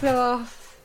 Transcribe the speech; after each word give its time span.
Så 0.00 0.14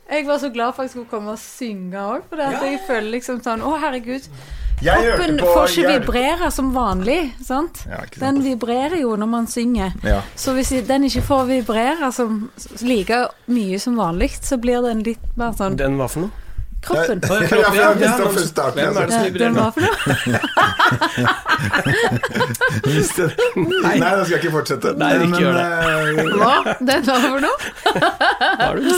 jeg 0.10 0.28
var 0.28 0.38
så 0.38 0.50
glad 0.54 0.76
for 0.76 0.84
at 0.84 0.88
jeg 0.88 0.94
skulle 0.96 1.10
komme 1.10 1.34
og 1.34 1.40
synge 1.42 1.98
òg, 1.98 2.22
for 2.30 2.38
det 2.38 2.46
at 2.54 2.62
jeg 2.68 2.80
føler 2.88 3.12
liksom 3.18 3.42
sånn 3.46 3.64
Å, 3.66 3.74
herregud. 3.82 4.28
Kroppen 4.76 5.40
får 5.40 5.68
ikke 5.72 5.82
jeg- 5.82 6.02
vibrere 6.02 6.52
som 6.52 6.74
vanlig, 6.76 7.34
sant? 7.44 7.86
Ja, 7.90 8.02
sant. 8.04 8.20
Den 8.20 8.42
vibrerer 8.44 9.00
jo 9.02 9.16
når 9.16 9.30
man 9.32 9.48
synger. 9.48 9.94
Ja. 10.04 10.22
Så 10.36 10.54
hvis 10.54 10.70
den 10.86 11.04
ikke 11.08 11.24
får 11.24 11.46
vibrere 11.48 12.12
som, 12.14 12.52
like 12.82 13.22
mye 13.48 13.80
som 13.80 13.96
vanlig, 13.96 14.32
så 14.44 14.60
blir 14.62 14.82
den 14.84 15.02
litt 15.04 15.38
mer 15.38 15.54
sånn 15.54 15.78
Den 15.78 15.98
var 15.98 16.08
for 16.12 16.28
noe? 16.28 16.32
Kroppen. 16.86 17.22
Ja, 17.26 17.32
ja, 17.76 17.90
visste 17.98 18.62
ja, 18.62 18.70
Hvem 18.76 18.86
er 18.86 18.94
det 18.94 18.96
Ja, 19.02 19.10
som 19.10 19.24
vibrerer 19.26 19.40
den 19.40 19.54
nå? 19.56 19.62
var 19.62 19.72
for 19.74 19.82
noe. 19.82 19.96
Nei, 23.86 24.00
da 24.00 24.24
skal 24.26 24.36
jeg 24.36 24.42
ikke 24.44 24.52
fortsette. 24.54 24.90
Nei, 25.00 25.10
ikke 25.16 25.28
Men, 25.32 25.40
gjør 25.42 25.54
det. 25.58 25.66
Hva? 26.40 26.56
Den 26.92 27.02
var 27.10 27.20
for 27.26 27.40
noe? 27.46 27.58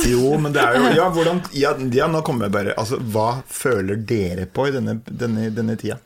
Jo, 0.07 0.27
men 0.41 0.51
det 0.55 0.61
er 0.63 0.71
jo 0.77 0.83
Ja, 0.97 1.05
hvordan 1.13 1.37
Ja, 1.55 1.71
ja 2.01 2.07
nå 2.11 2.19
kommer 2.27 2.41
jeg 2.47 2.53
bare 2.57 2.71
Altså, 2.77 2.95
hva 3.13 3.29
føler 3.47 3.95
dere 4.07 4.45
på 4.51 4.61
i 4.69 4.71
denne, 4.75 4.93
denne, 5.07 5.49
denne 5.55 5.75
tida? 5.79 5.97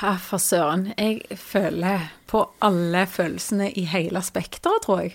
Ja, 0.00 0.12
for 0.22 0.38
søren. 0.40 0.86
Jeg 0.96 1.20
føler 1.36 1.98
på 2.30 2.38
alle 2.64 3.02
følelsene 3.10 3.66
i 3.76 3.84
hele 3.90 4.20
spekteret, 4.24 4.82
tror 4.86 4.98
jeg. 5.04 5.12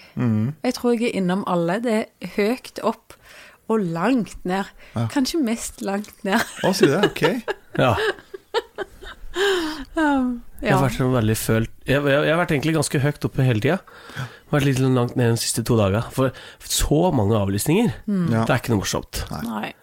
Jeg 0.63 0.73
tror 0.77 0.91
jeg 0.93 1.03
er 1.09 1.15
innom 1.21 1.41
alle. 1.49 1.79
Det 1.81 1.95
er 2.03 2.07
høyt 2.35 2.79
opp 2.85 3.13
og 3.71 3.79
langt 3.95 4.35
ned. 4.45 4.65
Kanskje 5.13 5.39
mest 5.43 5.81
langt 5.85 6.23
ned. 6.27 6.41
Å, 6.63 6.73
sier 6.75 6.91
du 6.91 6.97
det? 6.99 7.11
Ok. 7.11 7.23
Ja. 7.83 7.95
Jeg 9.33 10.69
Ja. 10.69 10.75
har 10.77 10.83
vært 10.85 10.95
sånn 10.99 11.09
veldig 11.15 11.35
følt 11.39 11.71
jeg, 11.89 11.97
jeg, 12.05 12.19
jeg 12.23 12.29
har 12.29 12.37
vært 12.39 12.51
egentlig 12.53 12.73
ganske 12.77 12.99
høyt 13.01 13.25
oppe 13.27 13.43
hele 13.47 13.63
tida. 13.63 13.79
Vært 14.53 14.67
litt 14.67 14.79
langt 14.83 15.15
ned 15.19 15.33
de 15.33 15.41
siste 15.41 15.63
to 15.65 15.75
dager. 15.79 16.05
For 16.13 16.29
så 16.69 16.99
mange 17.15 17.35
avlysninger, 17.39 17.89
Ja. 18.07 18.43
det 18.45 18.53
er 18.53 18.61
ikke 18.61 18.71
noe 18.75 18.83
morsomt. 18.83 19.23
Nei. 19.43 19.73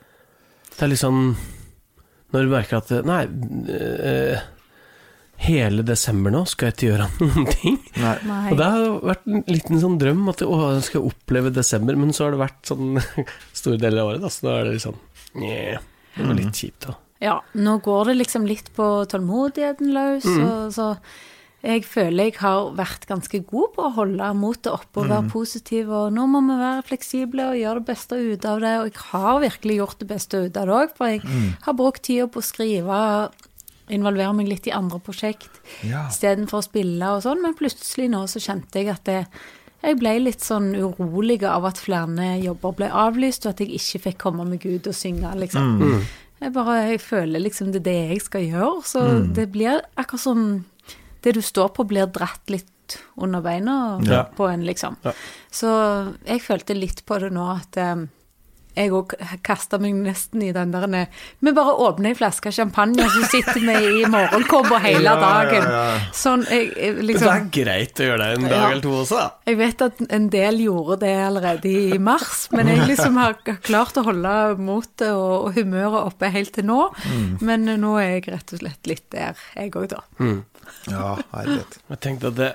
Det 0.76 0.86
er 0.86 0.92
litt 0.94 1.02
sånn 1.02 1.34
Når 2.32 2.46
du 2.46 2.48
merker 2.54 2.78
at 2.78 2.90
Nei, 3.04 3.24
eh, 3.74 4.38
hele 5.40 5.84
desember 5.86 6.32
nå 6.34 6.42
skal 6.48 6.68
jeg 6.70 6.76
ikke 6.76 6.88
gjøre 6.90 7.08
noen 7.24 7.50
ting. 7.54 7.78
Nei. 8.00 8.16
Nei. 8.28 8.42
Og 8.52 8.60
det 8.60 8.70
har 8.74 8.96
vært 9.12 9.28
en 9.30 9.44
liten 9.48 9.82
sånn 9.82 9.98
drøm 10.00 10.24
at 10.32 10.44
å, 10.46 10.58
jeg 10.76 10.86
skal 10.90 11.08
oppleve 11.10 11.54
desember, 11.54 11.98
men 12.00 12.14
så 12.16 12.26
har 12.26 12.36
det 12.36 12.42
vært 12.44 12.72
sånn 12.72 13.00
store 13.62 13.80
deler 13.80 14.04
av 14.04 14.12
året, 14.12 14.24
da, 14.24 14.32
så 14.32 14.46
nå 14.46 14.56
er 14.56 14.68
det 14.68 14.76
litt 14.76 15.46
yeah. 15.46 15.88
Det 16.16 16.26
var 16.26 16.38
litt 16.38 16.62
kjipt, 16.62 16.86
da. 16.88 16.96
Ja, 17.20 17.34
nå 17.52 17.76
går 17.84 18.10
det 18.10 18.20
liksom 18.22 18.46
litt 18.48 18.70
på 18.76 18.86
tålmodigheten 19.12 19.92
løs, 19.92 20.24
og 20.24 20.72
så 20.72 20.94
jeg 21.60 21.84
føler 21.84 22.30
jeg 22.30 22.38
har 22.40 22.70
vært 22.72 23.02
ganske 23.08 23.42
god 23.44 23.74
på 23.74 23.84
å 23.84 23.92
holde 23.98 24.30
motet 24.38 24.70
oppe 24.72 25.02
og 25.02 25.10
være 25.10 25.28
positiv, 25.28 25.90
og 25.92 26.14
nå 26.16 26.24
må 26.32 26.40
vi 26.46 26.56
være 26.56 26.86
fleksible 26.88 27.50
og 27.50 27.58
gjøre 27.60 27.82
det 27.82 27.88
beste 27.90 28.16
ut 28.16 28.46
av 28.48 28.62
det, 28.64 28.72
og 28.80 28.88
jeg 28.88 29.04
har 29.10 29.42
virkelig 29.44 29.76
gjort 29.76 30.00
det 30.00 30.08
beste 30.08 30.40
ut 30.40 30.56
av 30.56 30.70
det 30.70 30.78
òg, 30.78 30.94
for 30.96 31.12
jeg 31.12 31.20
har 31.66 31.76
brukt 31.76 32.02
tida 32.08 32.30
på 32.32 32.40
å 32.40 32.46
skrive, 32.48 33.02
involvere 33.90 34.34
meg 34.36 34.48
litt 34.48 34.66
i 34.66 34.72
andre 34.76 34.98
prosjekt, 35.00 35.50
Ja. 35.84 36.06
istedenfor 36.08 36.60
å 36.62 36.66
spille 36.68 37.02
og 37.16 37.22
sånn, 37.22 37.42
men 37.42 37.54
plutselig 37.54 38.08
nå 38.10 38.24
så 38.30 38.40
kjente 38.40 38.72
jeg 38.82 38.88
at 38.88 39.04
det 39.04 39.26
jeg 39.82 39.96
ble 39.98 40.10
litt 40.20 40.40
sånn 40.44 40.74
urolig 40.76 41.42
av 41.48 41.64
at 41.64 41.78
flere 41.80 42.34
jobber 42.42 42.72
ble 42.76 42.88
avlyst, 42.92 43.46
og 43.46 43.54
at 43.54 43.60
jeg 43.60 43.70
ikke 43.78 44.00
fikk 44.10 44.18
komme 44.18 44.44
meg 44.44 44.66
ut 44.66 44.86
og 44.86 44.92
synge, 44.94 45.30
liksom. 45.40 46.04
Jeg 46.42 46.52
bare 46.52 46.90
jeg 46.90 47.00
føler 47.00 47.40
liksom 47.40 47.72
det 47.72 47.80
er 47.80 47.86
det 47.88 48.10
jeg 48.10 48.20
skal 48.22 48.40
gjøre, 48.42 48.82
så 48.84 49.32
det 49.34 49.50
blir 49.52 49.80
akkurat 49.96 50.20
som 50.20 50.64
det 51.22 51.34
du 51.34 51.40
står 51.40 51.72
på, 51.76 51.86
blir 51.88 52.06
dratt 52.12 52.48
litt 52.48 52.98
under 53.16 53.40
beina 53.40 54.00
Ja. 54.04 54.24
på 54.24 54.48
en, 54.52 54.64
liksom. 54.66 54.96
Ja. 55.04 55.12
Så 55.50 56.14
jeg 56.26 56.40
følte 56.42 56.74
litt 56.78 57.04
på 57.06 57.18
det 57.20 57.30
nå 57.32 57.44
at 57.56 57.76
eh, 57.76 58.04
jeg 58.76 58.92
òg 58.94 59.14
kasta 59.46 59.78
meg 59.82 59.94
nesten 59.98 60.42
i 60.46 60.52
den 60.54 60.70
der 60.74 60.86
Vi 61.40 61.52
bare 61.56 61.72
åpner 61.86 62.10
ei 62.12 62.14
flaske 62.18 62.52
champagne, 62.54 63.02
og 63.04 63.10
så 63.10 63.24
sitter 63.32 63.60
vi 63.60 64.02
i 64.02 64.04
morgenkåpa 64.10 64.78
hele 64.84 65.02
Ja, 65.04 65.14
ja, 65.14 65.20
dagen. 65.20 65.66
ja. 65.70 66.00
Sånn, 66.14 66.44
jeg, 66.50 66.70
liksom 67.02 67.26
det 67.26 67.34
er 67.34 67.48
greit 67.64 68.00
å 68.02 68.08
gjøre 68.10 68.18
det 68.26 68.38
en 68.38 68.48
dag 68.48 68.56
Ja. 68.56 68.70
eller 68.70 68.82
to 68.84 68.92
også, 69.02 69.16
da. 69.18 69.30
jeg 69.50 69.58
vet 69.60 69.82
at 69.88 70.02
en 70.18 70.28
del 70.30 70.60
gjorde 70.64 70.98
det 71.00 71.14
allerede 71.26 71.72
i 71.94 71.98
mars, 71.98 72.48
men 72.52 72.66
jeg 72.68 72.86
liksom 72.88 73.16
har 73.20 73.34
klart 73.62 73.96
å 74.00 74.04
holde 74.06 74.36
motet 74.58 75.08
og, 75.10 75.48
og 75.48 75.54
humøret 75.58 76.04
oppe 76.12 76.30
helt 76.30 76.52
til 76.54 76.64
nå. 76.70 76.80
Men 77.40 77.64
nå 77.80 77.96
er 78.00 78.16
jeg 78.20 78.28
rett 78.32 78.52
og 78.54 78.62
slett 78.62 78.86
litt 78.90 79.06
der, 79.10 79.34
jeg 79.56 79.72
òg, 79.74 79.88
da. 79.92 80.04
Ja, 80.88 81.16
herlighet. 81.34 81.78
Jeg 81.90 82.00
tenkte 82.00 82.28
at 82.30 82.36
det 82.38 82.54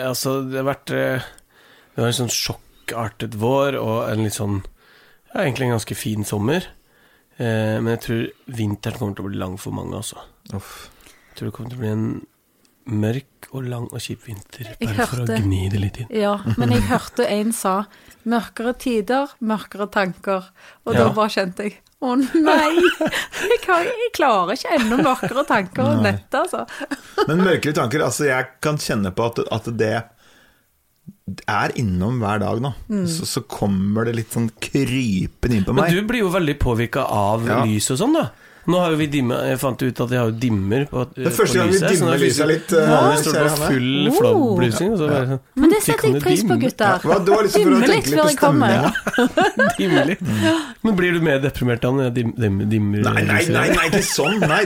Altså, 0.00 0.36
det 0.46 0.60
har 0.60 0.64
vært 0.68 0.90
eh, 0.94 1.24
Det 1.96 1.98
var 2.00 2.06
en 2.12 2.16
sånn 2.20 2.30
sjokkartet 2.30 3.34
vår 3.40 3.74
og 3.80 3.96
en 4.12 4.22
litt 4.22 4.36
sånn 4.36 4.60
Ja, 5.34 5.44
egentlig 5.44 5.68
en 5.68 5.76
ganske 5.76 5.94
fin 5.96 6.24
sommer. 6.24 6.66
Eh, 7.38 7.78
men 7.80 7.92
jeg 7.96 8.00
tror 8.06 8.24
vinteren 8.58 8.98
kommer 8.98 9.14
til 9.16 9.24
å 9.24 9.28
bli 9.30 9.38
lang 9.40 9.56
for 9.60 9.72
mange, 9.76 9.94
altså. 9.96 10.18
Uff. 10.56 10.88
Jeg 11.30 11.36
tror 11.38 11.46
det 11.50 11.54
kommer 11.56 11.70
til 11.70 11.78
å 11.78 11.84
bli 11.84 11.92
en 11.94 12.26
mørk 12.90 13.46
og 13.54 13.66
lang 13.70 13.84
og 13.92 14.00
kjip 14.02 14.24
vinter. 14.26 14.72
bare 14.80 14.94
Bare 14.96 15.06
for 15.06 15.20
å 15.22 15.26
hørte- 15.26 15.42
gni 15.44 15.68
det 15.70 15.80
litt 15.80 15.98
inn. 16.02 16.08
Ja, 16.10 16.32
men 16.58 16.70
jeg 16.74 16.82
hørte 16.90 17.26
en 17.28 17.52
sa 17.52 17.84
'mørkere 18.26 18.74
tider, 18.78 19.30
mørkere 19.40 19.86
tanker', 19.90 20.50
og 20.86 20.94
Ja. 20.94 21.04
da 21.04 21.08
bare 21.14 21.28
kjente 21.30 21.62
jeg 21.68 21.78
å 22.02 22.16
nei, 22.16 22.74
jeg, 23.52 23.60
kan, 23.62 23.84
jeg 23.84 24.10
klarer 24.16 24.56
ikke 24.56 24.74
enda 24.74 24.96
mørkere 25.04 25.46
tanker 25.46 25.84
enn 25.92 26.02
dette, 26.02 26.32
altså. 26.34 26.66
Men 27.28 27.44
mørkere 27.44 27.74
tanker, 27.76 28.00
altså 28.02 28.24
jeg 28.26 28.46
kan 28.60 28.76
kjenne 28.80 29.12
på 29.14 29.26
at, 29.30 29.38
at 29.52 29.70
det 29.78 30.02
er 31.46 31.74
innom 31.80 32.20
hver 32.22 32.42
dag 32.42 32.60
nå. 32.64 32.72
Så, 33.10 33.26
så 33.28 33.42
kommer 33.46 34.08
det 34.08 34.16
litt 34.18 34.36
sånn 34.36 34.50
krypende 34.62 35.60
inn 35.60 35.66
på 35.66 35.74
meg. 35.76 35.90
Men 35.90 36.02
du 36.02 36.10
blir 36.10 36.24
jo 36.24 36.30
veldig 36.34 36.58
påvirka 36.62 37.06
av 37.06 37.46
Ja. 37.46 37.62
lys 37.64 37.90
og 37.94 38.00
sånn, 38.02 38.16
da. 38.18 38.30
Nå 38.68 38.78
har 38.80 38.92
jo 38.92 38.98
vi 39.00 39.06
dimmer, 39.08 39.46
Jeg 39.48 39.58
fant 39.60 39.82
ut 39.82 40.00
at 40.04 40.10
jeg 40.12 40.20
har 40.20 40.28
jo 40.28 40.36
dimmer 40.36 40.84
på, 40.90 41.04
lyset 41.08 41.14
Det 41.16 41.30
er 41.30 41.34
første 41.34 41.58
gang 41.60 41.70
vi 41.72 41.78
dimmer 41.80 42.12
er 42.12 42.20
lyset 42.20 42.50
litt, 42.50 42.72
eh, 42.76 42.90
Vanligvis 42.90 43.22
står 43.24 43.38
det 43.38 43.52
full 43.60 44.10
bare 44.10 44.68
sånn 44.76 45.30
Men 45.56 45.72
det 45.72 45.78
«Hm, 45.80 45.86
setter 45.86 46.08
jeg 46.10 46.22
pris 46.24 46.44
på, 46.44 46.58
gutter. 46.60 47.06
Hva, 47.06 47.18
det 47.24 47.34
var 47.34 47.46
liksom 47.46 47.64
for 47.64 47.72
å 47.72 47.80
tenke 47.80 47.94
litt 47.94 48.10
litt 48.10 48.18
før 48.18 48.22
på 48.22 48.30
jeg 48.30 48.40
kommer. 48.42 48.70
stemmen. 49.16 49.72
Dimme 49.78 50.04
litt. 50.10 50.24
Men 50.84 50.98
blir 51.00 51.16
du 51.16 51.20
mer 51.24 51.40
deprimert 51.40 51.80
da 51.84 51.92
når 51.94 52.08
jeg 52.10 52.14
dim, 52.20 52.34
dim, 52.36 52.60
dimmer 52.70 53.04
Nei, 53.08 53.24
nei, 53.30 53.40
nei, 53.48 53.66
nei, 53.72 53.88
ikke 53.88 54.04
sånn. 54.06 54.38
Nei, 54.44 54.60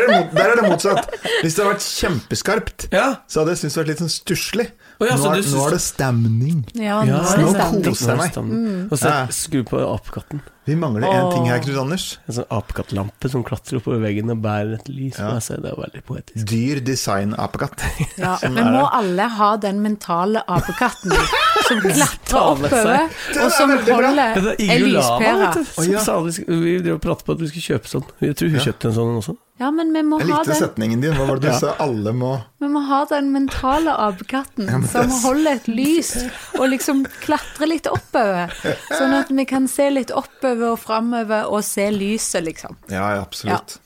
er 0.00 0.08
der 0.32 0.52
er 0.54 0.62
det 0.62 0.68
motsatt. 0.68 1.12
Hvis 1.42 1.58
det 1.58 1.64
hadde 1.64 1.74
vært 1.74 1.86
kjempeskarpt, 1.86 2.88
så 2.88 3.42
hadde 3.42 3.54
jeg 3.54 3.62
syntes 3.62 3.76
det 3.76 3.82
vært 3.84 3.92
litt 3.92 4.04
sånn 4.06 4.14
stusslig. 4.16 4.68
Å 4.98 5.06
ja, 5.06 5.14
nå, 5.14 5.28
er, 5.30 5.42
nå 5.46 5.60
er 5.68 5.74
det 5.76 5.80
stemning. 5.84 6.62
Ja, 6.74 6.96
nå 7.06 7.12
Ja, 7.12 7.18
det 7.22 7.42
nå 7.44 7.50
stemning. 7.54 7.82
koser 7.86 8.08
jeg 8.10 8.18
meg. 8.18 8.38
Mm. 8.50 8.88
Og 8.90 8.98
så 8.98 9.12
skru 9.30 9.60
på 9.68 9.78
apekatten. 9.78 10.40
Vi 10.68 10.74
mangler 10.76 11.06
én 11.06 11.28
ting 11.32 11.46
her, 11.48 11.60
Knut 11.64 11.78
Anders. 11.80 12.06
En 12.28 12.34
sånn 12.34 12.48
apekattlampe 12.52 13.30
som 13.30 13.44
klatrer 13.46 13.78
oppover 13.78 14.02
veggen 14.02 14.28
og 14.34 14.42
bærer 14.44 14.74
et 14.74 14.90
lys. 14.90 15.16
Ja. 15.16 15.38
seg. 15.40 15.62
Det 15.62 15.70
er 15.70 15.78
veldig 15.80 16.02
poetisk. 16.04 16.42
Dyr 16.50 16.82
design-apekatt. 16.84 17.86
Ja, 18.18 18.34
men 18.50 18.72
må 18.74 18.82
alle 18.90 19.28
ha 19.38 19.52
den 19.62 19.78
mentale 19.86 20.42
apekatten 20.50 21.14
som 21.14 21.80
klatrer 21.86 22.42
oppover, 22.42 23.08
og 23.38 23.50
som 23.54 23.70
holder 23.78 24.22
er 24.26 24.54
ei 24.58 24.80
lyspære. 24.82 25.52
Vi, 25.78 26.32
skulle- 26.40 26.82
drev 26.82 26.98
og 26.98 27.04
pratet 27.06 27.24
på 27.30 27.38
at 27.38 27.46
vi 27.46 27.52
skulle 27.54 27.68
kjøpe 27.70 27.88
sånn. 27.94 28.10
Jeg 28.26 28.34
tror 28.36 28.50
hun 28.50 28.58
Ja. 28.58 28.66
kjøpte 28.66 28.90
en 28.90 28.98
sånn 28.98 29.16
også. 29.22 29.36
Ja, 29.58 29.70
men 29.74 29.90
vi 29.92 30.02
må 30.06 30.20
Jeg 30.20 30.28
ha 30.30 30.36
likte 30.38 30.52
den, 30.52 30.60
setningen 30.62 31.00
din. 31.02 31.14
Hva 31.18 31.24
var 31.26 31.40
det 31.40 31.48
du 31.48 31.48
Ja. 31.48 31.58
sa? 31.58 31.72
Alle 31.82 32.12
må 32.14 32.32
vi 32.60 32.68
må 32.70 32.82
ha 32.86 33.00
den 33.10 33.32
mentale 33.34 33.90
apekatten 33.90 34.66
men 34.70 34.86
som 34.86 35.08
det- 35.08 35.22
holder 35.24 35.50
et 35.56 35.66
lys, 35.66 36.12
og 36.58 36.68
liksom 36.70 37.04
klatre 37.24 37.66
litt 37.68 37.86
oppover. 37.90 38.50
Sånn 38.92 39.14
at 39.18 39.28
vi 39.30 39.44
kan 39.44 39.66
se 39.66 39.90
litt 39.90 40.10
oppover 40.14 40.72
og 40.72 40.78
framover 40.78 41.50
og 41.50 41.64
se 41.64 41.88
lyset, 41.90 42.44
liksom. 42.44 42.76
Ja, 42.88 43.14
ja, 43.16 43.22
absolutt. 43.22 43.78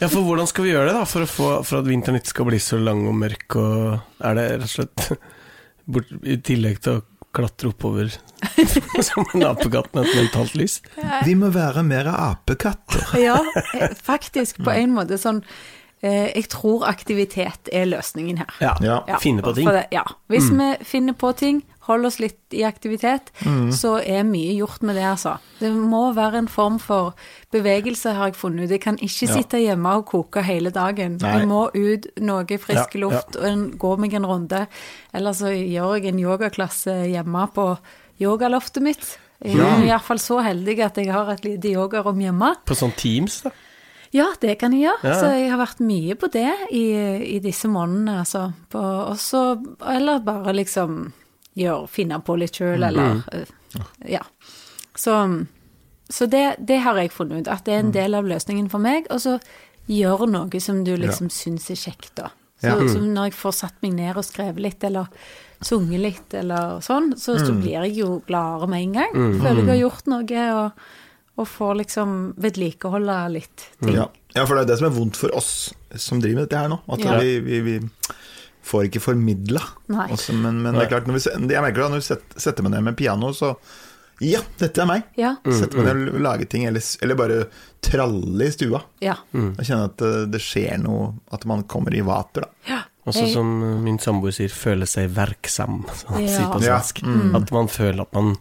Ja, 0.00 0.08
for 0.08 0.20
hvordan 0.26 0.46
skal 0.50 0.64
vi 0.64 0.72
gjøre 0.72 0.88
det, 0.90 0.94
da? 0.98 1.04
For, 1.08 1.22
å 1.22 1.30
få, 1.30 1.64
for 1.64 1.78
at 1.78 1.86
vinteren 1.86 2.18
ikke 2.20 2.32
skal 2.34 2.44
bli 2.50 2.58
så 2.58 2.76
lang 2.82 3.06
og 3.08 3.14
mørk, 3.14 3.56
og 3.56 4.00
er 4.20 4.34
det 4.34 4.46
rett 4.60 4.68
og 4.68 4.74
slett 4.76 5.18
bort, 5.88 6.12
I 6.22 6.36
tillegg 6.36 6.80
til 6.82 6.98
å 6.98 7.02
klatre 7.32 7.72
oppover 7.72 8.12
som 9.08 9.24
en 9.34 9.46
apekatt 9.48 9.92
med 9.94 10.06
et 10.06 10.16
mentalt 10.20 10.56
lys? 10.58 10.80
Vi 11.26 11.36
må 11.38 11.52
være 11.54 11.84
mer 11.86 12.10
apekatter. 12.12 13.06
Ja, 13.20 13.38
eh, 13.78 13.94
faktisk 13.96 14.62
på 14.64 14.74
en 14.74 14.92
måte 14.96 15.18
sånn 15.20 15.42
Jeg 16.02 16.48
tror 16.50 16.82
aktivitet 16.88 17.68
er 17.72 17.84
løsningen 17.86 18.38
her. 18.38 18.48
Ja, 18.60 18.72
Ja. 18.82 19.00
Ja, 19.06 19.18
finne 19.22 19.42
på 19.42 19.54
ting. 19.54 19.68
Det, 19.68 19.84
ja. 19.92 20.02
Hvis 20.28 20.48
vi 20.50 20.76
finner 20.84 21.12
på 21.14 21.30
ting, 21.36 21.62
holder 21.86 22.06
oss 22.06 22.18
litt 22.18 22.38
i 22.54 22.62
aktivitet, 22.66 23.30
så 23.70 24.00
er 24.04 24.24
mye 24.24 24.56
gjort 24.58 24.82
med 24.82 24.96
det, 24.96 25.04
altså. 25.04 25.36
Det 25.60 25.70
må 25.72 26.12
være 26.14 26.38
en 26.38 26.48
form 26.48 26.78
for 26.80 27.14
bevegelse, 27.52 28.14
har 28.14 28.26
jeg 28.32 28.34
funnet 28.36 28.64
ut. 28.64 28.70
Jeg 28.70 28.80
kan 28.80 28.96
ikke 28.98 29.28
Ja. 29.28 29.34
sitte 29.36 29.58
hjemme 29.62 29.94
og 29.96 30.06
koke 30.06 30.42
hele 30.42 30.70
dagen. 30.70 31.18
Nei. 31.22 31.38
Jeg 31.38 31.46
må 31.48 31.70
ut 31.74 32.06
noe 32.20 32.44
frisk 32.58 32.94
Ja, 32.94 33.00
luft 33.00 33.36
og 33.36 33.44
en, 33.44 33.70
gå 33.78 33.96
meg 33.98 34.14
en 34.14 34.26
runde. 34.26 34.66
Eller 35.14 35.32
så 35.32 35.50
gjør 35.54 36.00
jeg 36.02 36.06
en 36.14 36.18
yogaklasse 36.18 36.90
hjemme 37.14 37.48
på 37.54 37.78
yogaloftet 38.20 38.82
mitt. 38.82 39.18
Jeg 39.44 39.56
er 39.58 39.84
Ja. 39.86 39.96
iallfall 39.98 40.18
så 40.18 40.40
heldig 40.42 40.78
at 40.84 40.94
jeg 40.96 41.10
har 41.12 41.28
et 41.30 41.42
lite 41.44 41.68
yogarom 41.74 42.18
hjemme. 42.20 42.54
På 42.64 42.74
sånn 42.74 42.94
Teams, 42.96 43.42
da. 43.42 43.50
Ja, 44.12 44.26
det 44.42 44.58
kan 44.60 44.74
jeg 44.76 44.84
gjøre. 44.84 45.08
Ja. 45.08 45.14
Så 45.20 45.30
jeg 45.32 45.48
har 45.48 45.60
vært 45.62 45.80
mye 45.80 46.16
på 46.20 46.28
det 46.34 46.50
i, 46.70 46.84
i 47.36 47.38
disse 47.40 47.70
månedene, 47.72 48.18
altså. 48.26 48.50
På, 48.72 48.82
også, 49.08 49.42
eller 49.88 50.20
bare 50.26 50.52
liksom 50.58 51.06
gjør, 51.56 51.86
finne 51.88 52.18
på 52.24 52.36
litt 52.40 52.56
sjøl, 52.60 52.84
eller 52.84 53.22
mm. 53.22 53.48
Ja. 54.08 54.20
Så, 54.94 55.16
så 56.12 56.28
det, 56.28 56.44
det 56.60 56.82
har 56.84 57.00
jeg 57.00 57.12
funnet 57.14 57.46
ut, 57.46 57.52
at 57.52 57.64
det 57.64 57.72
er 57.76 57.84
en 57.86 57.94
del 57.94 58.16
av 58.18 58.28
løsningen 58.28 58.68
for 58.72 58.84
meg. 58.84 59.08
Og 59.12 59.22
så 59.24 59.38
gjøre 59.88 60.28
noe 60.30 60.60
som 60.60 60.82
du 60.84 60.92
liksom 61.00 61.32
syns 61.32 61.70
er 61.72 61.80
kjekt, 61.80 62.12
da. 62.20 62.28
Så, 62.62 62.68
Ja. 62.68 62.76
så 62.86 63.00
når 63.02 63.30
jeg 63.32 63.34
får 63.40 63.54
satt 63.58 63.80
meg 63.82 63.96
ned 63.96 64.14
og 64.20 64.22
skrevet 64.22 64.60
litt, 64.62 64.84
eller 64.86 65.08
sunget 65.64 66.02
litt, 66.04 66.34
eller 66.38 66.78
sånn, 66.84 67.14
så, 67.18 67.34
så 67.40 67.54
blir 67.56 67.80
jeg 67.80 67.96
jo 68.04 68.20
gladere 68.28 68.68
med 68.70 68.84
en 68.84 68.92
gang. 69.00 69.16
Føler 69.40 69.62
jeg 69.64 69.70
har 69.72 69.80
gjort 69.80 70.10
noe, 70.12 70.44
og, 70.60 70.84
og 71.40 71.46
får 71.48 71.74
liksom 71.80 72.16
vedlikeholde 72.44 73.14
litt 73.32 73.62
ting. 73.80 73.94
Ja. 73.96 74.08
ja, 74.36 74.44
for 74.46 74.56
det 74.58 74.66
er 74.66 74.70
det 74.72 74.78
som 74.82 74.88
er 74.90 74.96
vondt 74.98 75.16
for 75.16 75.32
oss 75.38 75.52
som 75.96 76.20
driver 76.20 76.42
med 76.42 76.48
dette 76.50 76.60
her 76.60 76.68
nå. 76.72 76.80
At 76.92 77.00
Ja. 77.06 77.14
vi, 77.20 77.38
vi, 77.40 77.60
vi 77.66 77.76
får 78.62 78.84
ikke 78.90 79.00
formidla. 79.02 79.62
Men, 79.88 80.12
men 80.62 80.74
det 80.76 80.84
er 80.84 80.92
klart, 80.92 81.08
når 81.08 81.16
vi, 81.18 81.54
jeg 81.54 81.64
merker 81.64 81.80
det 81.82 81.88
når 81.94 82.02
vi 82.02 82.06
setter, 82.10 82.44
setter 82.44 82.62
meg 82.66 82.76
ned 82.76 82.84
med 82.90 82.96
piano, 83.00 83.32
så 83.34 83.54
Ja, 84.22 84.38
dette 84.60 84.78
er 84.84 84.86
meg! 84.86 85.02
Ja. 85.18 85.32
Setter 85.42 85.80
meg 85.82 85.88
ned 85.96 86.12
og 86.14 86.20
lager 86.22 86.46
ting, 86.46 86.66
eller, 86.68 86.84
eller 87.02 87.16
bare 87.18 87.38
tralle 87.82 88.46
i 88.46 88.52
stua. 88.54 88.78
Ja. 89.02 89.16
Jeg 89.34 89.66
kjenner 89.66 89.88
at 89.88 90.04
eh, 90.06 90.20
det 90.30 90.38
skjer 90.44 90.76
noe, 90.84 91.08
at 91.34 91.42
man 91.48 91.64
kommer 91.64 91.96
i 91.96 92.04
vater, 92.06 92.44
da. 92.46 92.52
ja. 92.68 92.82
Også 93.02 93.24
som 93.32 93.48
min 93.82 93.96
samboer 93.98 94.30
sier, 94.36 94.52
føle 94.54 94.86
seg 94.86 95.08
verksam, 95.16 95.80
som 95.98 96.12
han 96.14 96.22
Ja. 96.28 96.36
sier 96.36 96.52
på 96.52 96.60
Ja. 96.62 96.76
Mm. 97.02 97.32
At 97.40 97.50
man 97.56 97.66
føler 97.72 98.04
at 98.04 98.12
man 98.14 98.36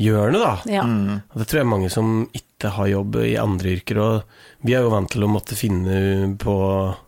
gjør 0.00 0.32
noe, 0.34 0.42
da. 0.42 0.54
ja. 0.70 0.82
Og 0.84 1.38
det 1.38 1.46
tror 1.46 1.60
jeg 1.60 1.64
er 1.66 1.70
mange 1.70 1.90
som 1.92 2.14
ikke 2.34 2.70
har 2.76 2.88
jobb 2.90 3.18
i 3.22 3.34
andre 3.38 3.74
yrker, 3.76 3.98
og 4.00 4.64
vi 4.64 4.74
er 4.74 4.82
jo 4.86 4.92
vant 4.94 5.10
til 5.12 5.26
å 5.26 5.28
måtte 5.30 5.54
finne 5.58 6.34
på 6.40 6.54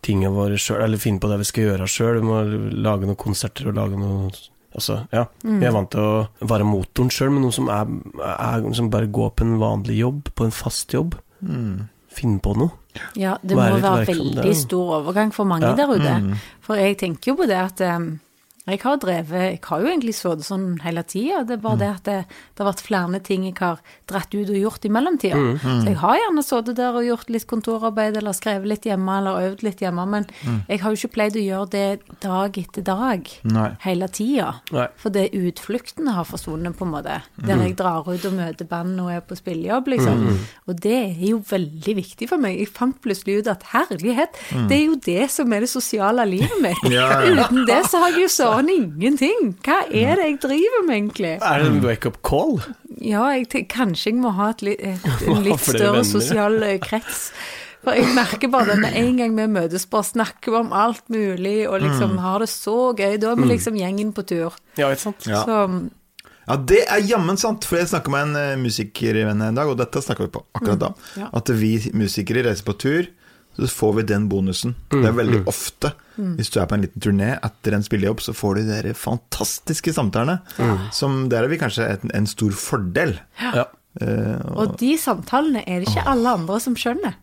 tingene 0.05 0.31
våre 0.35 0.59
sjøl, 0.61 0.83
eller 0.85 1.01
finne 1.01 1.19
på 1.23 1.31
det 1.31 1.39
vi 1.41 1.49
skal 1.49 1.67
gjøre 1.71 1.87
sjøl. 1.89 2.19
Vi 2.21 2.27
må 2.27 2.41
lage 2.85 3.09
noen 3.09 3.19
konserter 3.19 3.69
og 3.71 3.75
lage 3.79 3.99
noe 3.99 4.29
Altså, 4.77 5.07
ja. 5.09 5.23
Vi 5.41 5.65
er 5.65 5.71
vant 5.73 5.89
til 5.89 6.03
å 6.03 6.47
være 6.51 6.65
motoren 6.67 7.07
sjøl, 7.09 7.31
men 7.33 7.41
noe 7.47 7.55
som, 7.55 7.65
er, 7.73 7.87
er, 8.21 8.65
som 8.77 8.91
bare 8.93 9.07
går 9.09 9.31
på 9.33 9.45
en 9.47 9.55
vanlig 9.57 9.95
jobb, 10.03 10.27
på 10.37 10.45
en 10.45 10.53
fast 10.53 10.93
jobb. 10.93 11.15
Finne 12.13 12.41
på 12.43 12.53
noe. 12.59 12.75
Ja, 13.17 13.39
det 13.41 13.57
Være 13.57 13.77
må 13.77 13.81
være 13.81 14.05
veldig 14.11 14.53
stor 14.59 14.91
overgang 14.99 15.33
for 15.33 15.49
mange 15.49 15.71
Ja. 15.71 15.73
der 15.79 15.89
ute. 15.95 16.37
For 16.61 16.77
jeg 16.77 16.99
tenker 17.01 17.31
jo 17.31 17.35
på 17.39 17.47
det 17.49 17.57
at 17.57 17.81
em, 17.87 18.19
jeg 18.67 18.81
har 18.83 18.97
drevet 18.99 19.43
Jeg 19.47 19.59
har 19.63 19.83
jo 19.83 19.87
egentlig 19.87 20.13
sittet 20.17 20.47
sånn 20.47 20.65
hele 20.83 21.03
tida. 21.07 21.43
Det 21.47 21.55
er 21.57 21.61
bare 21.63 21.79
det 21.79 21.89
at 21.93 22.07
det, 22.07 22.17
det 22.27 22.63
har 22.63 22.69
vært 22.71 22.83
flere 22.83 23.19
ting 23.23 23.45
jeg 23.47 23.55
har 23.61 23.79
dratt 24.09 24.33
ut 24.35 24.49
og 24.51 24.57
gjort 24.59 24.87
i 24.87 24.91
mellomtida. 24.91 25.39
Så 25.63 25.87
jeg 25.87 25.99
har 26.01 26.17
gjerne 26.19 26.43
sittet 26.43 26.79
der 26.79 26.97
og 26.99 27.07
gjort 27.07 27.31
litt 27.31 27.47
kontorarbeid 27.47 28.17
eller 28.19 28.35
skrevet 28.35 28.67
litt 28.67 28.87
hjemme 28.89 29.17
eller 29.21 29.39
øvd 29.47 29.63
litt 29.65 29.83
hjemme, 29.83 30.05
men 30.11 30.27
jeg 30.67 30.81
har 30.83 30.91
jo 30.93 30.99
ikke 30.99 31.13
pleid 31.15 31.37
å 31.39 31.43
gjøre 31.45 31.69
det 31.73 31.85
dag 32.23 32.59
etter 32.59 32.85
dag 32.87 33.31
Nei. 33.47 33.69
hele 33.85 34.09
tida. 34.11 34.49
For 34.99 35.13
det 35.15 35.29
utfluktene 35.37 36.15
har 36.17 36.27
forsvunnet, 36.27 36.75
på 36.77 36.85
en 36.85 36.91
måte. 36.91 37.21
Der 37.47 37.61
jeg 37.63 37.77
drar 37.79 38.03
ut 38.07 38.25
og 38.27 38.35
møter 38.35 38.67
band 38.67 38.99
og 39.01 39.11
er 39.13 39.23
på 39.25 39.37
spillejobb, 39.39 39.87
liksom. 39.95 40.25
Og 40.67 40.79
det 40.83 40.97
er 40.97 41.25
jo 41.29 41.39
veldig 41.47 41.95
viktig 42.01 42.27
for 42.29 42.41
meg. 42.41 42.59
Jeg 42.59 42.71
fant 42.75 42.99
plutselig 43.03 43.39
ut 43.41 43.51
at 43.51 43.63
herlighet, 43.71 44.35
det 44.67 44.75
er 44.75 44.83
jo 44.83 44.97
det 45.07 45.29
som 45.33 45.53
er 45.55 45.63
det 45.63 45.71
sosiale 45.71 46.25
livet 46.27 46.59
mitt. 46.63 46.83
Ja, 46.91 47.07
ja. 47.23 47.47
Uten 47.47 47.63
det 47.69 47.79
så 47.87 48.01
har 48.03 48.13
jeg 48.15 48.27
jo 48.27 48.33
sånn 48.57 48.71
ingenting. 48.73 49.53
Hva 49.65 49.79
er 49.89 50.17
det 50.19 50.25
jeg 50.31 50.39
driver 50.43 50.83
med, 50.87 50.95
egentlig? 50.97 51.33
Er 51.41 51.63
det 51.63 51.69
en 51.71 51.79
wake-up 51.85 52.17
call? 52.27 52.57
Ja, 52.97 53.27
jeg 53.37 53.67
kanskje 53.71 54.11
jeg 54.11 54.19
må 54.23 54.31
ha 54.37 54.49
et, 54.55 54.61
li- 54.65 54.79
et, 54.79 55.05
en 55.29 55.43
litt 55.45 55.61
større 55.63 56.03
sosial 56.07 56.59
eh, 56.65 56.77
krets. 56.83 57.29
For 57.85 57.95
jeg 57.95 58.09
merker 58.17 58.49
bare 58.51 58.73
det 58.73 58.79
med 58.81 58.95
en 58.99 59.19
gang 59.21 59.35
vi 59.37 59.45
møtes, 59.47 59.85
bare 59.87 60.03
snakker 60.09 60.51
vi 60.51 60.57
om 60.59 60.73
alt 60.75 61.05
mulig 61.13 61.59
og 61.69 61.77
liksom 61.85 62.17
har 62.19 62.41
det 62.43 62.49
så 62.51 62.73
gøy. 62.97 63.15
Da 63.21 63.31
er 63.31 63.39
vi 63.39 63.47
liksom 63.53 63.77
gjengen 63.79 64.09
på 64.17 64.25
tur. 64.27 64.57
Ja, 64.75 64.89
ikke 64.91 65.05
sant? 65.05 65.27
Ja. 65.29 65.43
Så 65.47 65.61
Ja, 66.47 66.55
det 66.63 66.81
er 66.87 67.01
jammen 67.03 67.35
sant, 67.39 67.65
for 67.67 67.75
jeg 67.75 67.89
snakka 67.91 68.11
med 68.11 68.29
en 68.29 68.35
eh, 68.39 68.57
musikervenn 68.59 69.41
en 69.43 69.55
dag, 69.59 69.67
og 69.67 69.77
dette 69.79 69.99
snakka 70.03 70.23
vi 70.25 70.29
på 70.31 70.41
akkurat 70.55 70.79
da. 70.79 70.89
ja. 71.19 71.27
At 71.35 71.49
vi 71.59 71.73
musikere 71.93 72.43
reiser 72.47 72.63
på 72.67 72.75
tur, 72.79 73.09
så 73.57 73.67
får 73.73 73.93
vi 73.97 74.03
den 74.13 74.27
bonusen. 74.29 74.75
Det 74.93 75.05
er 75.09 75.15
veldig 75.17 75.39
ofte, 75.49 75.93
hvis 76.37 76.49
du 76.53 76.59
er 76.61 76.67
på 76.69 76.77
en 76.77 76.83
liten 76.85 77.01
turné 77.01 77.31
etter 77.45 77.73
en 77.77 77.85
spillejobb, 77.85 78.21
så 78.21 78.33
får 78.37 78.59
du 78.59 78.71
de 78.85 78.93
fantastiske 78.97 79.93
samtalene. 79.97 80.39
Som 80.93 81.27
der 81.33 81.45
er 81.45 81.51
vi 81.51 81.59
kanskje 81.61 81.87
et, 81.95 82.05
en 82.13 82.29
stor 82.29 82.53
fordel. 82.57 83.17
Ja. 83.41 83.67
Uh, 83.97 84.37
og, 84.53 84.57
Og 84.61 84.75
de 84.77 84.91
samtalene 85.01 85.63
er 85.65 85.81
det 85.81 85.89
ikke 85.89 86.05
alle 86.05 86.35
andre 86.37 86.59
som 86.61 86.75
skjønner. 86.77 87.15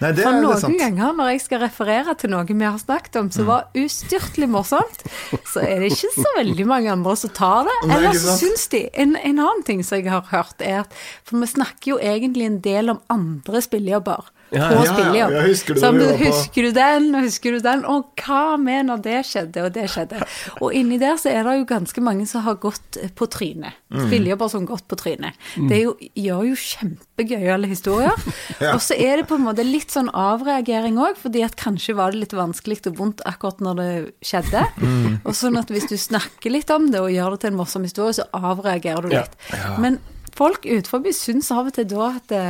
nei, 0.00 0.10
det 0.16 0.24
For 0.24 0.32
det 0.32 0.40
noen 0.40 0.60
sant. 0.62 0.78
ganger 0.80 1.12
når 1.18 1.28
jeg 1.34 1.42
skal 1.44 1.60
referere 1.66 2.14
til 2.16 2.32
noe 2.32 2.46
vi 2.48 2.64
har 2.64 2.78
snakket 2.80 3.18
om 3.20 3.28
som 3.34 3.46
var 3.50 3.68
ustyrtelig 3.76 4.48
morsomt, 4.48 5.04
så 5.52 5.60
er 5.60 5.84
det 5.84 5.92
ikke 5.92 6.14
så 6.16 6.32
veldig 6.38 6.66
mange 6.70 6.92
andre 6.94 7.16
som 7.20 7.32
tar 7.36 7.68
det. 7.68 7.76
Eller 7.90 8.16
så 8.16 8.38
syns 8.40 8.64
de 8.72 8.86
en, 8.94 9.12
en 9.20 9.42
annen 9.44 9.64
ting 9.68 9.84
som 9.84 10.00
jeg 10.00 10.08
har 10.10 10.24
hørt, 10.32 10.56
er 10.64 10.86
at 10.86 10.96
For 11.28 11.36
vi 11.40 11.50
snakker 11.52 11.92
jo 11.92 12.00
egentlig 12.00 12.48
en 12.48 12.60
del 12.64 12.94
om 12.96 13.02
andre 13.12 13.60
spillejobber. 13.64 14.32
Ja, 14.54 14.68
på 14.70 14.84
ja, 14.86 14.94
ja, 15.14 15.28
ja, 15.34 15.42
husker 15.48 15.76
du 15.76 15.80
Sånn, 15.82 15.98
du, 16.00 16.06
husker 16.20 16.68
du 16.68 16.74
den, 16.76 17.08
og 17.14 17.26
husker 17.26 17.56
du 17.56 17.62
den, 17.64 17.84
og 17.90 18.12
hva 18.22 18.56
med 18.60 18.88
når 18.88 19.02
det 19.04 19.18
skjedde, 19.28 19.64
og 19.66 19.74
det 19.74 19.86
skjedde. 19.92 20.20
Og 20.60 20.74
inni 20.76 20.98
der 21.02 21.18
så 21.20 21.32
er 21.32 21.46
det 21.46 21.56
jo 21.58 21.66
ganske 21.74 22.04
mange 22.04 22.26
som 22.30 22.44
har 22.46 22.58
gått 22.62 22.98
på 23.18 23.28
trynet. 23.32 23.76
Mm. 23.90 24.06
Spillejobber 24.06 24.52
som 24.52 24.64
har 24.64 24.70
gått 24.74 24.86
på 24.90 24.98
trynet. 25.00 25.40
Det 25.56 25.78
er 25.78 25.82
jo, 25.84 25.94
gjør 26.18 26.48
jo 26.52 26.60
kjempegøyale 26.64 27.70
historier. 27.70 28.14
Ja. 28.62 28.70
Og 28.76 28.80
så 28.84 28.94
er 29.00 29.18
det 29.18 29.24
på 29.28 29.34
en 29.36 29.44
måte 29.44 29.64
litt 29.66 29.90
sånn 29.92 30.08
avreagering 30.14 30.96
òg, 31.02 31.16
fordi 31.18 31.42
at 31.44 31.56
kanskje 31.58 31.96
var 31.98 32.14
det 32.14 32.20
litt 32.22 32.34
vanskelig 32.36 32.78
og 32.90 32.98
vondt 33.00 33.22
akkurat 33.26 33.60
når 33.64 33.80
det 33.80 33.88
skjedde. 34.24 34.62
Mm. 34.78 35.16
Og 35.24 35.34
sånn 35.36 35.58
at 35.58 35.72
hvis 35.74 35.88
du 35.90 35.96
snakker 36.00 36.54
litt 36.54 36.70
om 36.72 36.86
det 36.92 37.02
og 37.02 37.10
gjør 37.12 37.34
det 37.34 37.42
til 37.42 37.52
en 37.52 37.58
morsom 37.58 37.86
historie, 37.86 38.14
så 38.16 38.28
avreagerer 38.36 39.08
du 39.08 39.16
Ja. 39.16 39.24
litt. 39.24 39.36
Men 39.82 39.98
folk 40.34 40.64
utenfor 40.64 41.04
syns 41.14 41.50
av 41.54 41.70
og 41.70 41.76
til 41.76 41.88
da 41.90 42.08
at 42.14 42.28
det, 42.30 42.44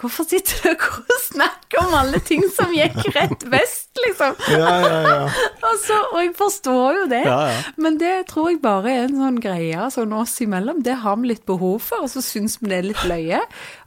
Hvorfor 0.00 0.24
sitter 0.24 0.62
dere 0.64 0.90
og 1.02 1.18
snakker 1.26 1.82
om 1.82 1.94
alle 1.98 2.20
ting 2.24 2.42
som 2.54 2.72
gikk 2.72 2.96
rett 3.12 3.42
vest, 3.52 3.90
liksom? 4.00 4.38
Ja, 4.48 4.70
ja, 4.80 5.00
ja. 5.04 5.46
Altså, 5.70 5.98
og 6.10 6.18
jeg 6.22 6.32
forstår 6.38 7.00
jo 7.00 7.06
det, 7.12 7.22
Ja, 7.28 7.40
ja. 7.52 7.58
men 7.76 7.98
det 8.00 8.14
tror 8.30 8.50
jeg 8.50 8.62
bare 8.64 8.94
er 8.94 9.02
en 9.08 9.18
sånn 9.20 9.40
greie 9.44 9.90
sånn 9.92 10.14
oss 10.16 10.38
imellom. 10.40 10.80
Det 10.86 10.96
har 11.04 11.20
vi 11.20 11.34
litt 11.34 11.44
behov 11.48 11.78
for, 11.90 12.06
og 12.06 12.12
så 12.12 12.24
syns 12.24 12.56
vi 12.62 12.72
det 12.72 12.78
er 12.80 12.88
litt 12.88 13.04
løye. 13.10 13.42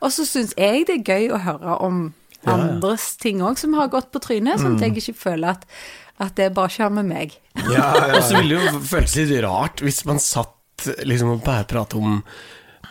Og 0.06 0.14
så 0.14 0.28
syns 0.30 0.54
jeg 0.60 0.86
det 0.90 1.00
er 1.02 1.10
gøy 1.16 1.34
å 1.34 1.42
høre 1.48 1.78
om 1.90 2.04
ja. 2.44 2.56
andres 2.56 3.14
ting 3.22 3.42
òg 3.44 3.58
som 3.62 3.76
har 3.80 3.92
gått 3.94 4.12
på 4.14 4.22
trynet, 4.24 4.62
sånn 4.62 4.78
at 4.78 4.86
jeg 4.86 4.98
ikke 5.02 5.18
føler 5.26 5.56
at, 5.58 5.68
at 6.24 6.36
det 6.40 6.52
bare 6.56 6.72
skjer 6.78 6.94
med 6.94 7.10
meg. 7.10 7.38
ja, 7.58 7.90
ja, 7.90 8.10
Og 8.14 8.22
så 8.22 8.38
ville 8.38 8.54
det 8.60 8.74
jo 8.74 8.84
føltes 8.94 9.18
litt 9.22 9.40
rart 9.48 9.82
hvis 9.84 10.04
man 10.10 10.22
satt 10.22 10.88
liksom 11.08 11.38
og 11.38 11.44
bare 11.46 11.66
pratet 11.70 11.98
om 12.00 12.22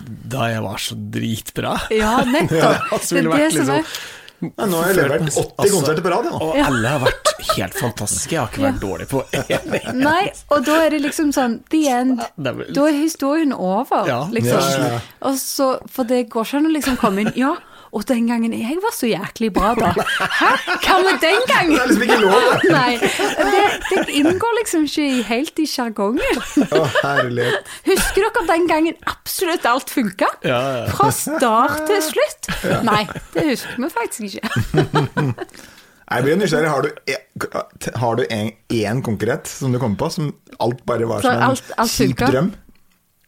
da 0.06 0.48
jeg 0.52 0.64
var 0.64 0.82
så 0.82 0.96
dritbra. 1.14 1.76
Ja, 1.94 2.16
nettopp. 2.26 2.90
det 3.10 3.22
er 3.22 3.30
det 3.30 3.52
som 3.54 3.70
er 3.76 3.84
liksom- 3.86 4.10
nå 4.42 4.74
har 4.74 4.88
jeg 4.90 4.96
levert 4.96 5.20
80 5.22 5.36
Altså, 5.38 5.74
konserter 5.76 6.02
på 6.02 6.10
rad, 6.10 6.24
ja. 6.26 6.38
Og 6.42 6.56
alle 6.58 6.88
har 6.88 7.02
vært 7.04 7.28
helt 7.52 7.76
fantastiske. 7.78 8.32
Jeg 8.34 8.40
har 8.40 8.48
ikke 8.50 8.64
vært 8.64 8.80
dårlig 8.82 9.06
på 9.12 9.20
én. 9.38 9.76
Nei, 10.08 10.24
og 10.50 10.64
da 10.66 10.78
er 10.82 10.90
det 10.96 10.98
liksom 11.04 11.30
sånn 11.36 11.60
The 11.70 11.82
end. 11.94 12.24
Da 12.42 12.86
er 12.88 12.96
historien 12.96 13.54
over, 13.54 14.08
Ja, 14.10 14.24
liksom. 14.34 14.58
ja, 14.58 14.88
ja. 14.96 14.98
Og 15.30 15.38
så, 15.38 15.68
for 15.86 16.08
det 16.10 16.24
går 16.32 16.48
ikke 16.48 16.58
an 16.58 16.66
å 16.66 16.74
liksom 16.74 16.98
komme 16.98 17.22
inn 17.22 17.30
Ja, 17.38 17.54
og 17.92 18.04
den 18.08 18.24
gangen 18.30 18.52
jeg 18.56 18.78
var 18.80 18.94
så 18.96 19.06
jæklig 19.10 19.50
bra, 19.52 19.74
da. 19.76 19.90
Hæ? 19.92 20.50
Hva 20.86 20.94
med 21.04 21.18
den 21.20 21.42
gangen? 21.50 21.74
Det 21.74 21.82
er 21.82 21.90
liksom 21.90 22.04
ikke 22.06 22.20
lov, 22.22 22.46
det. 22.62 22.70
Nei, 22.78 22.94
det, 23.52 23.64
det 23.90 24.14
inngår 24.22 24.54
liksom 24.62 24.86
ikke 24.88 25.08
helt 25.28 25.60
i 25.60 25.66
sjargongen. 25.68 26.40
Å, 26.72 26.80
herlighet. 27.02 27.68
Husker 27.90 28.24
dere 28.30 28.46
den 28.48 28.64
gangen 28.70 28.96
absolutt 29.12 29.68
alt 29.68 29.92
funka? 29.92 30.30
Ja, 30.48 30.60
ja. 30.78 30.86
Fra 30.96 31.10
start 31.12 31.82
til 31.90 32.00
slutt? 32.08 32.50
Nei, 32.88 33.02
det 33.36 33.44
husker 33.50 33.84
vi 33.84 33.92
faktisk 33.92 34.40
ikke. 34.40 35.36
Jeg 36.12 36.24
blir 36.26 36.36
nysgjerrig. 36.40 36.68
Har 36.72 36.82
du, 36.84 36.90
e- 37.08 37.92
har 38.00 38.16
du 38.18 38.24
en, 38.28 38.50
én 38.72 39.04
konkurrent 39.04 39.48
som 39.48 39.72
du 39.72 39.78
kommer 39.80 39.96
på, 40.00 40.08
som 40.12 40.32
alt 40.60 40.82
bare 40.88 41.08
var 41.08 41.24
som 41.24 41.36
en 41.38 41.44
alt- 41.52 41.72
alt 41.80 41.92
kjip 41.92 42.20
drøm? 42.20 42.50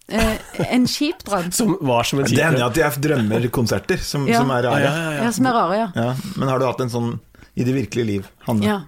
Eh, 0.08 0.36
en 0.68 0.84
kjip 0.86 1.22
drøm. 1.24 1.50
Som 1.52 1.78
var 1.80 2.04
som 2.04 2.18
en 2.20 2.26
Det 2.28 2.36
hender 2.36 2.60
kjip 2.60 2.70
at 2.70 2.80
jeg 2.82 3.02
drømmer 3.06 3.46
konserter 3.50 3.98
som, 3.98 4.26
Ja. 4.28 4.40
som 4.42 4.50
er 4.50 4.62
rare. 4.66 4.80
Ja, 4.80 4.90
ja, 4.96 5.12
ja. 5.18 5.22
Ja, 5.24 5.30
som 5.32 5.46
er 5.46 5.52
rare, 5.56 5.76
ja. 5.78 5.92
Ja, 5.96 6.14
men 6.36 6.48
har 6.48 6.58
du 6.58 6.66
hatt 6.66 6.80
en 6.84 6.90
sånn 6.90 7.14
i 7.56 7.64
det 7.64 7.74
virkelige 7.74 8.06
liv, 8.06 8.28
Hanne? 8.46 8.62
ja. 8.64 8.80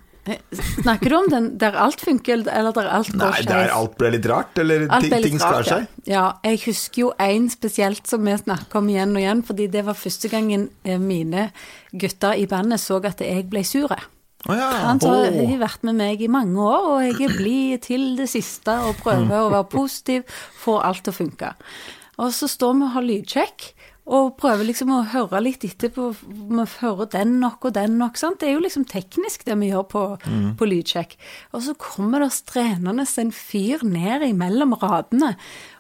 Snakker 0.83 1.09
du 1.09 1.15
om 1.17 1.29
den 1.31 1.45
der 1.57 1.77
alt 1.79 2.01
funker, 2.03 2.41
eller 2.51 2.73
der 2.75 2.89
alt 2.91 3.13
går 3.13 3.31
Nei, 3.31 3.43
der 3.47 3.69
alt 3.71 3.93
ble 3.97 4.09
litt 4.11 4.27
rart, 4.27 4.59
eller 4.59 4.89
Alt 4.91 5.05
ting, 5.05 5.13
litt 5.13 5.23
ting 5.23 5.39
skar 5.39 5.61
rart, 5.61 5.67
ja. 5.71 5.77
seg? 5.77 5.87
Ja, 6.11 6.25
jeg 6.43 6.59
husker 6.65 7.01
jo 7.05 7.13
en 7.23 7.49
spesielt 7.49 8.07
som 8.11 8.25
vi 8.27 8.35
snakker 8.35 8.81
om 8.81 8.89
igjen 8.91 9.15
og 9.15 9.23
igjen, 9.23 9.45
fordi 9.47 9.69
det 9.71 9.85
var 9.87 9.95
første 9.95 10.29
gangen 10.29 10.69
eh, 10.85 10.99
mine 10.99 11.53
gutter 11.95 12.35
i 12.35 12.45
bandet 12.51 12.81
så 12.83 12.99
at 13.07 13.23
jeg 13.23 13.49
ble 13.49 13.63
sure. 13.63 14.01
Å 14.47 14.57
ja. 14.57 14.71
Han 14.87 15.01
har 15.03 15.33
oh. 15.35 15.57
vært 15.59 15.87
med 15.89 15.99
meg 15.99 16.23
i 16.23 16.31
mange 16.31 16.61
år, 16.63 16.89
og 16.93 17.05
jeg 17.07 17.19
er 17.27 17.37
blid 17.39 17.83
til 17.89 18.09
det 18.19 18.29
siste 18.31 18.77
og 18.87 19.01
prøver 19.03 19.41
å 19.41 19.51
være 19.51 19.71
positiv, 19.73 20.27
få 20.63 20.79
alt 20.87 21.03
til 21.07 21.15
å 21.15 21.21
funke. 21.21 21.53
Og 22.23 22.33
så 22.33 22.49
står 22.49 22.79
vi 22.79 22.87
og 22.87 22.95
har 22.97 23.11
lydsjekk, 23.11 23.73
Og 24.07 24.37
prøver 24.39 24.69
liksom 24.69 24.93
å 24.95 25.01
høre 25.11 25.41
litt 25.43 25.65
etterpå. 25.67 26.13
Vi 26.23 26.67
hører 26.79 27.09
den 27.11 27.41
nok 27.43 27.65
og 27.67 27.73
den 27.75 27.97
nok. 27.99 28.15
sant? 28.17 28.39
Det 28.39 28.47
er 28.47 28.53
jo 28.55 28.63
liksom 28.63 28.85
teknisk, 28.87 29.43
det 29.45 29.57
vi 29.59 29.73
gjør 29.73 29.83
på, 29.91 30.03
på 30.61 30.69
lydsjekk. 30.71 31.17
Og 31.51 31.65
så 31.67 31.75
kommer 31.75 32.23
det 32.23 32.31
strenende 32.37 33.03
en 33.03 33.33
fyr 33.35 33.83
ned 33.83 34.23
imellom 34.29 34.77
radene 34.79 35.33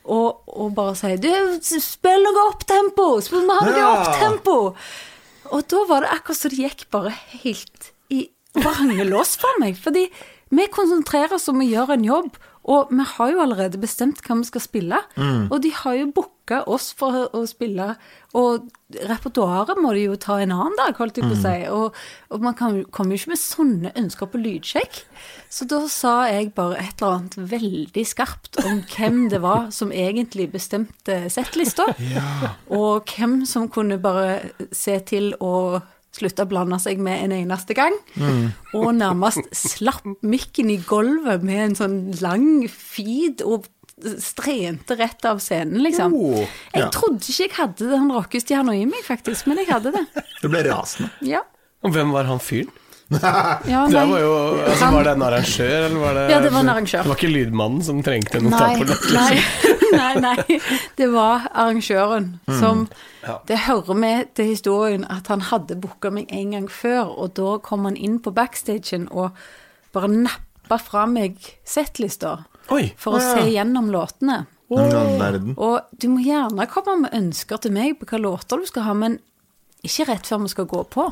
og, 0.02 0.42
og 0.50 0.74
bare 0.74 0.96
sier 0.98 1.22
Du, 1.22 1.30
spill 1.62 2.26
noe 2.26 2.48
opptempo! 2.50 3.20
Spill 3.22 3.46
vi 3.46 3.60
har 3.60 3.70
noe 3.70 3.78
Ja. 3.78 3.92
opptempo! 3.94 4.74
Og 5.54 5.68
da 5.70 5.84
var 5.86 6.02
det 6.02 6.10
akkurat 6.16 6.42
så 6.42 6.50
det 6.50 6.64
gikk 6.64 6.88
bare 6.90 7.14
helt 7.44 7.92
vrangelås 8.62 9.36
for 9.40 9.62
meg. 9.62 9.78
Fordi 9.80 10.08
vi 10.54 10.68
konsentrerer 10.70 11.34
oss 11.34 11.48
om 11.50 11.62
å 11.62 11.66
gjøre 11.66 11.96
en 11.96 12.06
jobb, 12.06 12.36
og 12.66 12.90
vi 12.90 13.04
har 13.06 13.30
jo 13.30 13.42
allerede 13.42 13.78
bestemt 13.78 14.22
hva 14.26 14.36
vi 14.40 14.46
skal 14.48 14.62
spille. 14.62 14.98
Og 15.54 15.60
de 15.62 15.70
har 15.74 15.94
jo 16.00 16.08
booka 16.14 16.64
oss 16.70 16.88
for 16.98 17.28
å, 17.34 17.42
spille, 17.46 17.92
og 18.34 18.66
repertoaret 19.06 19.78
må 19.82 19.92
de 19.94 20.04
jo 20.04 20.16
ta 20.18 20.40
en 20.42 20.54
annen 20.54 20.74
dag, 20.78 20.94
holdt 20.98 21.18
jeg 21.18 21.26
på 21.26 21.34
å 21.34 21.40
si. 21.42 21.54
Og, 21.70 21.98
og 22.34 22.42
man 22.42 22.54
kommer 22.58 23.14
jo 23.14 23.18
ikke 23.20 23.32
med 23.34 23.42
sånne 23.42 23.94
ønsker 23.98 24.30
på 24.30 24.42
lydsjekk. 24.42 25.00
Så 25.50 25.66
da 25.70 25.80
sa 25.90 26.14
jeg 26.30 26.52
bare 26.58 26.78
et 26.82 26.98
eller 26.98 27.20
annet 27.20 27.38
veldig 27.54 28.06
skarpt 28.06 28.58
om 28.66 28.82
hvem 28.94 29.26
det 29.30 29.42
var 29.46 29.70
som 29.74 29.94
egentlig 29.94 30.50
bestemte 30.54 31.24
settlista, 31.30 31.86
og 32.74 33.14
hvem 33.14 33.44
som 33.46 33.70
kunne 33.70 33.98
bare 34.02 34.40
se 34.74 34.98
til 35.06 35.34
å 35.38 35.82
slutte 36.16 36.46
å 36.46 36.50
blande 36.50 36.78
seg 36.82 36.98
med 37.02 37.26
en 37.26 37.34
eneste 37.36 37.76
gang, 37.76 37.94
og 38.74 38.88
nærmest 38.96 39.46
slapp 39.56 40.04
mikken 40.24 40.70
i 40.72 40.78
gulvet 40.88 41.44
med 41.46 41.62
en 41.70 41.76
sånn 41.78 41.98
lang 42.24 42.66
feed 42.72 43.44
og 43.46 43.68
strente 44.20 44.96
rett 44.98 45.24
av 45.28 45.38
scenen, 45.40 45.80
liksom. 45.84 46.12
Oh, 46.16 46.42
Jeg 46.74 46.90
trodde 46.92 47.24
ikke 47.24 47.46
jeg 47.46 47.54
hadde 47.56 47.86
den 47.94 48.10
rockestjerna 48.12 48.74
i 48.76 48.84
meg, 48.88 49.04
faktisk, 49.06 49.46
men 49.48 49.62
jeg 49.62 49.70
hadde 49.72 49.94
det. 49.94 50.02
Du 50.42 50.50
ble 50.52 50.60
rasende. 50.66 51.08
Ja. 51.24 51.40
Og 51.84 51.94
hvem 51.94 52.12
var 52.12 52.28
han 52.28 52.42
fyren? 52.42 52.72
ja 53.70 53.86
Det 53.86 54.00
var 54.10 54.18
jo 54.18 54.30
altså, 54.66 54.86
Var 54.90 55.04
det 55.06 55.10
en 55.12 55.22
arrangør, 55.22 55.74
eller 55.86 56.00
var 56.02 56.16
det 56.18 56.22
Ja, 56.30 56.38
det 56.42 56.48
var 56.50 56.64
en 56.64 56.70
arrangør. 56.72 57.04
Det 57.04 57.10
var 57.12 57.20
ikke 57.20 57.30
lydmannen 57.30 57.84
som 57.86 58.00
trengte 58.02 58.40
noe 58.42 58.50
Nei, 58.50 58.62
taperlåt? 58.80 59.04
nei, 59.14 59.26
Liksom. 59.36 59.76
nei, 60.00 60.14
nei. 60.24 60.58
Det 60.98 61.06
var 61.12 61.46
arrangøren 61.52 62.26
som 62.60 62.88
Ja. 63.26 63.36
Det 63.46 63.58
hører 63.66 63.94
med 63.98 64.34
til 64.38 64.50
historien 64.52 65.06
at 65.10 65.26
han 65.30 65.40
hadde 65.48 65.74
booka 65.82 66.10
meg 66.14 66.28
en 66.30 66.52
gang 66.54 66.66
før, 66.70 67.08
og 67.18 67.32
da 67.38 67.56
kom 67.62 67.86
han 67.88 67.96
inn 67.98 68.20
på 68.22 68.30
backstagen 68.34 69.08
og 69.10 69.34
bare 69.94 70.10
nappa 70.12 70.78
fra 70.78 71.06
meg 71.10 71.34
settlista 71.66 72.36
for 72.98 73.18
å 73.18 73.22
se 73.22 73.48
gjennom 73.50 73.90
låtene. 73.90 74.44
I. 74.70 75.54
Og 75.58 75.80
du 75.98 76.08
må 76.10 76.22
gjerne 76.22 76.66
komme 76.70 76.96
med 77.04 77.14
ønsker 77.18 77.58
til 77.62 77.74
meg 77.74 77.96
på 77.98 78.06
hvilke 78.06 78.22
låter 78.22 78.62
du 78.62 78.66
skal 78.66 78.86
ha, 78.88 78.94
men 78.98 79.18
ikke 79.86 80.06
rett 80.10 80.26
før 80.26 80.42
vi 80.42 80.50
skal 80.54 80.66
gå 80.70 80.82
på. 80.90 81.04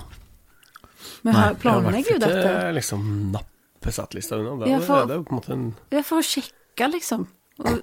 Vi 1.25 1.33
Nei, 1.33 1.49
planlegger 1.61 2.17
jo 2.17 2.19
dette. 2.19 2.43
Jeg 2.43 2.51
har 2.51 2.67
ikke 2.69 2.75
liksom 2.81 3.07
nappe 3.35 3.93
settlista 3.93 4.37
unna. 4.41 4.59
Det, 4.65 4.71
Ja, 4.71 4.77
er- 4.79 4.87
for- 4.87 5.07
det 5.07 5.15
er 5.17 5.23
jo 5.23 5.25
på 5.29 5.35
en 5.35 5.41
måte 5.41 5.53
en 5.53 5.65
er 5.93 6.03
for 6.03 6.19
å 6.19 6.27
sjekke, 6.27 6.91
liksom. 6.93 7.27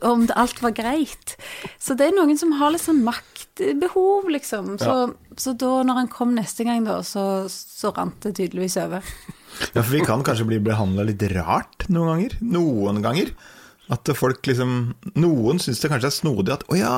Om 0.04 0.26
alt 0.36 0.60
var 0.62 0.72
greit. 0.76 1.38
Så 1.80 1.96
det 1.96 2.10
er 2.10 2.16
noen 2.18 2.38
som 2.38 2.52
har 2.60 2.72
litt 2.74 2.82
sånn 2.84 3.04
maktbehov, 3.08 4.28
liksom. 4.30 4.74
Så, 4.82 5.14
så 5.40 5.54
da, 5.58 5.70
når 5.88 5.94
han 6.02 6.08
kom 6.12 6.34
neste 6.36 6.66
gang, 6.68 6.84
da, 6.84 6.98
så, 7.08 7.46
så 7.48 7.94
rant 7.96 8.20
det 8.26 8.34
tydeligvis 8.36 8.76
over. 8.84 9.02
Ja, 9.74 9.82
for 9.82 9.92
vi 9.94 10.02
kan 10.04 10.24
kanskje 10.24 10.48
bli 10.50 10.60
behandla 10.60 11.06
litt 11.08 11.24
rart 11.36 11.88
noen 11.90 12.12
ganger. 12.16 12.36
Noen 12.42 13.02
ganger. 13.04 13.32
At 13.92 14.08
folk 14.16 14.42
liksom 14.48 14.94
Noen 15.20 15.60
syns 15.60 15.82
det 15.84 15.90
kanskje 15.92 16.08
er 16.12 16.16
snodig 16.20 16.54
at 16.56 16.64
å 16.72 16.78
ja, 16.80 16.94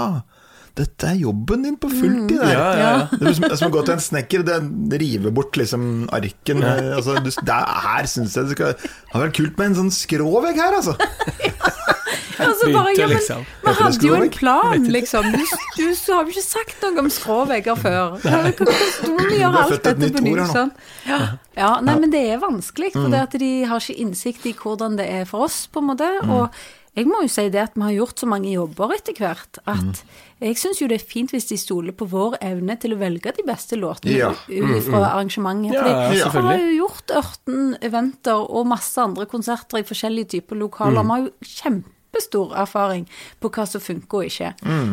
dette 0.74 1.06
er 1.06 1.20
jobben 1.22 1.68
din 1.68 1.76
på 1.78 1.90
fulltid. 1.92 2.40
Mm. 2.40 2.50
Ja, 2.50 2.62
ja, 2.74 2.78
ja. 2.82 2.94
Det 3.12 3.28
er 3.30 3.36
som, 3.38 3.46
som 3.60 3.70
å 3.70 3.74
gå 3.76 3.84
til 3.86 3.94
en 3.94 4.02
snekker, 4.02 4.46
det 4.48 5.00
river 5.04 5.34
bort 5.36 5.58
liksom 5.60 6.08
arken. 6.14 6.64
Altså, 6.66 7.20
du, 7.22 7.30
det 7.30 7.58
er, 7.60 7.76
her 7.86 8.10
syns 8.10 8.38
jeg 8.40 8.50
det 8.50 8.58
skal 8.58 8.74
ha 9.14 9.22
vært 9.22 9.38
kult 9.38 9.60
med 9.60 9.70
en 9.70 9.80
sånn 9.84 9.94
skråvegg 9.94 10.58
her, 10.58 10.80
altså. 10.82 10.98
Og 12.44 12.56
så 12.58 12.70
bare, 12.74 12.92
ja, 12.98 13.08
men 13.08 13.18
liksom. 13.20 13.44
vi 13.62 13.74
hadde 13.78 14.08
jo 14.08 14.16
en 14.18 14.30
plan, 14.34 14.86
liksom. 14.96 15.30
Du, 15.32 15.44
du, 15.78 15.84
har 16.10 16.26
jo 16.26 16.34
ikke 16.34 16.46
sagt 16.46 16.82
noe 16.82 17.04
om 17.04 17.10
skråvegger 17.14 17.78
før. 17.80 18.16
Hvordan 18.24 19.20
vi 19.30 19.38
Du 19.38 19.44
har 19.44 19.60
alt 19.62 19.86
dette 19.86 20.10
på 20.16 20.24
ny? 20.26 20.34
ord 20.34 20.42
her 20.42 20.48
nå. 20.48 20.54
Sånn? 20.58 20.72
Ja. 21.06 21.20
ja, 21.60 21.72
nei, 21.86 22.00
men 22.02 22.14
det 22.14 22.24
er 22.34 22.42
vanskelig, 22.42 22.96
for 22.96 23.14
det 23.14 23.22
at 23.28 23.38
de 23.40 23.52
har 23.70 23.84
ikke 23.84 24.06
innsikt 24.08 24.48
i 24.50 24.56
hvordan 24.58 24.98
det 25.00 25.06
er 25.22 25.30
for 25.30 25.46
oss, 25.46 25.66
på 25.70 25.84
en 25.84 25.92
måte. 25.94 26.10
Og 26.26 26.50
jeg 26.96 27.08
må 27.10 27.22
jo 27.24 27.28
si 27.32 27.48
det 27.50 27.62
at 27.64 27.74
vi 27.76 27.82
har 27.82 27.96
gjort 27.96 28.20
så 28.22 28.28
mange 28.30 28.52
jobber 28.54 28.94
etter 28.94 29.14
hvert, 29.18 29.58
at 29.66 30.04
jeg 30.44 30.58
syns 30.62 30.82
jo 30.82 30.88
det 30.92 31.00
er 31.02 31.06
fint 31.10 31.32
hvis 31.34 31.48
de 31.50 31.58
stoler 31.58 31.92
på 31.98 32.06
vår 32.12 32.36
evne 32.42 32.76
til 32.80 32.94
å 32.94 33.00
velge 33.02 33.32
de 33.38 33.46
beste 33.48 33.80
låtene 33.80 34.14
Ja. 34.18 34.30
ut 34.48 34.84
fra 34.86 35.02
arrangementet. 35.14 35.74
Ja, 35.74 36.12
selvfølgelig. 36.12 36.20
ja, 36.20 36.30
vi 36.30 36.48
har 36.48 36.60
jo 36.60 36.76
gjort 36.84 37.16
18 37.18 37.78
eventer 37.82 38.46
og 38.50 38.68
masse 38.68 38.98
andre 39.02 39.26
konserter 39.26 39.80
i 39.82 39.84
forskjellige 39.88 40.30
typer 40.38 40.56
lokaler. 40.60 41.02
Vi 41.02 41.10
har 41.10 41.24
jo 41.24 41.32
kjempestor 41.42 42.54
erfaring 42.62 43.08
på 43.42 43.50
hva 43.50 43.66
som 43.68 43.82
funker 43.82 44.20
og 44.22 44.28
ikke. 44.30 44.52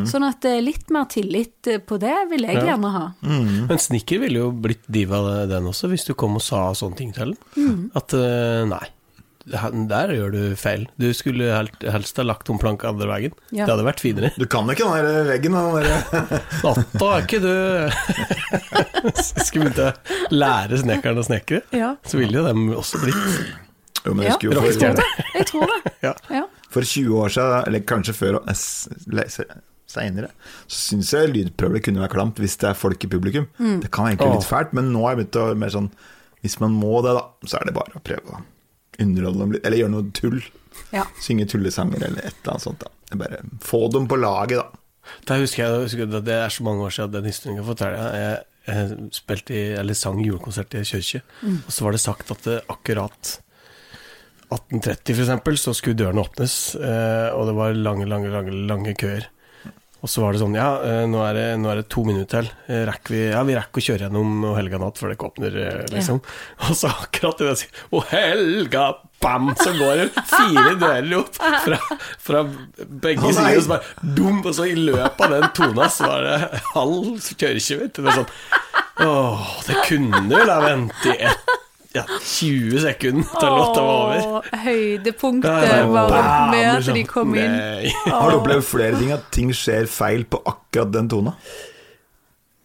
Sånn 0.09 0.25
at 0.25 0.45
eh, 0.49 0.61
litt 0.65 0.89
mer 0.95 1.05
tillit 1.13 1.69
eh, 1.69 1.79
på 1.85 1.99
det 2.01 2.15
vil 2.31 2.47
jeg 2.49 2.57
Ja. 2.57 2.65
gjerne 2.71 2.93
ha. 2.95 3.05
Men 3.21 3.77
Snikker 3.79 4.21
ville 4.23 4.41
jo 4.47 4.51
blitt 4.53 4.87
diva 4.89 5.45
den 5.51 5.69
også, 5.69 5.91
hvis 5.93 6.07
du 6.09 6.15
kom 6.15 6.37
og 6.37 6.43
sa 6.43 6.71
sånne 6.73 6.97
ting 6.97 7.13
til 7.13 7.35
den. 7.35 7.39
Mm. 7.61 7.91
At 7.95 8.15
eh, 8.17 8.65
nei, 8.71 8.87
der 9.91 10.13
gjør 10.15 10.33
du 10.35 10.41
feil. 10.59 10.85
Du 11.01 11.09
skulle 11.17 11.49
helst 11.83 12.17
ha 12.21 12.25
lagt 12.27 12.51
om 12.53 12.59
planka 12.63 12.89
andre 12.93 13.09
veien. 13.11 13.33
Ja. 13.51 13.65
Det 13.67 13.73
hadde 13.75 13.87
vært 13.89 14.03
finere. 14.05 14.31
Du 14.39 14.47
kan 14.51 14.69
ikke 14.71 14.87
den 14.91 15.09
der 15.09 15.31
veggen. 15.31 15.57
Den 15.57 15.75
der, 15.81 16.45
Natta 16.65 17.09
er 17.17 17.27
ikke 17.27 17.41
du 17.43 17.51
Skulle 19.47 19.71
begynt 19.71 19.81
å 19.83 20.35
lære 20.35 20.79
snekkeren 20.83 21.19
å 21.21 21.25
snekre, 21.27 21.63
Ja. 21.77 21.95
så 22.07 22.21
ville 22.21 22.39
jo 22.41 22.45
dem 22.47 22.69
også 22.77 23.01
blitt 23.03 23.27
jo, 24.01 24.15
men 24.17 24.25
jeg 24.25 24.31
Ja, 24.33 24.37
jo 24.41 24.53
jeg 24.55 24.77
tror 24.79 24.95
for, 24.95 25.01
det. 25.01 25.27
Jeg 25.35 25.47
tror 25.51 25.67
det. 25.75 25.93
Ja. 26.07 26.13
Ja. 26.33 26.45
for 26.73 26.87
20 26.89 27.19
år 27.21 27.35
siden, 27.35 27.67
eller 27.69 27.83
kanskje 27.85 28.15
før 28.17 28.39
seinere, 29.91 30.31
så 30.71 30.79
syns 30.87 31.11
jeg 31.13 31.33
lydprøver 31.35 31.83
kunne 31.85 32.01
være 32.05 32.15
klamt 32.15 32.39
hvis 32.41 32.57
det 32.63 32.71
er 32.71 32.79
folk 32.79 33.05
i 33.05 33.11
publikum. 33.13 33.49
Mm. 33.59 33.81
Det 33.83 33.91
kan 33.93 34.07
være 34.07 34.15
egentlig 34.15 34.31
være 34.31 34.39
litt 34.39 34.49
fælt, 34.49 34.73
men 34.79 34.89
nå 34.95 35.03
har 35.05 35.13
jeg 35.17 35.21
begynt 35.25 35.41
å 35.43 35.45
mer 35.65 35.75
sånn 35.75 35.91
Hvis 36.41 36.57
man 36.63 36.73
må 36.73 37.03
det, 37.05 37.13
da, 37.19 37.27
så 37.45 37.59
er 37.61 37.69
det 37.69 37.75
bare 37.77 37.99
å 37.99 38.01
prøve 38.07 38.39
å 38.39 38.41
underholde 39.01 39.45
dem 39.45 39.55
litt. 39.57 39.65
Eller 39.67 39.83
gjøre 39.83 39.95
noe 39.95 40.11
tull. 40.17 40.39
Ja. 40.95 41.05
Synge 41.23 41.47
tullesanger 41.51 42.03
eller 42.03 42.23
et 42.25 42.37
eller 42.43 42.55
annet 42.55 42.67
sånt. 42.67 42.85
da 42.85 42.91
Det 43.11 43.19
Bare 43.21 43.43
Få 43.65 43.85
dem 43.93 44.07
på 44.11 44.19
laget, 44.21 44.61
da. 44.61 44.71
Der 45.27 45.43
husker 45.43 45.65
jeg, 45.65 45.85
husker 45.89 46.05
jeg 46.05 46.25
Det 46.27 46.35
er 46.37 46.53
så 46.53 46.65
mange 46.67 46.85
år 46.87 46.95
siden 46.95 47.15
den 47.17 47.29
historien 47.31 47.59
jeg 47.59 47.67
forteller. 47.67 48.19
Jeg, 48.21 48.43
jeg 48.71 49.11
spilte 49.17 49.57
i, 49.57 49.63
eller 49.81 49.99
sang 49.99 50.21
julekonsert 50.23 50.75
i 50.75 50.83
en 50.83 50.89
kirke, 50.89 51.23
og 51.43 51.73
så 51.73 51.87
var 51.87 51.97
det 51.97 52.03
sagt 52.03 52.31
at 52.31 52.45
det 52.47 52.59
akkurat 52.71 53.39
1830 54.51 55.15
for 55.15 55.25
eksempel, 55.25 55.59
så 55.59 55.75
skulle 55.75 55.99
dørene 55.99 56.23
åpnes, 56.25 56.55
eh, 56.77 57.29
og 57.35 57.47
det 57.49 57.55
var 57.59 57.77
lange, 57.77 58.07
lange, 58.11 58.31
lange, 58.33 58.55
lange 58.71 58.95
køer. 58.99 59.29
Og 60.01 60.09
så 60.09 60.23
var 60.25 60.33
det 60.33 60.41
sånn, 60.41 60.57
ja, 60.57 60.71
eh, 60.87 61.03
nå 61.11 61.21
er 61.27 61.37
det, 61.37 61.47
nå 61.61 61.69
er 61.69 61.81
det 61.83 61.91
to 61.93 62.07
minutter 62.07 62.47
til. 62.47 62.51
Eh, 62.71 62.83
Rekker 62.89 63.15
vi, 63.15 63.21
ja, 63.35 63.43
vi 63.45 63.57
rekker 63.59 63.83
å 63.83 63.85
kjøre 63.85 64.07
gjennom 64.07 64.47
helga 64.57 64.81
natt 64.81 65.01
før 65.01 65.13
det 65.13 65.19
ikke 65.19 65.29
åpner, 65.29 65.59
liksom. 65.93 65.95
liksom. 65.97 66.21
Og 66.69 66.79
så 66.79 66.93
akkurat 66.95 67.43
det 67.43 67.51
jeg 67.51 67.61
sier, 67.63 67.83
å 67.93 68.03
helga, 68.11 68.87
bam, 69.21 69.51
så 69.61 69.75
går 69.77 70.01
det 70.01 70.25
fire 70.31 70.75
dører 70.81 71.13
opp 71.19 71.37
fra, 71.37 71.79
fra 72.25 72.43
begge 73.05 73.27
oh, 73.29 73.35
sider, 73.37 73.59
og 73.59 73.67
så 73.67 73.75
bare 73.75 74.15
dum, 74.17 74.41
og 74.41 74.55
så 74.57 74.69
i 74.71 74.77
løpet 74.79 75.25
av 75.27 75.35
den 75.37 75.49
tona 75.59 75.89
så 75.93 76.09
var 76.09 76.25
det 76.25 76.63
halv 76.73 77.11
kirke, 77.29 77.81
vet 77.83 77.93
du. 77.93 78.01
Det 78.01 78.15
er 78.15 78.21
sånn, 78.23 78.33
åh, 79.05 79.51
det 79.69 79.83
kunne 79.85 80.25
vel 80.33 80.55
ha 80.55 80.61
ventet 80.65 81.11
i 81.13 81.19
ett, 81.29 81.57
ja, 81.97 82.05
20 82.23 82.81
sekunder 82.85 83.33
til 83.41 83.57
låta 83.57 83.83
var 83.83 83.97
over. 84.05 84.49
Høydepunktet 84.63 85.89
var 85.91 86.51
med 86.53 86.69
at 86.77 86.91
de 86.95 87.05
kom 87.09 87.35
inn. 87.35 87.57
Nei. 87.57 87.91
Har 88.07 88.31
du 88.31 88.39
opplevd 88.39 88.67
flere 88.69 89.01
ting 89.01 89.11
at 89.17 89.27
ting 89.35 89.51
skjer 89.57 89.91
feil 89.91 90.25
på 90.31 90.43
akkurat 90.47 90.93
den 90.95 91.11
tona? 91.11 91.35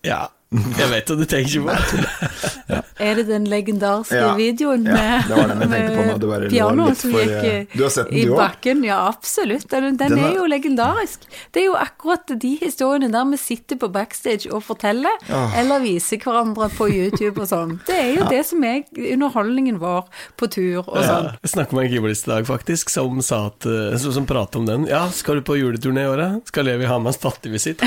Ja, 0.06 0.28
jeg 0.80 0.90
vet 0.92 1.10
hva 1.12 1.16
du 1.20 1.26
tenker 1.26 1.66
på. 1.66 2.82
Er 3.06 3.18
det 3.20 3.26
den 3.28 3.44
legendariske 3.52 4.16
Ja. 4.16 4.30
videoen 4.38 4.86
Ja, 4.88 4.94
med, 4.96 5.26
det 5.28 5.36
var 5.36 5.50
den 5.52 5.60
jeg 5.62 5.70
tenkte 5.70 5.96
på 5.98 6.04
nå. 6.08 6.14
Det 6.22 6.28
bare 6.30 6.46
lå 6.46 6.50
pianoet 6.54 6.98
som 7.02 7.12
for, 7.12 7.20
gikk 7.28 7.48
eh, 7.50 7.66
du 7.76 7.82
har 7.84 7.90
sett 7.92 8.08
den, 8.10 8.16
i 8.18 8.22
du 8.24 8.30
også? 8.32 8.40
bakken? 8.40 8.84
Ja, 8.88 9.00
absolutt. 9.10 9.66
Den, 9.70 9.84
den, 10.00 10.14
Den 10.14 10.22
er 10.22 10.30
er- 10.30 10.38
jo 10.38 10.46
legendarisk. 10.48 11.26
Det 11.52 11.60
er 11.62 11.66
jo 11.68 11.76
akkurat 11.76 12.32
de 12.46 12.52
historiene 12.62 13.10
der 13.12 13.28
vi 13.34 13.40
sitter 13.42 13.76
på 13.82 13.90
backstage 13.92 14.48
og 14.48 14.64
forteller, 14.64 15.12
oh. 15.28 15.58
eller 15.60 15.84
viser 15.84 16.22
hverandre 16.24 16.70
på 16.78 16.88
YouTube 16.88 17.44
og 17.44 17.50
sånn. 17.52 17.76
Det 17.90 17.98
er 18.00 18.12
jo 18.16 18.30
det 18.34 18.42
som 18.48 18.64
er 18.64 18.86
underholdningen 18.96 19.78
vår 19.84 20.08
på 20.40 20.50
tur 20.56 20.80
og 20.86 20.96
sånn. 20.96 21.30
Ja, 21.30 21.36
jeg 21.44 21.52
snakket 21.52 21.76
med 21.76 21.86
en 21.90 21.92
keyboardist 21.98 22.30
i 22.30 22.32
dag, 22.32 22.48
faktisk, 22.48 22.96
som 22.96 23.20
sa 23.28 23.42
at 23.52 23.68
eh, 23.68 23.98
som, 24.02 24.16
som 24.22 24.30
pratet 24.32 24.56
om 24.64 24.70
den. 24.72 24.88
Ja, 24.90 25.04
skal 25.12 25.42
du 25.42 25.46
på 25.52 25.60
juleturné 25.60 26.08
i 26.08 26.12
året? 26.16 26.48
Skal 26.48 26.70
Levi 26.72 26.88
ha 26.88 26.98
med 27.04 27.12
en 27.12 27.20
stativisitt? 27.20 27.84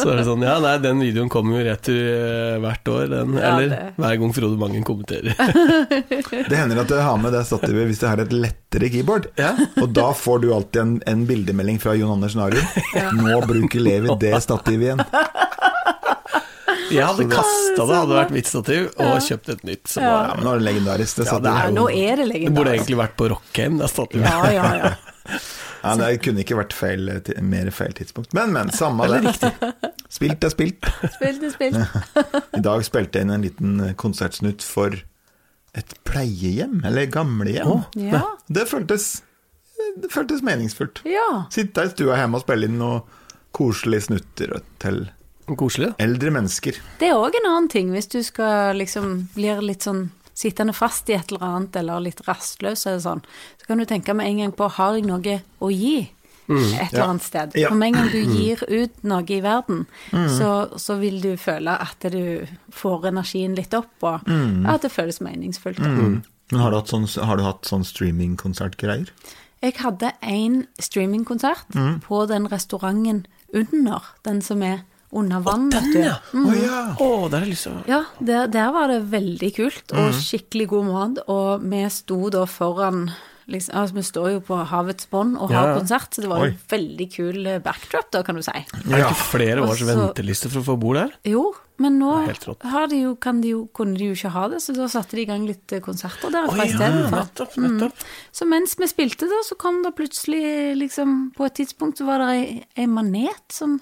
Så 0.00 0.13
er 0.14 0.20
det 0.20 0.26
sånn, 0.28 0.44
ja, 0.46 0.54
nei, 0.62 0.72
den 0.84 1.00
videoen 1.02 1.28
kommer 1.32 1.58
jo 1.58 1.64
rett 1.66 1.88
ur 1.92 1.98
eh, 1.98 2.56
hvert 2.64 2.90
år, 2.94 3.04
den, 3.12 3.34
Ja, 3.38 3.50
eller 3.52 3.68
det- 3.74 3.92
hver 4.00 4.18
gang 4.22 4.34
Frode 4.36 4.58
Mangen 4.60 4.86
kommenterer. 4.86 5.34
Det 6.50 6.56
hender 6.58 6.80
at 6.84 6.90
jeg 6.94 7.04
har 7.04 7.18
med 7.20 7.32
det 7.34 7.42
stativet 7.48 7.86
hvis 7.90 8.00
jeg 8.02 8.10
har 8.10 8.20
et 8.24 8.32
lettere 8.34 8.88
keyboard. 8.92 9.28
Ja. 9.40 9.52
Og 9.82 9.92
da 9.96 10.08
får 10.16 10.40
du 10.44 10.48
alltid 10.54 10.80
en, 10.82 10.94
en 11.10 11.24
bildemelding 11.28 11.78
fra 11.82 11.94
Jon 11.98 12.14
Anders 12.16 12.34
Narum. 12.38 12.64
Nå 13.20 13.40
bruker 13.48 13.82
Levi 13.82 14.16
det 14.22 14.34
stativet 14.44 14.88
igjen. 14.90 15.04
Jeg 16.94 17.02
hadde 17.08 17.24
kasta 17.32 17.86
det, 17.88 17.96
hadde 17.96 18.16
vært 18.18 18.32
mitt 18.34 18.48
stativ, 18.50 18.88
og 19.00 19.16
kjøpt 19.24 19.48
et 19.54 19.62
nytt. 19.66 19.84
Som 19.90 20.04
var, 20.04 20.28
Ja, 20.30 20.34
men 20.38 20.44
nå 20.46 20.52
er 20.54 20.60
det 20.60 20.66
legendarisk, 20.68 21.16
det 21.22 21.26
Ja, 21.30 21.38
det 21.42 21.54
er 21.64 21.72
nå 21.74 21.86
er 21.90 22.20
det 22.22 22.26
det 22.34 22.52
burde 22.54 22.74
egentlig 22.76 22.98
vært 23.00 23.16
på 23.18 23.28
Rockheim, 23.32 23.78
det 23.80 23.88
stativet. 23.90 24.28
Ja, 24.28 24.52
ja, 24.52 24.68
ja. 24.82 24.94
Ja, 25.84 25.94
det 26.00 26.22
kunne 26.24 26.40
ikke 26.44 26.56
vært 26.58 26.74
feil, 26.76 27.10
mer 27.44 27.70
feil 27.74 27.92
tidspunkt. 27.96 28.32
Men, 28.36 28.54
men, 28.56 28.70
samme 28.72 29.06
det. 29.12 29.20
Riktig. 29.26 29.50
Spilt 30.14 30.44
er 30.46 30.52
spilt. 30.52 30.86
Spilt 31.16 31.42
er 31.44 31.52
spilt. 31.52 31.98
I 32.56 32.62
dag 32.64 32.84
spilte 32.86 33.20
jeg 33.20 33.26
inn 33.26 33.34
en 33.34 33.44
liten 33.44 33.82
konsertsnutt 34.00 34.64
for 34.64 34.96
et 35.74 35.94
pleiehjem, 36.06 36.80
eller 36.86 37.08
gamlehjem. 37.10 37.82
Ja. 37.98 38.22
Det 38.46 38.68
føltes, 38.70 39.08
det 39.98 40.10
føltes 40.14 40.42
meningsfullt. 40.46 41.02
ja. 41.08 41.44
Sitte 41.54 41.84
i 41.84 41.92
stua 41.92 42.20
hjemme 42.20 42.38
og 42.38 42.46
spille 42.46 42.70
inn 42.70 42.78
noen 42.78 43.02
koselige 43.54 44.08
snutter 44.08 44.58
til 44.82 45.04
Koselig. 45.58 45.92
eldre 46.00 46.30
mennesker. 46.34 46.78
Det 46.98 47.10
er 47.10 47.18
òg 47.18 47.34
en 47.38 47.50
annen 47.50 47.68
ting, 47.70 47.90
hvis 47.94 48.08
du 48.10 48.22
skal 48.24 48.78
liksom 48.80 49.28
blir 49.34 49.60
litt 49.62 49.84
sånn 49.86 50.08
sittende 50.34 50.74
fast 50.76 51.08
i 51.10 51.16
et 51.16 51.30
eller 51.32 51.46
annet, 51.46 51.78
eller 51.80 52.02
litt 52.04 52.22
rastløs 52.26 52.86
eller 52.86 53.02
sånn, 53.04 53.24
så 53.60 53.70
kan 53.70 53.80
du 53.80 53.86
tenke 53.88 54.14
med 54.16 54.30
en 54.30 54.44
gang 54.44 54.54
på 54.56 54.68
har 54.76 54.98
jeg 54.98 55.06
noe 55.08 55.38
å 55.62 55.70
gi 55.70 55.96
et 56.44 56.90
eller 56.92 57.00
ja. 57.00 57.06
annet 57.08 57.24
sted. 57.24 57.54
Ja. 57.56 57.70
For 57.70 57.80
med 57.80 57.92
en 57.92 57.98
gang 58.00 58.10
du 58.12 58.34
gir 58.36 58.60
ut 58.68 59.04
noe 59.06 59.24
i 59.32 59.40
verden, 59.44 59.86
så, 60.10 60.50
så 60.76 60.98
vil 61.00 61.20
du 61.22 61.32
føle 61.40 61.76
at 61.80 62.04
du 62.12 62.44
får 62.74 63.08
energien 63.12 63.56
litt 63.56 63.74
opp, 63.76 63.94
og 64.04 64.28
at 64.68 64.84
det 64.84 64.92
føles 64.92 65.22
meningsfullt. 65.24 65.80
Men 65.80 66.60
har 66.60 66.74
du 66.74 66.76
hatt 66.76 66.92
sånn, 66.92 67.08
har 67.24 67.40
du 67.40 67.46
hatt 67.46 67.64
sånn 67.64 67.86
streamingkonsertgreier? 67.88 69.08
Jeg 69.64 69.78
hadde 69.80 70.10
en 70.20 70.66
streamingkonsert 70.82 71.78
på 72.04 72.24
den 72.28 72.50
restauranten 72.52 73.24
under, 73.54 74.10
den 74.26 74.42
som 74.44 74.60
er 74.66 74.82
under 75.14 75.42
vann, 75.46 75.68
Å, 75.70 75.80
den, 75.80 75.92
ja. 76.02 76.16
Å 76.34 76.54
ja! 76.58 76.80
Oh, 77.00 77.28
der 77.30 77.38
har 77.40 77.46
jeg 77.46 77.54
lyst 77.54 77.68
til 77.68 77.76
å 77.76 77.84
Ja, 77.90 78.00
der, 78.18 78.48
der 78.52 78.72
var 78.74 78.90
det 78.90 79.00
veldig 79.12 79.50
kult, 79.56 79.94
og 79.94 80.16
skikkelig 80.18 80.66
god 80.72 80.88
mat. 80.90 81.22
Og 81.30 81.62
vi 81.70 81.84
sto 81.94 82.18
da 82.34 82.44
foran 82.50 83.06
liksom, 83.50 83.74
altså 83.76 83.94
Vi 83.98 84.02
står 84.08 84.28
jo 84.32 84.40
på 84.48 84.56
havets 84.70 85.06
bånd 85.12 85.36
og 85.36 85.50
har 85.52 85.68
Ja, 85.68 85.72
ja. 85.74 85.78
konsert, 85.82 86.14
så 86.16 86.24
det 86.24 86.30
var 86.32 86.46
en 86.46 86.56
veldig 86.70 87.08
kul 87.12 87.46
eh, 87.46 87.58
backdrop, 87.64 88.10
da, 88.14 88.22
kan 88.26 88.38
du 88.38 88.42
si. 88.46 88.54
Er 88.56 88.88
det 88.88 89.02
ikke 89.04 89.28
flere 89.34 89.66
års 89.68 89.82
venteliste 89.84 90.48
for 90.52 90.62
å 90.62 90.68
få 90.72 90.78
bord 90.80 90.96
der? 91.02 91.12
Jo, 91.28 91.50
men 91.82 91.96
nå 91.98 92.10
de 92.90 92.98
jo, 93.00 93.14
kan 93.18 93.40
de 93.42 93.50
jo, 93.50 93.64
kunne 93.74 93.98
de 93.98 94.06
jo 94.12 94.14
ikke 94.14 94.30
ha 94.30 94.44
det, 94.52 94.60
så 94.62 94.74
da 94.76 94.86
satte 94.90 95.16
de 95.18 95.24
i 95.24 95.26
gang 95.26 95.42
litt 95.48 95.72
eh, 95.74 95.82
konserter 95.82 96.30
derfra 96.30 96.62
ja, 96.62 96.68
istedenfor. 96.70 97.16
nettopp, 97.18 97.56
nettopp. 97.64 98.04
Så 98.34 98.46
mens 98.46 98.76
vi 98.78 98.88
spilte 98.90 99.26
da, 99.30 99.40
så 99.46 99.58
kom 99.58 99.80
det 99.82 99.94
plutselig 99.98 100.76
liksom 100.78 101.16
På 101.34 101.48
et 101.48 101.56
tidspunkt 101.58 101.98
så 101.98 102.06
var 102.06 102.22
det 102.22 102.30
ei, 102.36 102.46
ei 102.78 102.86
manet 102.90 103.42
som, 103.52 103.76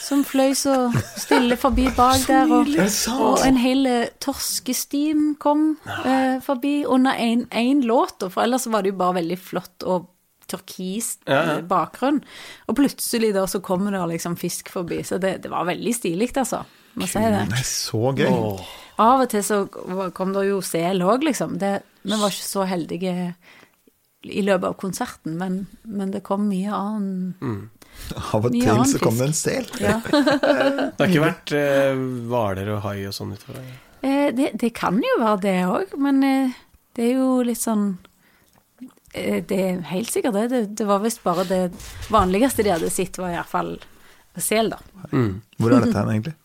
som 0.00 0.24
fløy 0.24 0.54
så 0.56 0.76
stille 1.20 1.58
forbi 1.60 1.90
bak 1.96 2.24
der, 2.30 2.48
og, 2.48 2.72
og 3.18 3.44
en 3.44 3.60
hel 3.60 3.84
eh, 3.90 4.12
torskestim 4.24 5.34
kom 5.42 5.74
eh, 6.04 6.38
forbi 6.44 6.80
under 6.88 7.18
én 7.20 7.84
låt, 7.84 8.24
for 8.32 8.44
ellers 8.46 8.68
var 8.72 8.86
det 8.86 8.94
jo 8.94 9.02
bare 9.02 9.20
veldig 9.20 9.38
flott 9.42 9.84
og 9.84 10.14
turkis 10.48 11.18
Ja, 11.26 11.34
ja. 11.34 11.54
eh, 11.58 11.62
bakgrunn. 11.68 12.22
Og 12.68 12.78
plutselig 12.78 13.34
da 13.36 13.44
så 13.50 13.60
kommer 13.64 13.92
det 13.92 14.04
liksom 14.14 14.36
fisk 14.40 14.72
forbi, 14.72 15.02
så 15.04 15.20
det, 15.20 15.38
det 15.44 15.52
var 15.52 15.68
veldig 15.68 15.94
stilig, 15.94 16.32
altså. 16.40 16.64
Må 16.98 17.06
si 17.08 17.22
det. 17.22 17.44
Nei, 17.52 17.62
så 17.66 18.12
gøy. 18.16 18.28
Åh. 18.32 18.74
Av 18.98 19.22
og 19.22 19.28
til 19.30 19.44
så 19.46 19.60
kom 20.16 20.32
det 20.34 20.48
jo 20.48 20.58
sel 20.66 21.04
òg, 21.06 21.22
liksom. 21.28 21.58
Det, 21.62 21.76
vi 22.02 22.16
var 22.18 22.32
ikke 22.34 22.48
så 22.48 22.64
heldige 22.66 23.34
i 24.26 24.42
løpet 24.42 24.66
av 24.72 24.74
konserten, 24.80 25.36
men, 25.38 25.60
men 25.86 26.10
det 26.10 26.24
kom 26.26 26.48
mye 26.50 26.72
annen 26.74 27.68
Av 28.34 28.42
og 28.42 28.50
til 28.50 28.66
annen 28.66 28.88
så 28.90 28.98
kom 29.02 29.18
det 29.20 29.28
en 29.30 29.36
sel. 29.38 29.68
ja. 29.82 30.00
Det 30.10 30.98
har 30.98 31.06
ikke 31.12 31.22
vært 31.22 31.52
eh, 31.54 32.00
hvaler 32.30 32.72
og 32.74 32.82
hai 32.88 32.96
og 33.06 33.14
sånn 33.14 33.36
utover? 33.36 33.62
Eh, 34.02 34.28
det, 34.34 34.50
det 34.58 34.72
kan 34.74 34.98
jo 35.02 35.14
være 35.22 35.40
det 35.46 35.54
òg, 35.70 35.94
men 36.02 36.18
eh, 36.26 36.58
det 36.98 37.06
er 37.06 37.20
jo 37.20 37.30
litt 37.46 37.62
sånn 37.62 37.86
eh, 39.14 39.38
Det 39.46 39.58
er 39.62 39.80
helt 39.92 40.10
sikkert 40.10 40.34
det. 40.34 40.44
Det, 40.52 40.62
det 40.82 40.86
var 40.90 41.02
visst 41.06 41.22
bare 41.22 41.46
det 41.48 41.62
vanligste 42.10 42.66
de 42.66 42.74
hadde 42.74 42.90
sett, 42.94 43.18
var 43.22 43.34
iallfall 43.36 43.76
sel, 44.38 44.70
da. 44.74 44.78
Hvor 45.10 45.72
er 45.74 45.82
dette 45.86 45.98
hen, 45.98 46.12
egentlig? 46.16 46.36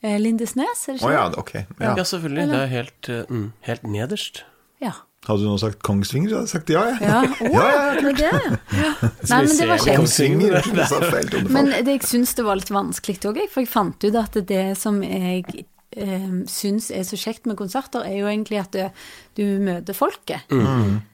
Eh, 0.00 0.16
Lindesnes, 0.20 0.88
er 0.88 0.96
det 0.96 1.02
ikke 1.02 1.12
ja, 1.12 1.28
det? 1.28 1.38
ok. 1.38 1.54
Ja. 1.54 1.94
Ja, 1.96 2.04
selvfølgelig. 2.04 2.48
Det 2.48 2.58
er 2.58 2.66
helt, 2.72 3.08
eh, 3.08 3.24
mm, 3.28 3.52
helt 3.68 3.82
nederst. 3.82 4.44
Ja. 4.80 4.92
Hadde 5.26 5.44
du 5.44 5.50
nå 5.50 5.58
sagt 5.60 5.82
Kongsvinger, 5.84 6.30
så 6.30 6.36
hadde 6.36 6.46
jeg 6.46 6.52
sagt 6.54 6.70
ja. 6.72 6.84
jeg. 6.88 7.00
Ja, 7.04 7.18
oh, 7.20 7.50
Ja, 7.58 7.64
ja, 7.68 7.88
det 7.98 8.04
var 8.06 8.14
det, 8.16 8.30
ja. 8.30 9.10
Nei, 9.30 9.40
men 9.42 9.58
det 9.58 9.66
var 9.68 9.82
kjekt. 9.82 9.98
Kongsvinger. 9.98 11.50
Men 11.52 11.68
det, 11.74 11.98
jeg 11.98 12.08
syns 12.08 12.32
det 12.38 12.46
var 12.46 12.56
litt 12.56 12.72
vanskelig 12.72 13.18
òg, 13.28 13.42
for 13.52 13.60
jeg 13.60 13.68
fant 13.68 14.06
ut 14.06 14.16
at 14.22 14.40
det 14.48 14.64
som 14.80 15.02
jeg 15.04 15.44
eh, 15.92 16.30
syns 16.48 16.88
er 16.96 17.04
så 17.04 17.20
kjekt 17.20 17.50
med 17.50 17.60
konserter, 17.60 18.06
er 18.08 18.22
jo 18.22 18.30
egentlig 18.32 18.62
at 18.62 18.72
du, 18.72 19.04
du 19.36 19.44
møter 19.68 19.96
folket. 19.98 20.48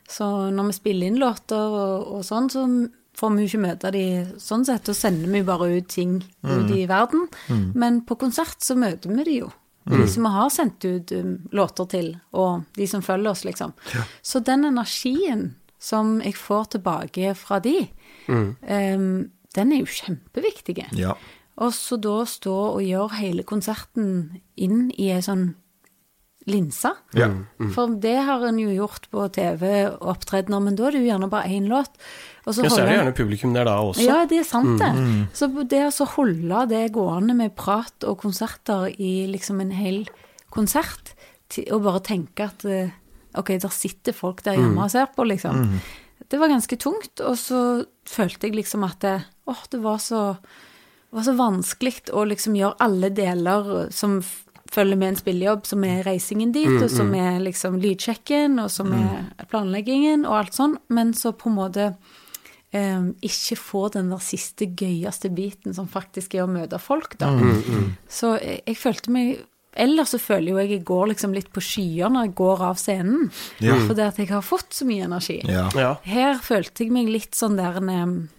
Så 0.07 0.31
når 0.55 0.71
vi 0.71 0.79
spiller 0.79 1.11
inn 1.11 1.19
låter 1.19 1.59
og, 1.59 2.07
og 2.15 2.23
sånn, 2.29 2.47
så 2.55 2.69
får 3.17 3.33
vi 3.33 3.45
jo 3.45 3.51
ikke 3.51 3.63
møte 3.65 3.93
de 3.95 4.07
sånn 4.43 4.67
sett, 4.69 4.89
og 4.93 4.99
sender 4.99 5.31
vi 5.33 5.45
bare 5.47 5.71
ut 5.79 5.89
ting 5.93 6.19
ut 6.45 6.73
i 6.75 6.87
verden. 6.89 7.29
Men 7.75 8.03
på 8.07 8.19
konsert 8.21 8.65
så 8.65 8.77
møter 8.79 9.13
vi 9.13 9.29
de 9.29 9.39
jo. 9.45 9.53
De 9.87 10.03
som 10.11 10.27
vi 10.27 10.33
har 10.35 10.51
sendt 10.51 10.85
ut 10.85 11.13
um, 11.15 11.37
låter 11.55 11.87
til, 11.93 12.09
og 12.35 12.65
de 12.75 12.89
som 12.91 13.05
følger 13.07 13.31
oss, 13.31 13.45
liksom. 13.47 13.75
Så 14.23 14.43
den 14.43 14.67
energien 14.67 15.53
som 15.79 16.17
jeg 16.25 16.35
får 16.41 16.73
tilbake 16.75 17.35
fra 17.39 17.61
de, 17.63 17.77
um, 18.27 19.29
den 19.57 19.73
er 19.73 19.85
jo 19.85 19.87
kjempeviktig. 19.87 20.81
Ja. 20.99 21.15
Og 21.63 21.73
så 21.73 21.97
da 22.03 22.19
stå 22.29 22.57
og 22.75 22.83
gjøre 22.85 23.21
hele 23.21 23.47
konserten 23.47 24.41
inn 24.61 24.91
i 24.99 25.13
ei 25.15 25.23
sånn 25.25 25.55
linse. 26.47 26.93
Ja. 27.17 27.31
For 27.75 27.95
det 28.03 28.19
har 28.27 28.45
en 28.47 28.59
jo 28.61 28.71
gjort 28.71 29.09
på 29.11 29.25
TV-opptredener, 29.35 30.63
men 30.63 30.77
da 30.79 30.87
er 30.87 30.95
det 30.95 31.03
jo 31.03 31.09
gjerne 31.11 31.31
bare 31.33 31.51
én 31.57 31.67
låt. 31.71 31.97
Og 32.47 32.55
så 32.55 32.63
Ja, 32.63 32.71
så 32.71 32.81
er 32.83 32.87
det 32.87 32.95
gjerne 33.01 33.15
publikum 33.19 33.55
der 33.57 33.67
da 33.67 33.75
også. 33.83 34.05
ja, 34.07 34.21
det 34.31 34.39
er 34.39 34.47
sant 34.47 34.79
det. 34.79 34.93
Så 35.35 35.49
det 35.67 35.83
å 35.91 36.07
holde 36.15 36.67
det 36.71 36.93
gående 36.95 37.35
med 37.35 37.57
prat 37.59 38.07
og 38.07 38.21
konserter 38.23 38.87
i 39.03 39.27
liksom 39.27 39.61
en 39.61 39.73
hel 39.75 40.05
konsert, 40.55 41.15
og 41.73 41.83
bare 41.83 42.01
tenke 42.07 42.47
at 42.47 42.65
eh, 42.65 42.91
ok, 43.37 43.59
der 43.63 43.75
sitter 43.75 44.15
folk 44.17 44.43
der 44.47 44.57
hjemme 44.57 44.87
og 44.87 44.91
ser 44.95 45.11
på, 45.15 45.27
liksom. 45.27 45.81
Det 46.29 46.39
var 46.41 46.49
ganske 46.49 46.77
tungt, 46.81 47.21
og 47.21 47.37
så 47.39 47.85
følte 48.09 48.49
jeg 48.49 48.57
liksom 48.57 48.83
at 48.87 49.01
det, 49.05 49.25
åh, 49.47 49.61
det 49.71 49.83
var 49.83 49.99
så, 50.03 50.37
var 51.15 51.23
så 51.27 51.35
vanskelig 51.39 52.11
å 52.15 52.25
liksom 52.27 52.57
gjøre 52.57 52.79
alle 52.83 53.11
deler 53.15 53.91
som 53.95 54.21
følger 54.73 54.99
med 54.99 55.09
en 55.13 55.19
spillejobb, 55.21 55.67
som 55.67 55.85
er 55.87 56.03
reisingen 56.07 56.51
dit, 56.53 56.71
og 56.83 56.91
som 56.91 57.13
er 57.15 57.39
liksom 57.45 57.77
lydsjekken, 57.83 58.59
og 58.59 58.71
som 58.75 58.91
er 58.93 59.47
planleggingen, 59.51 60.25
og 60.27 60.39
alt 60.41 60.57
sånn, 60.59 60.79
men 60.89 61.13
så 61.15 61.31
på 61.33 61.51
en 61.53 61.59
måte 61.61 61.85
eh, 61.93 62.16
ikke 62.73 63.57
få 63.57 63.89
den 63.95 64.11
der 64.11 64.19
siste 64.21 64.67
gøyeste 64.77 65.31
biten 65.33 65.73
som 65.75 65.87
faktisk 65.89 66.35
er 66.35 66.45
å 66.45 66.51
møte 66.51 66.79
folk, 66.83 67.15
da. 67.19 67.31
Så 68.09 68.35
jeg, 68.43 68.63
jeg 68.67 68.77
følte 68.77 69.11
meg 69.15 69.37
Ellers 69.77 70.09
så 70.15 70.17
føler 70.19 70.49
jo 70.55 70.57
jeg 70.57 70.71
jeg 70.71 70.85
går 70.89 71.09
liksom 71.11 71.35
litt 71.37 71.51
på 71.53 71.61
skyer 71.61 72.09
når 72.09 72.23
jeg 72.31 72.35
går 72.39 72.63
av 72.65 72.79
scenen, 72.81 73.27
Ja. 73.61 73.75
fordi 73.85 74.01
at 74.07 74.17
jeg 74.17 74.31
har 74.31 74.41
fått 74.41 74.73
så 74.73 74.87
mye 74.89 75.05
energi. 75.05 75.43
Ja. 75.45 75.67
Ja. 75.77 75.91
Her 76.03 76.39
følte 76.41 76.81
jeg 76.87 76.95
meg 76.97 77.11
litt 77.13 77.37
sånn 77.37 77.59
der 77.59 77.77
en, 77.83 78.31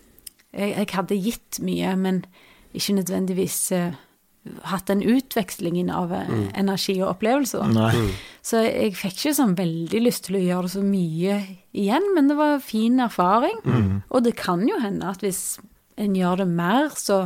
jeg, 0.51 0.71
jeg 0.73 0.87
hadde 0.95 1.19
gitt 1.21 1.59
mye, 1.61 1.91
men 1.95 2.23
ikke 2.73 2.95
nødvendigvis 2.97 3.59
eh, 3.77 3.93
hatt 4.71 4.89
den 4.89 5.03
utvekslingen 5.05 5.89
av 5.93 6.11
mm. 6.13 6.47
energi 6.57 6.97
og 7.01 7.15
opplevelser. 7.15 7.67
Mm. 7.67 8.09
Så 8.45 8.63
jeg 8.65 8.95
fikk 8.97 9.19
ikke 9.19 9.37
sånn 9.37 9.55
veldig 9.57 10.01
lyst 10.05 10.27
til 10.27 10.39
å 10.39 10.43
gjøre 10.43 10.67
det 10.67 10.73
så 10.77 10.83
mye 10.85 11.37
igjen, 11.77 12.09
men 12.15 12.31
det 12.31 12.37
var 12.39 12.63
fin 12.63 12.99
erfaring. 13.03 13.61
Og 14.09 14.23
det 14.25 14.37
kan 14.39 14.65
jo 14.67 14.79
hende 14.83 15.09
at 15.09 15.25
hvis 15.25 15.59
en 15.97 16.15
gjør 16.17 16.43
det 16.43 16.47
mer, 16.49 16.91
så, 16.95 17.25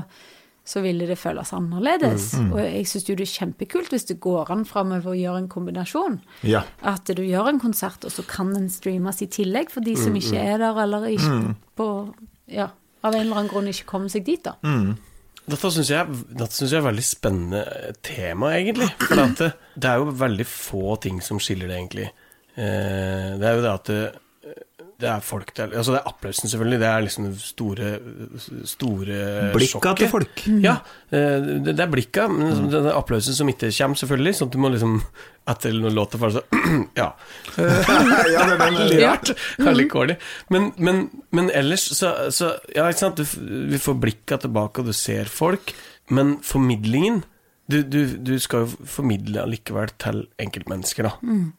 så 0.64 0.82
ville 0.84 1.06
det 1.10 1.20
føles 1.20 1.52
annerledes. 1.56 2.32
Og 2.48 2.60
jeg 2.64 2.88
syns 2.90 3.10
jo 3.10 3.18
det 3.20 3.28
er 3.28 3.34
kjempekult 3.36 3.94
hvis 3.94 4.08
det 4.12 4.20
går 4.24 4.52
an 4.54 4.66
framover 4.70 5.14
å 5.14 5.18
gjøre 5.20 5.44
en 5.44 5.52
kombinasjon. 5.52 6.20
Ja. 6.48 6.64
At 6.88 7.12
du 7.12 7.24
gjør 7.26 7.52
en 7.52 7.62
konsert, 7.64 8.06
og 8.08 8.16
så 8.16 8.26
kan 8.28 8.54
den 8.56 8.70
streames 8.74 9.22
i 9.24 9.30
tillegg 9.32 9.74
for 9.74 9.86
de 9.86 9.98
som 10.00 10.16
ikke 10.18 10.40
er 10.40 10.62
der, 10.64 10.84
eller 10.86 11.10
ikke 11.12 11.56
på 11.80 11.90
Ja, 12.52 12.72
av 13.06 13.16
en 13.16 13.22
eller 13.24 13.38
annen 13.40 13.52
grunn 13.52 13.70
ikke 13.72 13.88
kommer 13.94 14.12
seg 14.12 14.26
dit, 14.28 14.42
da. 14.44 14.58
Dette 15.50 15.72
syns 15.74 15.90
jeg, 15.90 16.18
jeg 16.38 16.78
er 16.78 16.82
et 16.84 16.86
veldig 16.86 17.06
spennende 17.06 17.62
tema, 18.06 18.52
egentlig. 18.60 18.90
For 19.02 19.22
det, 19.40 19.48
det 19.74 19.90
er 19.90 20.02
jo 20.02 20.14
veldig 20.22 20.46
få 20.48 20.98
ting 21.02 21.22
som 21.26 21.42
skiller 21.42 21.72
det, 21.72 21.80
egentlig. 21.80 22.10
Eh, 22.56 23.32
det 23.42 23.48
er 23.48 23.58
jo 23.58 23.64
det 23.66 23.72
at 23.74 23.92
det, 25.02 25.08
det 25.08 25.10
er 25.10 25.24
folk 25.26 25.50
der 25.58 25.72
Altså, 25.78 25.96
det 25.96 26.00
er 26.02 26.10
applausen, 26.12 26.50
selvfølgelig. 26.52 26.80
Det 26.82 26.88
er 26.88 27.02
liksom 27.08 27.26
det 27.28 27.42
store, 27.42 27.92
store 28.70 29.52
Blikka 29.56 29.72
sjokket. 29.80 29.98
til 30.04 30.10
folk. 30.12 30.44
Ja, 30.64 30.76
eh, 31.12 31.42
det, 31.66 31.76
det 31.76 31.80
er 31.86 31.92
blikka, 31.92 32.28
men 32.32 32.52
Mm. 32.52 32.70
er 32.86 32.94
applausen 32.98 33.34
som 33.36 33.50
ikke 33.50 33.72
kommer, 33.74 33.98
selvfølgelig. 33.98 34.36
Sånn 34.38 34.48
at 34.52 34.54
du 34.54 34.62
må 34.62 34.72
liksom 34.74 35.02
Etter 35.52 35.74
noen 35.74 35.96
låter 35.98 36.20
bare 36.22 36.36
så 36.38 36.42
Ja. 37.02 37.08
ja, 37.58 38.44
rart. 39.02 39.32
Corny. 39.90 40.16
Men, 40.54 40.72
men, 40.78 41.10
men 41.34 41.50
ellers 41.50 41.88
så, 41.98 42.14
så 42.32 42.52
Ja, 42.76 42.86
ikke 42.92 43.00
sant. 43.02 43.18
Du, 43.18 43.26
vi 43.72 43.80
får 43.82 43.98
blikka 44.04 44.38
tilbake, 44.44 44.82
og 44.84 44.92
du 44.92 44.94
ser 44.94 45.26
folk. 45.32 45.74
Men 46.14 46.38
formidlingen 46.46 47.24
du, 47.72 47.78
du, 47.88 48.00
du 48.28 48.34
skal 48.44 48.66
jo 48.66 48.86
formidle 48.88 49.42
allikevel 49.46 49.92
til 50.02 50.22
enkeltmennesker, 50.42 51.08
da. 51.08 51.14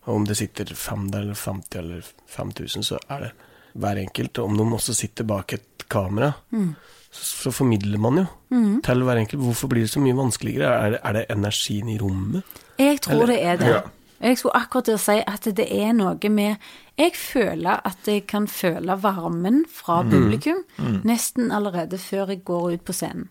Og 0.07 0.15
om 0.21 0.27
det 0.29 0.37
sitter 0.39 0.71
fem 0.79 1.09
der, 1.13 1.25
eller 1.27 1.39
50 1.39 1.79
eller 1.81 2.07
5000, 2.37 2.87
så 2.93 2.99
er 3.09 3.27
det 3.27 3.33
hver 3.83 4.01
enkelt. 4.03 4.39
Og 4.43 4.51
om 4.53 4.59
de 4.61 4.67
også 4.77 4.95
sitter 4.97 5.25
bak 5.29 5.53
et 5.57 5.87
kamera, 5.93 6.33
så, 7.13 7.25
så 7.45 7.53
formidler 7.53 7.99
man 8.01 8.23
jo 8.23 8.27
til 8.85 9.03
hver 9.09 9.21
enkelt. 9.23 9.43
Hvorfor 9.43 9.69
blir 9.73 9.85
det 9.87 9.91
så 9.93 10.01
mye 10.05 10.17
vanskeligere? 10.17 10.71
Er 10.87 10.91
det, 10.97 11.01
er 11.05 11.13
det 11.19 11.25
energien 11.35 11.89
i 11.93 11.99
rommet? 12.01 12.43
Jeg 12.81 13.01
tror 13.05 13.13
Eller- 13.23 13.33
det 13.35 13.43
er 13.45 13.57
det. 13.61 13.73
Ja. 13.75 13.81
Jeg 14.23 14.39
skulle 14.39 14.55
akkurat 14.55 14.85
til 14.87 14.95
å 14.95 15.03
si 15.03 15.19
at 15.27 15.49
det 15.57 15.67
er 15.73 15.93
noe 15.99 16.29
med 16.31 16.57
Jeg 16.99 17.15
føler 17.17 17.81
at 17.89 18.05
jeg 18.07 18.27
kan 18.29 18.45
føle 18.47 18.95
varmen 19.01 19.63
fra 19.67 20.03
publikum 20.05 20.59
nesten 21.09 21.51
allerede 21.51 21.97
før 21.99 22.29
jeg 22.29 22.43
går 22.45 22.75
ut 22.75 22.85
på 22.85 22.93
scenen. 22.93 23.29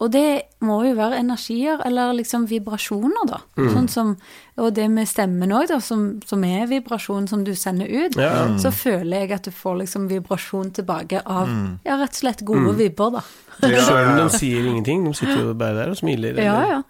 Og 0.00 0.10
det 0.12 0.42
må 0.64 0.78
jo 0.86 0.94
være 0.96 1.18
energier, 1.20 1.78
eller 1.84 2.14
liksom 2.16 2.46
vibrasjoner, 2.48 3.28
da. 3.28 3.38
Sånn 3.74 3.88
som, 3.92 4.16
og 4.56 4.72
det 4.74 4.88
med 4.90 5.06
stemmen 5.06 5.52
òg, 5.52 5.68
da, 5.68 5.78
som, 5.80 6.20
som 6.26 6.42
er 6.48 6.66
vibrasjon 6.66 7.28
som 7.28 7.44
du 7.44 7.52
sender 7.54 7.86
ut. 7.86 8.16
Ja. 8.16 8.48
Så 8.58 8.72
føler 8.72 9.26
jeg 9.26 9.32
at 9.36 9.44
du 9.44 9.50
får 9.52 9.76
liksom 9.84 10.08
vibrasjon 10.08 10.72
tilbake 10.72 11.20
av 11.26 11.48
ja, 11.84 12.00
rett 12.00 12.16
og 12.16 12.22
slett 12.24 12.42
gode 12.48 12.74
vibber, 12.80 13.20
da. 13.20 13.22
Ja, 13.62 13.84
Selv 13.84 14.08
om 14.10 14.16
de 14.24 14.28
sier 14.38 14.64
ingenting. 14.66 15.04
De 15.04 15.12
sitter 15.14 15.44
jo 15.44 15.54
bare 15.54 15.74
der 15.84 15.92
og 15.92 15.96
smiler. 16.00 16.32
Eller- 16.32 16.42
ja. 16.48 16.78
ja. 16.78 16.82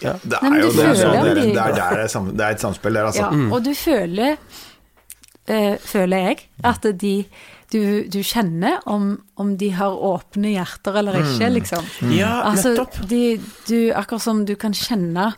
Det 0.00 0.40
Nei, 0.42 0.50
er 0.50 0.62
jo 0.64 0.70
det, 0.74 0.84
er 0.84 0.96
sånn, 0.98 1.12
det, 1.14 1.34
det, 1.38 1.50
er, 1.54 1.74
det, 1.74 2.04
er 2.04 2.08
sam, 2.10 2.30
det 2.34 2.46
er 2.46 2.56
et 2.56 2.62
samspill 2.64 2.96
der, 2.98 3.10
altså. 3.10 3.28
Ja, 3.30 3.50
og 3.54 3.64
du 3.64 3.70
føler, 3.78 4.38
øh, 5.48 5.74
føler 5.78 6.24
jeg, 6.28 6.46
at 6.66 6.88
de 7.00 7.16
du, 7.74 8.04
du 8.06 8.20
kjenner 8.22 8.82
om, 8.90 9.16
om 9.40 9.54
de 9.58 9.70
har 9.74 9.96
åpne 10.06 10.52
hjerter 10.54 11.00
eller 11.00 11.18
ikke, 11.22 11.50
liksom. 11.56 11.86
Ja, 12.14 12.36
Altså, 12.50 12.74
nettopp. 12.74 13.00
de, 13.10 13.22
du, 13.66 13.78
akkurat 13.96 14.22
som 14.22 14.44
du 14.46 14.54
kan 14.60 14.76
kjenne 14.76 15.32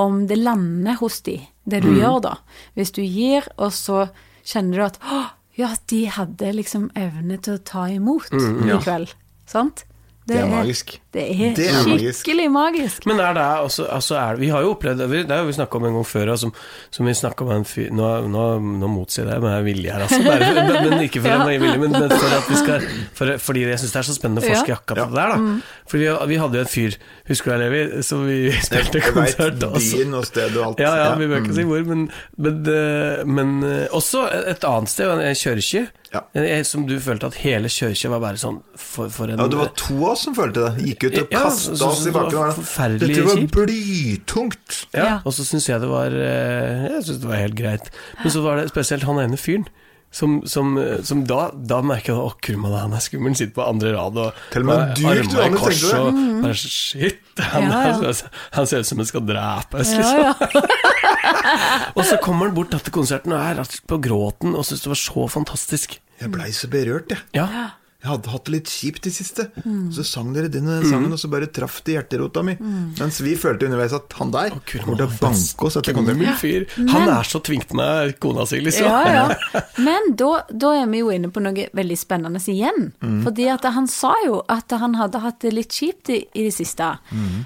om 0.00 0.22
det 0.30 0.38
lander 0.40 0.96
hos 1.02 1.20
de, 1.26 1.36
det 1.68 1.82
du 1.84 1.90
gjør 1.98 2.22
da. 2.24 2.34
Hvis 2.78 2.94
du 2.96 3.02
gir, 3.04 3.48
og 3.58 3.74
så 3.76 4.06
kjenner 4.40 4.78
du 4.78 4.86
at 4.86 5.00
å, 5.04 5.22
ja, 5.58 5.74
de 5.92 6.04
hadde 6.16 6.54
liksom 6.56 6.88
evne 6.96 7.36
til 7.44 7.58
å 7.58 7.64
ta 7.72 7.86
imot 7.92 8.32
ja. 8.32 8.78
i 8.78 8.80
kveld. 8.80 9.12
Sant? 9.48 9.84
Det 10.32 10.40
er 10.42 10.50
magisk. 10.50 10.94
Det 11.12 11.22
er, 11.28 11.50
Det 11.56 11.66
er 11.68 11.82
skikkelig 11.84 12.46
magisk. 12.52 13.04
Men, 13.06 13.18
Men 13.18 13.26
er 13.26 13.34
det 13.36 13.42
også, 13.66 13.84
altså 13.92 14.16
er, 14.16 14.38
Vi 14.40 14.48
har 14.48 14.62
jo 14.64 14.70
opplevd 14.72 15.02
det, 15.04 15.22
det 15.28 15.36
har 15.36 15.44
vi 15.44 15.52
snakka 15.52 15.76
om 15.76 15.84
en 15.90 15.96
gang 15.98 16.06
før, 16.08 16.30
altså, 16.32 16.48
som, 16.48 16.54
som 16.90 17.06
vi 17.06 17.14
snakka 17.18 17.44
om 17.44 17.50
en 17.58 17.66
fyr 17.68 17.90
Nå, 17.92 18.08
nå, 18.32 18.44
nå 18.80 18.88
motsier 18.88 19.28
jeg 19.28 19.42
med 19.44 19.66
vilje 19.66 19.92
her, 19.92 20.06
altså. 20.06 20.22
Bare, 20.24 20.48
men, 20.56 20.88
men 20.90 21.04
ikke 21.06 21.20
for 21.20 21.28
Ja. 21.32 21.40
at 21.42 21.52
jeg 21.52 21.60
er 21.60 21.64
villig, 21.66 21.80
men, 21.84 21.92
men 21.98 22.14
for 22.16 22.36
at 22.38 22.48
vi 22.48 22.56
skal 22.62 22.86
for, 23.18 23.34
Fordi 23.50 23.66
jeg 23.68 23.78
syns 23.82 23.92
det 23.92 24.00
er 24.02 24.08
så 24.08 24.16
spennende 24.16 24.42
å 24.44 24.48
forske 24.48 24.72
Ja. 24.72 24.78
akkurat 24.80 25.12
det 25.12 25.20
der, 25.20 25.36
da. 25.36 25.56
For 25.92 26.00
vi, 26.00 26.08
vi 26.32 26.40
hadde 26.40 26.60
jo 26.60 26.64
en 26.64 26.72
fyr, 26.72 26.96
husker 27.28 27.52
du 27.52 27.58
det, 27.58 27.68
Levi, 27.68 28.02
som 28.08 28.24
vi 28.26 28.38
spilte 28.68 29.02
Jeg 29.02 29.12
konsert 29.12 29.66
av. 29.68 29.76
byen 29.76 30.14
og 30.16 30.26
stedet 30.28 30.56
og 30.56 30.66
alt. 30.70 30.80
Ja, 30.86 30.92
ja, 31.02 31.10
vi 31.20 31.28
bør 31.28 31.42
ikke 31.42 31.52
mm. 31.52 31.58
si 31.60 31.66
hvor, 31.68 31.84
men, 31.92 32.06
men, 32.40 32.62
eh, 32.72 33.24
men 33.28 33.52
eh, 33.68 33.84
også 33.92 34.24
et 34.54 34.64
annet 34.64 34.92
sted, 34.96 35.12
en 35.12 35.36
kirke. 35.44 35.84
Ja. 36.12 36.20
Som 36.68 36.86
du 36.86 36.98
følte 37.00 37.26
at 37.30 37.38
hele 37.40 37.70
kirka 37.72 38.10
var 38.12 38.20
bare 38.20 38.36
sånn 38.40 38.58
for, 38.76 39.08
for 39.08 39.30
en 39.32 39.38
Ja, 39.40 39.46
det 39.48 39.56
var 39.62 39.70
to 39.80 39.96
av 39.96 40.10
oss 40.12 40.24
som 40.26 40.34
følte 40.36 40.66
det. 40.68 40.84
Gikk 40.90 41.06
ut 41.08 41.18
og 41.22 41.32
Ja, 41.32 41.44
kasta 41.46 41.86
oss 41.88 42.02
i 42.06 42.12
bakgrunnen. 42.12 42.98
det 42.98 43.08
Dette 43.08 43.22
var 43.24 43.36
kjipt. 43.40 43.54
blytungt. 43.56 44.80
Ja, 44.92 45.04
Ja. 45.04 45.14
og 45.24 45.32
så 45.32 45.44
syns 45.48 45.68
jeg 45.70 45.80
det 45.80 45.88
var 45.88 46.12
eh, 46.12 46.88
Jeg 46.92 47.04
synes 47.06 47.20
det 47.22 47.28
var 47.32 47.36
helt 47.40 47.56
greit. 47.56 47.88
Men 48.22 48.30
så 48.34 48.42
var 48.44 48.56
det 48.60 48.68
spesielt 48.74 49.02
han 49.08 49.18
ene 49.24 49.36
fyren. 49.40 49.64
Som, 50.12 50.42
som, 50.44 50.74
som 51.08 51.22
da, 51.24 51.46
da 51.56 51.78
merker 51.80 52.12
jeg 52.12 52.18
at 52.20 52.26
å, 52.28 52.34
kurman, 52.44 52.74
han 52.76 52.92
er 52.92 53.00
skummel. 53.00 53.30
Han 53.32 53.34
sitter 53.38 53.54
på 53.56 53.64
andre 53.64 53.94
rad 53.96 54.18
og 54.20 54.34
Til 54.52 54.60
og 54.60 54.66
med 54.68 54.90
dyrt, 54.98 55.32
armene 55.32 55.56
i 55.56 55.56
kors 55.56 55.80
du 55.80 55.86
og 55.96 56.18
bare 56.42 56.52
Shit! 56.60 57.22
Han, 57.40 57.62
Ja, 57.64 57.78
ja. 57.88 57.94
han, 57.96 58.14
han 58.58 58.66
ser 58.68 58.84
ut 58.84 58.90
som 58.90 59.00
han 59.00 59.08
skal 59.08 59.24
drepes, 59.24 59.94
Ja, 59.96 60.02
liksom. 60.02 60.60
ja. 60.60 60.90
Og 61.96 62.02
så 62.08 62.18
kommer 62.22 62.48
han 62.48 62.56
bort 62.56 62.74
til 62.74 62.94
konserten 62.94 63.34
og 63.36 63.42
er 63.42 63.62
på 63.88 64.00
gråten 64.02 64.56
og 64.56 64.66
syns 64.66 64.84
det 64.84 64.92
var 64.94 65.02
så 65.02 65.28
fantastisk. 65.30 66.00
Jeg 66.22 66.32
blei 66.32 66.50
så 66.54 66.70
berørt, 66.70 67.14
jeg. 67.14 67.24
Ja. 67.36 67.72
Jeg 68.02 68.10
hadde 68.10 68.30
hatt 68.32 68.48
det 68.48 68.52
litt 68.56 68.70
kjipt 68.70 69.04
i 69.06 69.10
siste. 69.14 69.44
Mm. 69.62 69.92
Så 69.94 70.02
sang 70.02 70.32
dere 70.34 70.48
denne 70.50 70.80
sangen, 70.82 71.12
og 71.14 71.20
så 71.22 71.28
bare 71.30 71.46
traff 71.54 71.76
det 71.86 71.94
hjerterota 71.94 72.42
mi. 72.42 72.56
Mens 72.98 73.20
vi 73.22 73.36
følte 73.38 73.68
underveis 73.68 73.92
at 73.94 74.16
han 74.18 74.32
der 74.34 74.56
kommer 74.56 74.98
til 74.98 75.04
å 75.06 75.18
banke 75.20 75.68
oss 75.68 75.76
etter 75.78 75.94
konserten. 75.94 76.24
Ja. 76.26 76.32
fyr. 76.40 76.66
Han 76.90 77.06
er 77.06 77.28
så 77.28 77.38
tvingt 77.46 77.70
med 77.78 78.16
kona 78.22 78.42
si, 78.50 78.58
liksom. 78.64 78.88
Ja, 78.90 79.28
ja. 79.30 79.62
Men 79.86 80.16
da, 80.18 80.32
da 80.50 80.72
er 80.80 80.90
vi 80.90 81.04
jo 81.04 81.12
inne 81.14 81.30
på 81.30 81.44
noe 81.44 81.68
veldig 81.78 81.98
spennende 82.00 82.42
igjen. 82.42 82.90
Fordi 83.22 83.46
at 83.54 83.68
han 83.76 83.86
sa 83.90 84.16
jo 84.26 84.40
at 84.50 84.74
han 84.82 84.98
hadde 84.98 85.22
hatt 85.22 85.38
det 85.46 85.54
litt 85.54 85.78
kjipt 85.78 86.10
i, 86.10 86.24
i 86.34 86.48
det 86.48 86.56
siste. 86.58 86.96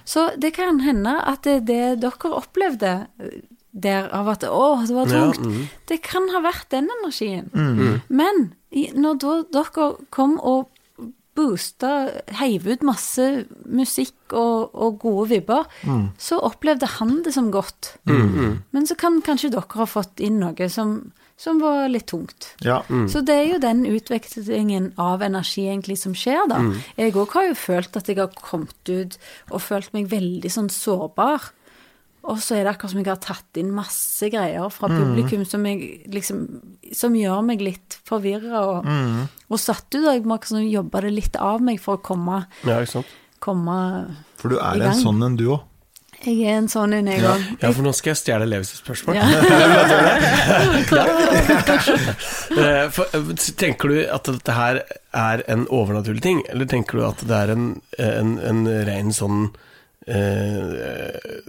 Så 0.09 0.31
det 0.41 0.55
kan 0.57 0.81
hende 0.87 1.19
at 1.21 1.45
det, 1.45 1.67
det 1.69 1.99
dere 2.01 2.33
opplevde 2.33 2.95
der 3.77 4.07
av 4.17 4.31
at 4.33 4.47
å, 4.49 4.81
det 4.89 4.95
var 4.97 5.11
Ja, 5.13 5.27
tungt, 5.37 5.69
det 5.91 5.99
kan 6.07 6.31
ha 6.33 6.41
vært 6.41 6.71
den 6.73 6.89
energien. 7.01 7.51
Men 8.09 8.47
når 8.97 9.21
da, 9.21 9.35
dere 9.53 9.91
kom 10.11 10.39
og 10.41 10.71
boosta, 11.37 12.09
heiv 12.39 12.65
ut 12.65 12.81
masse 12.89 13.45
musikk 13.69 14.33
og, 14.33 14.71
og 14.73 14.95
gode 15.03 15.27
vibber, 15.35 15.67
så 16.17 16.39
opplevde 16.41 16.89
han 16.97 17.19
det 17.27 17.35
som 17.37 17.51
godt. 17.53 17.91
Men 18.09 18.87
så 18.89 18.97
kan 18.97 19.21
kanskje 19.21 19.53
dere 19.53 19.69
ha 19.77 19.85
fått 19.85 20.23
inn 20.25 20.39
noe 20.41 20.69
som, 20.73 20.95
som 21.37 21.61
var 21.61 21.91
litt 21.93 22.07
tungt. 22.09 22.55
Ja. 22.65 22.79
Så 23.13 23.21
det 23.21 23.37
er 23.37 23.45
jo 23.51 23.61
den 23.61 23.85
utvekslingen 23.85 24.95
av 24.97 25.21
energi 25.29 25.67
egentlig 25.69 25.99
som 26.01 26.17
skjer, 26.17 26.49
da. 26.49 26.63
Jeg 26.97 27.13
òg 27.21 27.37
har 27.37 27.51
jo 27.51 27.59
følt 27.67 28.01
at 28.01 28.09
jeg 28.09 28.17
har 28.23 28.33
kommet 28.41 28.89
ut 28.89 29.19
og 29.53 29.61
følt 29.61 29.93
meg 29.93 30.09
veldig 30.09 30.49
sånn 30.57 30.73
sårbar. 30.73 31.51
Og 32.27 32.41
så 32.43 32.57
er 32.57 32.65
det 32.67 32.73
akkurat 32.73 32.91
som 32.93 33.01
jeg 33.03 33.07
har 33.09 33.21
tatt 33.23 33.61
inn 33.61 33.69
masse 33.75 34.27
greier 34.33 34.67
fra 34.75 34.89
publikum 34.91 35.45
som, 35.47 35.63
jeg, 35.69 36.01
liksom, 36.11 36.41
som 36.97 37.15
gjør 37.15 37.45
meg 37.47 37.63
litt 37.63 37.99
forvirra 38.09 38.65
og, 38.73 38.89
og 39.47 39.61
satt 39.63 39.87
ut. 39.95 40.03
Og 40.03 40.11
jeg 40.11 40.25
må 40.27 40.39
liksom 40.41 40.65
jobbe 40.67 41.05
det 41.07 41.13
litt 41.15 41.39
av 41.39 41.63
meg 41.63 41.79
for 41.83 42.01
å 42.01 42.03
komme, 42.03 42.43
Ja, 42.67 42.81
gang. 42.83 43.07
komme 43.39 43.79
For 44.41 44.51
du 44.51 44.59
er 44.59 44.89
en 44.89 44.99
sånn 44.99 45.23
en, 45.23 45.39
du 45.39 45.47
òg. 45.55 45.63
Jeg 46.25 46.49
er 46.49 46.57
en 46.59 46.69
sånn 46.73 46.95
en, 46.97 47.07
jeg 47.13 47.23
òg. 47.29 47.43
Ja, 47.61 47.71
for 47.71 47.85
nå 47.85 47.93
skal 47.95 48.15
jeg 48.15 48.19
stjele 48.23 48.47
Levis 48.49 48.73
spørsmål. 48.81 49.21
Ja. 49.21 49.27
Eh, 52.57 52.87
for, 52.95 53.05
eh, 53.13 53.33
tenker 53.59 53.91
du 53.91 53.99
at 54.09 54.29
dette 54.31 54.55
her 54.55 54.79
er 55.13 55.43
en 55.51 55.67
overnaturlig 55.75 56.23
ting, 56.25 56.39
eller 56.49 56.65
tenker 56.71 56.97
du 56.97 57.03
at 57.05 57.21
det 57.29 57.37
er 57.37 57.53
en, 57.53 57.67
en, 58.01 58.31
en 58.41 58.61
ren 58.89 59.13
sånn 59.13 59.43
eh, 60.09 61.43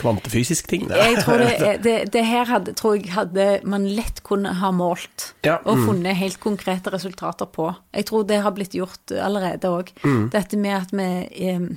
kvantefysisk 0.00 0.68
ting? 0.70 0.88
Jeg 0.90 1.20
tror 1.22 1.42
det, 1.42 1.72
det, 1.86 1.96
det 2.14 2.24
her 2.26 2.48
hadde, 2.48 2.74
tror 2.78 2.96
jeg 2.96 3.12
hadde 3.14 3.46
man 3.68 3.86
lett 3.96 4.22
kunne 4.26 4.54
ha 4.60 4.72
målt 4.74 5.32
Ja, 5.46 5.58
og 5.64 5.78
mm. 5.78 5.84
funnet 5.88 6.18
helt 6.20 6.40
konkrete 6.42 6.92
resultater 6.94 7.48
på. 7.50 7.70
Jeg 7.94 8.08
tror 8.10 8.26
det 8.28 8.42
har 8.44 8.54
blitt 8.56 8.76
gjort 8.78 9.12
allerede 9.12 9.70
òg. 9.70 9.92
Mm. 10.04 10.26
Dette 10.34 10.60
med 10.60 10.76
at 10.78 10.96
vi 10.96 11.08
eh, 11.48 11.68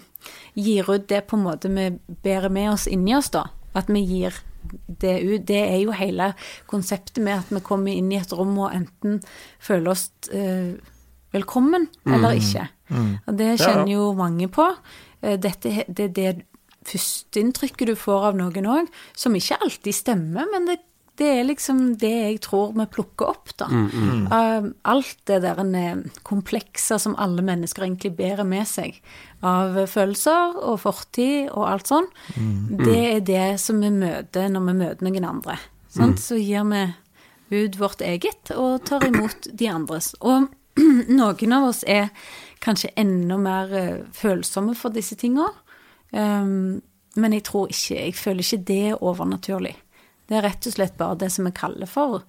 gir 0.56 0.92
ut 0.92 1.08
det 1.12 1.26
på 1.30 1.40
en 1.40 1.46
måte 1.46 1.72
vi 1.72 1.92
bærer 2.24 2.54
med 2.54 2.74
oss 2.74 2.88
inni 2.92 3.16
oss, 3.18 3.32
da. 3.36 3.48
At 3.76 3.92
vi 3.92 4.06
gir 4.08 4.36
det 4.88 5.20
ut. 5.22 5.46
Det 5.46 5.62
er 5.62 5.80
jo 5.84 5.94
hele 5.96 6.32
konseptet 6.72 7.22
med 7.24 7.44
at 7.44 7.52
vi 7.54 7.62
kommer 7.66 7.94
inn 7.94 8.12
i 8.14 8.20
et 8.22 8.34
rom 8.34 8.56
og 8.58 8.74
enten 8.74 9.20
føler 9.60 9.92
oss 9.92 10.10
eh, 10.34 10.76
velkommen 11.36 11.90
eller 12.08 12.40
ikke. 12.40 12.70
Og 12.96 13.34
det 13.36 13.46
Mm. 13.46 13.50
Ja, 13.50 13.50
ja. 13.50 13.58
kjenner 13.58 13.92
jo 13.92 14.14
mange 14.14 14.48
på. 14.48 14.66
Eh, 15.22 15.40
Dette, 15.42 15.86
det 15.88 16.06
er 16.06 16.14
det 16.14 16.46
førsteinntrykket 16.86 17.92
du 17.92 17.96
får 18.00 18.32
av 18.32 18.38
noen 18.40 18.68
òg, 18.70 18.92
som 19.18 19.36
ikke 19.38 19.58
alltid 19.64 19.96
stemmer, 19.96 20.48
men 20.52 20.68
det, 20.70 20.78
det 21.20 21.30
er 21.40 21.48
liksom 21.48 21.84
det 22.02 22.12
jeg 22.12 22.42
tror 22.44 22.74
vi 22.76 22.86
plukker 22.92 23.32
opp, 23.32 23.54
da. 23.58 23.70
Mm, 23.72 24.26
Av 24.36 24.68
alt 24.92 25.22
det 25.30 25.42
der 25.46 25.62
komplekser 25.62 26.26
komplekse 26.28 27.00
som 27.00 27.16
alle 27.22 27.46
mennesker 27.46 27.86
egentlig 27.88 28.16
bærer 28.18 28.48
med 28.48 28.68
seg, 28.68 29.00
av 29.46 29.78
følelser 29.92 30.60
og 30.64 30.82
fortid 30.84 31.50
og 31.54 31.68
alt 31.70 31.92
sånn, 31.92 32.10
det 32.82 33.00
er 33.14 33.26
det 33.26 33.48
som 33.62 33.80
vi 33.84 33.92
møter 33.94 34.50
når 34.52 34.70
vi 34.70 34.78
møter 34.84 35.08
noen 35.08 35.30
andre. 35.30 35.58
Sant? 35.96 36.20
Så 36.20 36.36
gir 36.42 36.66
vi 36.68 36.86
ut 37.54 37.78
vårt 37.80 38.02
eget 38.02 38.52
og 38.58 38.84
tar 38.90 39.06
imot 39.08 39.48
de 39.54 39.68
andres. 39.72 40.14
Og 40.20 40.50
noen 41.20 41.54
av 41.56 41.70
oss 41.70 41.84
er 41.88 42.10
kanskje 42.66 42.90
enda 43.00 43.38
mer 43.40 43.72
eh, 43.78 44.02
følsomme 44.12 44.74
for 44.76 44.92
disse 44.96 45.16
tinga. 45.16 45.46
Um, 46.16 46.82
men 47.20 47.34
jeg 47.36 47.44
tror 47.44 47.68
ikke 47.72 47.96
Jeg 48.06 48.14
føler 48.16 48.40
ikke 48.46 48.66
det 48.68 48.78
er 48.92 49.02
overnaturlig. 49.04 49.76
Det 50.30 50.38
er 50.38 50.46
rett 50.48 50.68
og 50.68 50.74
slett 50.74 50.96
bare 50.98 51.18
det 51.20 51.32
som 51.32 51.46
vi 51.46 51.52
kaller 51.52 51.88
for 51.92 52.24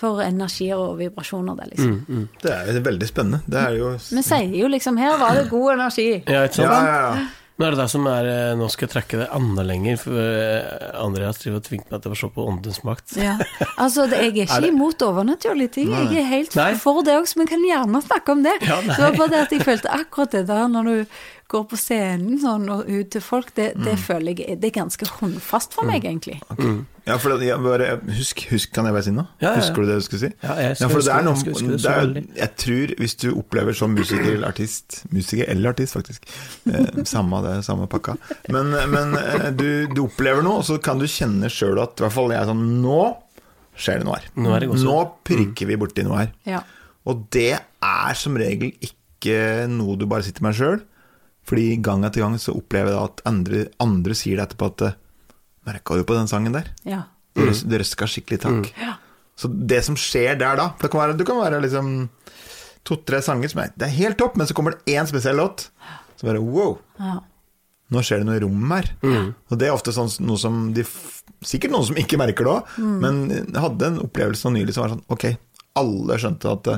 for 0.00 0.20
energier 0.22 0.78
og 0.78 0.98
vibrasjoner 1.00 1.56
der, 1.58 1.66
liksom. 1.72 1.96
Mm, 2.08 2.28
Det 2.42 2.50
er 2.54 2.68
jo 2.76 2.80
veldig 2.86 3.08
spennende. 3.10 3.40
Det 3.50 3.58
er 3.58 3.72
jo 3.80 3.88
Vi 3.98 4.22
sier 4.22 4.54
jo 4.60 4.68
liksom 4.70 4.96
'her 4.98 5.18
var 5.18 5.34
det 5.34 5.50
god 5.50 5.72
energi'. 5.74 6.22
Ja, 6.30 6.44
ikke 6.46 6.54
sant? 6.54 6.70
Ja, 6.70 6.84
ja, 6.86 7.14
ja. 7.16 7.26
Men 7.58 7.66
er 7.66 7.70
det 7.74 7.78
det 7.82 7.90
som 7.90 8.06
er 8.06 8.24
eh, 8.24 8.54
Nå 8.56 8.68
skal 8.70 8.86
jeg 8.88 8.92
trekke 8.94 9.18
det 9.18 9.28
enda 9.36 9.62
lenger, 9.62 9.96
for 9.98 10.12
eh, 10.16 11.02
Andreas 11.04 11.38
driver 11.42 11.56
og 11.58 11.64
tvinger 11.64 11.90
meg 11.90 12.02
til 12.02 12.12
å 12.12 12.16
se 12.16 12.28
på 12.28 12.46
Åndens 12.48 12.78
makt. 12.84 13.16
Ja. 13.18 13.36
Altså, 13.76 14.06
jeg 14.08 14.30
er 14.30 14.32
ikke 14.46 14.56
Er 14.56 14.60
det- 14.60 14.68
imot 14.72 15.02
overnaturlige 15.02 15.68
ting. 15.72 15.90
Jeg 15.90 16.22
er 16.22 16.28
helt 16.30 16.54
Nei. 16.56 16.74
for 16.74 17.02
det 17.02 17.18
også, 17.20 17.36
men 17.36 17.46
kan 17.48 17.58
gjerne 17.60 18.00
snakke 18.02 18.28
om 18.32 18.42
det. 18.42 18.54
Ja, 18.62 18.80
det 18.80 18.96
var 18.98 19.12
bare 19.18 19.28
det 19.28 19.40
at 19.42 19.50
jeg 19.52 19.60
følte 19.66 19.90
akkurat 19.90 20.30
det 20.30 20.46
der 20.46 20.68
når 20.68 20.84
du 20.84 21.06
går 21.50 21.64
på 21.70 21.76
scenen 21.80 22.38
sånn 22.42 22.68
og 22.70 22.86
ut 22.88 23.10
til 23.12 23.22
folk, 23.24 23.50
det, 23.56 23.72
det 23.82 23.96
føler 23.98 24.38
jeg 24.38 24.58
det 24.62 24.70
er 24.70 24.74
ganske 24.78 25.06
håndfast 25.18 25.74
for 25.76 25.88
meg, 25.88 26.04
egentlig. 26.06 26.38
Ja, 27.08 27.16
for 27.18 27.34
det, 27.34 27.48
jeg 27.48 27.58
bare, 27.64 27.88
husk, 28.14 28.44
husk, 28.52 28.70
kan 28.76 28.86
jeg 28.86 28.94
bare 28.94 29.06
si 29.06 29.12
noe? 29.16 29.26
Ja, 29.40 29.48
ja, 29.48 29.50
ja. 29.50 29.62
Husker 29.64 29.82
du 29.82 29.88
det 29.90 29.96
du 29.98 30.04
skulle 30.06 30.22
si? 30.22 30.30
Ja, 30.44 30.56
jeg 30.62 30.76
skal 30.78 30.92
for 30.92 31.02
det 31.06 31.14
er 31.16 31.24
noe, 31.26 31.34
Jeg 31.34 31.42
skal 31.42 31.56
huske 31.56 31.70
det 31.70 31.76
det 31.78 31.82
så 31.82 31.90
er, 31.94 32.02
veldig. 32.04 32.22
jeg 32.40 32.52
tror 32.62 32.92
hvis 33.00 33.16
du 33.22 33.26
opplever 33.32 33.78
som 33.80 33.96
musiker 33.96 34.28
eller 34.34 34.50
artist 34.52 35.00
Musiker 35.14 35.50
eller 35.50 35.72
artist, 35.72 35.96
faktisk. 35.98 36.28
Eh, 36.70 37.00
samme 37.08 37.40
det, 37.46 37.56
samme 37.66 37.88
pakka. 37.90 38.14
Men, 38.54 38.70
men 38.94 39.16
eh, 39.18 39.48
du, 39.56 39.66
du 39.90 40.04
opplever 40.04 40.44
noe, 40.46 40.60
og 40.60 40.68
så 40.68 40.78
kan 40.82 41.00
du 41.02 41.08
kjenne 41.10 41.50
sjøl 41.50 41.80
at 41.82 41.98
i 41.98 42.04
hvert 42.06 42.14
fall 42.14 42.30
jeg 42.34 42.42
er 42.44 42.50
sånn 42.52 42.62
Nå 42.84 43.00
skjer 43.80 44.02
det 44.02 44.06
noe 44.06 44.20
her. 44.20 44.30
Nå 44.36 44.54
er 44.54 44.66
det. 44.66 44.70
Nå 44.84 44.98
prikker 45.26 45.70
vi 45.70 45.80
borti 45.80 46.04
noe 46.06 46.22
her. 46.22 46.32
Ja. 46.46 46.62
Og 47.08 47.24
det 47.34 47.54
er 47.56 48.18
som 48.18 48.36
regel 48.38 48.74
ikke 48.84 49.66
noe 49.72 49.96
du 49.98 50.04
bare 50.10 50.26
sitter 50.26 50.44
med 50.44 50.56
sjøl. 50.58 50.82
Fordi 51.50 51.76
gang 51.82 52.04
etter 52.06 52.22
gang 52.22 52.36
så 52.38 52.54
opplever 52.54 52.92
jeg 52.92 52.98
da 52.98 53.06
at 53.08 53.22
andre, 53.26 53.62
andre 53.82 54.16
sier 54.18 54.38
det 54.38 54.48
etterpå 54.48 54.70
at 54.70 54.90
Merka 55.68 55.98
du 55.98 56.06
på 56.08 56.16
den 56.16 56.30
sangen 56.30 56.54
der? 56.56 56.70
ja. 56.88 57.06
Røs, 57.38 57.60
det 57.62 57.78
røska 57.78 58.08
skikkelig 58.10 58.40
takk. 58.42 58.70
Mm. 58.74 58.80
Ja. 58.82 58.96
Så 59.38 59.48
det 59.48 59.78
som 59.86 59.94
skjer 59.96 60.34
der 60.36 60.58
da 60.58 60.66
Det 60.80 60.90
kan 60.90 61.00
være, 61.00 61.14
det 61.16 61.24
kan 61.28 61.38
være 61.38 61.60
liksom 61.62 62.08
to-tre 62.84 63.20
sanger 63.24 63.52
som 63.52 63.62
er 63.62 63.70
Det 63.76 63.86
er 63.86 63.94
helt 63.94 64.18
topp, 64.20 64.36
men 64.36 64.48
så 64.48 64.56
kommer 64.56 64.74
det 64.74 64.96
én 64.96 65.08
spesiell 65.08 65.38
låt. 65.38 65.68
Så 66.18 66.26
bare 66.26 66.42
wow, 66.42 66.74
ja. 66.98 67.20
nå 67.94 68.02
skjer 68.04 68.20
det 68.20 68.28
noe 68.28 68.36
i 68.40 68.42
rommet 68.42 68.90
her. 69.04 69.30
Og 69.48 69.60
det 69.60 69.68
er 69.68 69.76
ofte 69.76 69.94
sånn 69.96 70.10
noe 70.26 70.40
som 70.40 70.68
de 70.76 70.84
Sikkert 71.46 71.72
noen 71.72 71.86
som 71.88 71.96
ikke 71.96 72.18
merker 72.20 72.44
det 72.44 72.52
òg, 72.52 72.74
men 73.00 73.20
jeg 73.30 73.62
hadde 73.62 73.86
en 73.86 74.02
opplevelse 74.02 74.44
nå 74.44 74.58
nylig 74.58 74.74
som 74.76 74.82
var 74.84 74.90
sånn 74.92 75.06
Ok, 75.14 75.24
alle 75.80 76.18
skjønte 76.20 76.50
at 76.52 76.66
det, 76.66 76.74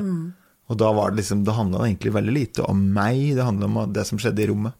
Og 0.72 0.78
da 0.80 0.88
var 0.96 1.12
det 1.12 1.20
liksom 1.20 1.44
Det 1.44 1.52
handla 1.52 1.85
egentlig 1.85 2.14
veldig 2.14 2.32
lite 2.32 2.64
om 2.64 2.80
meg, 2.96 3.35
det 3.37 3.44
handla 3.44 3.68
om 3.68 3.92
det 3.92 4.06
som 4.08 4.20
skjedde 4.20 4.44
i 4.44 4.48
rommet. 4.48 4.74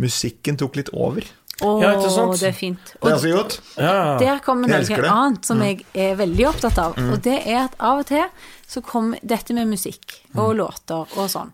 Musikken 0.00 0.56
tok 0.60 0.78
litt 0.78 0.90
over. 0.94 1.26
Å, 1.60 1.70
Ja, 1.82 1.90
det 2.00 2.46
er 2.48 2.54
fint. 2.56 2.92
Det 3.02 3.10
er 3.10 3.18
så 3.20 3.32
godt. 3.34 3.56
Ja. 3.76 4.16
der 4.20 4.38
kommer 4.44 4.70
noe 4.70 5.10
annet 5.12 5.44
som 5.44 5.60
jeg 5.60 5.82
er 5.92 6.14
veldig 6.16 6.46
opptatt 6.48 6.78
av, 6.80 6.96
og 6.96 7.20
det 7.26 7.36
er 7.44 7.66
at 7.66 7.74
av 7.76 8.00
og 8.00 8.06
til 8.08 8.24
så 8.70 8.80
kommer 8.86 9.20
dette 9.20 9.52
med 9.56 9.68
musikk 9.68 10.22
og 10.38 10.54
låter 10.56 11.04
og 11.18 11.28
sånn, 11.28 11.52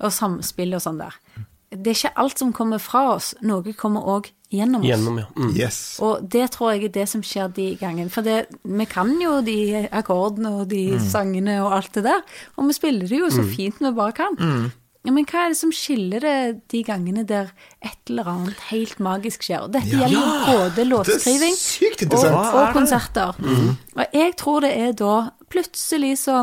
og 0.00 0.10
samspill 0.10 0.74
og 0.74 0.82
sånn 0.82 0.98
der. 0.98 1.14
Det 1.70 1.92
er 1.92 1.98
ikke 2.00 2.16
alt 2.24 2.40
som 2.42 2.52
kommer 2.56 2.82
fra 2.82 3.04
oss, 3.14 3.34
noe 3.42 3.76
kommer 3.78 4.02
òg 4.16 4.32
gjennom 4.56 4.82
oss. 4.82 4.88
Gjennom, 4.88 5.18
ja. 5.20 5.26
Mm. 5.36 5.50
Yes. 5.58 5.78
Og 6.04 6.22
det 6.30 6.46
tror 6.54 6.72
jeg 6.74 6.84
er 6.88 6.94
det 7.00 7.08
som 7.10 7.22
skjer 7.26 7.52
de 7.56 7.66
gangene. 7.80 8.10
For 8.14 8.22
det, 8.26 8.46
vi 8.64 8.86
kan 8.90 9.10
jo 9.22 9.40
de 9.46 9.58
akkordene 9.90 10.54
og 10.60 10.68
de 10.70 10.84
sangene 11.02 11.58
og 11.64 11.72
alt 11.80 11.92
det 11.98 12.04
der, 12.06 12.22
og 12.56 12.70
vi 12.70 12.76
spiller 12.78 13.10
det 13.10 13.20
jo 13.24 13.30
så 13.34 13.44
fint 13.48 13.78
vi 13.82 13.92
bare 13.96 14.16
kan. 14.16 14.38
Ja, 15.04 15.12
men 15.12 15.26
hva 15.28 15.42
er 15.44 15.50
det 15.52 15.58
som 15.58 15.68
skiller 15.76 16.22
det 16.24 16.36
de 16.72 16.78
gangene 16.86 17.26
der 17.28 17.50
et 17.84 18.08
eller 18.08 18.24
annet 18.32 18.62
helt 18.70 18.96
magisk 19.04 19.42
skjer? 19.44 19.66
Og 19.66 19.74
dette 19.74 19.90
Ja. 19.92 20.06
gjelder 20.06 20.22
jo 20.22 20.46
både 20.48 20.86
låtskriving 20.88 21.58
og, 22.08 22.24
og 22.56 22.72
konserter. 22.72 23.36
Og 23.98 24.04
jeg 24.16 24.36
tror 24.40 24.64
det 24.64 24.72
er 24.80 24.92
da 24.96 25.30
plutselig 25.52 26.14
så 26.22 26.38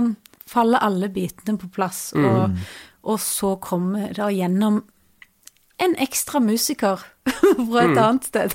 faller 0.51 0.77
alle 0.83 1.09
bitene 1.09 1.57
på 1.57 1.71
plass, 1.73 2.11
og, 2.13 2.53
og 3.07 3.17
så 3.23 3.55
kommer 3.63 4.13
det 4.13 4.29
gjennom 4.37 4.83
en 5.81 5.95
ekstra 6.03 6.39
musiker 6.43 7.01
fra 7.71 7.83
et 7.85 7.97
annet 7.97 8.27
sted. 8.29 8.53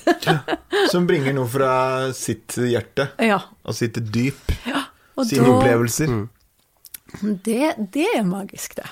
Som 0.92 1.08
bringer 1.08 1.34
noe 1.36 1.48
fra 1.50 1.72
sitt 2.16 2.56
hjerte 2.60 3.08
ja. 3.22 3.40
og 3.66 3.76
sitt 3.76 3.98
dyp. 4.14 4.52
Og 5.16 5.26
Sine 5.28 5.46
da- 5.46 5.54
opplevelser. 5.56 6.14
Det, 7.46 7.74
det 7.94 8.06
er 8.18 8.24
magisk, 8.26 8.76
det. 8.78 8.86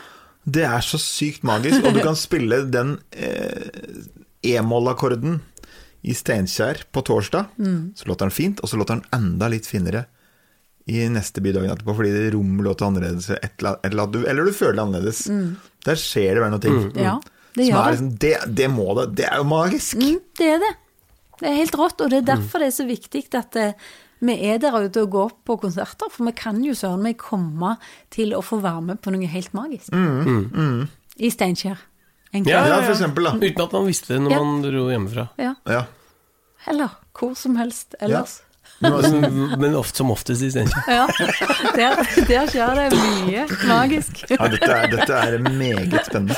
Det 0.45 0.65
er 0.69 0.85
så 0.85 0.99
sykt 1.01 1.45
magisk, 1.47 1.85
og 1.85 1.97
du 1.97 2.03
kan 2.05 2.17
spille 2.17 2.63
den 2.69 2.99
eh, 3.17 4.05
e-moll-akkorden 4.45 5.39
i 6.05 6.13
Steinkjer 6.17 6.83
på 6.93 7.01
torsdag. 7.05 7.55
Så 7.97 8.09
låter 8.09 8.29
den 8.29 8.35
fint, 8.37 8.61
og 8.61 8.69
så 8.69 8.77
låter 8.81 8.99
den 9.01 9.07
enda 9.17 9.49
litt 9.53 9.69
finere 9.69 10.05
i 10.85 10.99
neste 11.09 11.41
by 11.41 11.55
dagen 11.57 11.73
etterpå, 11.73 11.95
fordi 11.97 12.11
det 12.13 12.27
rommet 12.35 12.67
låter 12.67 12.85
annerledes, 12.91 13.31
et 13.33 13.55
eller, 13.57 13.79
et 13.81 13.89
eller, 13.89 14.11
du, 14.13 14.19
eller 14.29 14.45
du 14.45 14.53
føler 14.53 14.77
det 14.77 14.85
annerledes. 14.85 15.23
Der 15.89 16.01
skjer 16.01 16.37
det 16.37 16.43
vel 16.45 16.53
noe 16.53 16.65
ting. 16.65 16.77
Ja, 17.01 17.15
det 17.55 17.67
Som 17.67 17.71
gjør 17.71 17.81
er 17.81 17.85
det. 17.85 17.91
liksom, 17.95 18.09
det, 18.25 18.33
det 18.61 18.71
må 18.71 18.87
det. 18.99 19.05
Det 19.21 19.27
er 19.31 19.37
jo 19.39 19.45
magisk. 19.51 19.95
Mm, 20.01 20.17
det 20.39 20.49
er 20.57 20.59
det. 20.65 20.73
Det 21.41 21.49
er 21.51 21.55
helt 21.59 21.75
rått, 21.79 22.01
og 22.01 22.11
det 22.11 22.19
er 22.23 22.27
derfor 22.35 22.63
det 22.63 22.67
er 22.71 22.77
så 22.77 22.87
viktig 22.89 23.25
at 23.35 23.57
eh, 23.57 23.73
vi 24.25 24.35
er 24.49 24.59
der 24.63 24.77
ute 24.87 25.03
og 25.03 25.11
går 25.13 25.33
på 25.45 25.57
konserter, 25.61 26.09
for 26.11 26.25
vi 26.25 26.33
kan 26.39 26.63
jo 26.65 26.73
søren 26.79 27.03
meg 27.05 27.19
komme 27.21 27.75
til 28.15 28.33
å 28.35 28.41
få 28.43 28.61
være 28.63 28.81
med 28.87 29.01
på 29.05 29.13
noe 29.13 29.27
helt 29.29 29.53
magisk. 29.53 29.93
I 31.19 31.31
Steinkjer. 31.31 31.79
Ja. 32.35 32.65
Ja, 32.67 32.79
for 32.83 32.91
eksempel, 32.95 33.29
da. 33.29 33.35
Uten 33.39 33.63
at 33.63 33.73
man 33.77 33.85
visste 33.87 34.15
det 34.15 34.23
når 34.25 34.33
Ja. 34.35 34.43
man 34.43 34.63
dro 34.65 34.87
hjemmefra. 34.91 35.29
Ja. 35.39 35.53
Ja. 35.71 35.85
Eller 36.67 36.89
hvor 37.15 37.35
som 37.39 37.55
helst 37.61 37.95
ellers. 38.01 38.41
Men, 38.41 38.54
men 39.59 39.75
ofte 39.79 39.97
som 40.03 40.11
oftest 40.15 40.43
i 40.43 40.51
stedet 40.53 40.73
Ja. 40.89 41.07
Der, 41.77 42.01
der 42.29 42.51
skjer 42.51 42.75
det 42.79 42.87
mye 42.99 43.45
magisk. 43.69 44.23
Ja, 44.31 44.49
dette 44.53 44.71
er, 44.71 44.87
dette 44.93 45.19
er 45.19 45.39
meget 45.45 45.97
spennende. 46.07 46.37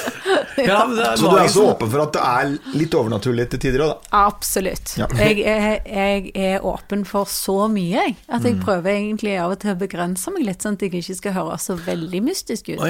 Ja, 0.57 0.79
men 0.89 0.97
det 0.97 1.07
er 1.11 1.17
Så 1.21 1.31
du 1.31 1.37
er 1.41 1.49
så 1.53 1.65
åpen 1.73 1.91
for 1.93 2.05
at 2.07 2.15
det 2.17 2.23
er 2.25 2.53
litt 2.79 2.95
overnaturlig 2.97 3.49
til 3.53 3.63
tider 3.67 3.85
òg, 3.87 3.95
da? 3.95 4.23
Absolutt. 4.27 4.95
Ja. 5.01 5.09
Jeg, 5.21 5.43
er, 5.45 5.81
jeg 5.85 6.31
er 6.35 6.65
åpen 6.67 7.05
for 7.09 7.29
så 7.31 7.67
mye, 7.73 8.07
jeg. 8.07 8.17
At 8.29 8.41
Mm. 8.43 8.47
jeg 8.51 8.61
prøver 8.63 8.91
egentlig 8.93 9.35
av 9.43 9.51
og 9.57 9.59
til 9.63 9.73
å 9.75 9.79
begrense 9.81 10.31
meg 10.35 10.47
litt, 10.47 10.63
sånn 10.65 10.77
at 10.79 10.83
jeg 10.87 10.93
ikke 11.01 11.17
skal 11.19 11.33
høres 11.37 11.67
så 11.69 11.77
veldig 11.87 12.21
mystisk 12.23 12.69
ut. 12.75 12.81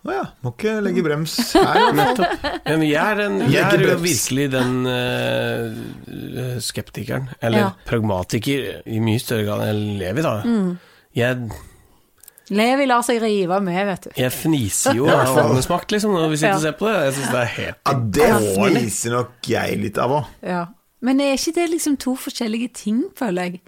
Å 0.00 0.12
ja. 0.14 0.20
Ja, 0.20 0.26
må 0.44 0.52
ikke 0.54 0.72
legge 0.80 1.02
brems 1.04 1.34
her. 1.56 1.90
Nettopp. 1.96 2.44
Men 2.66 2.84
jeg 2.86 3.00
er, 3.00 3.18
en, 3.26 3.34
jeg 3.52 3.64
er 3.66 3.82
jo 3.84 3.96
virkelig 4.00 4.46
den 4.54 4.70
uh, 4.88 6.60
skeptikeren, 6.64 7.28
eller 7.44 7.58
Ja. 7.66 7.72
pragmatiker, 7.88 8.80
i 8.88 9.00
mye 9.04 9.20
større 9.20 9.44
grad 9.48 9.66
enn 9.68 9.98
Levi, 10.00 10.24
da. 10.24 10.32
Mm. 10.46 10.70
Jeg, 11.16 11.50
Levi 12.50 12.86
lar 12.88 13.04
seg 13.06 13.20
rive 13.22 13.60
med, 13.62 13.78
vet 13.86 14.08
du. 14.08 14.10
jeg 14.18 14.32
fniser 14.34 14.96
jo 14.98 15.06
av 15.12 15.36
åndenes 15.36 15.68
makt, 15.70 15.92
liksom, 15.94 16.16
når 16.16 16.32
vi 16.32 16.40
sitter 16.40 16.56
og 16.56 16.64
ser 16.64 16.76
på 16.80 16.88
det. 16.88 16.96
Jeg 17.06 17.16
syns 17.18 17.30
det 17.34 17.42
er 17.44 17.52
helt 17.58 17.80
Ja, 17.84 17.96
det 18.18 18.30
fniser 18.56 19.16
nok 19.18 19.50
jeg 19.52 19.78
litt 19.84 20.00
av 20.02 20.16
òg. 20.20 20.32
Ja. 20.46 20.64
Men 21.00 21.20
er 21.24 21.36
ikke 21.36 21.54
det 21.56 21.68
liksom 21.72 21.94
to 22.00 22.12
forskjellige 22.20 22.72
ting, 22.76 23.04
føler 23.16 23.46
jeg? 23.50 23.60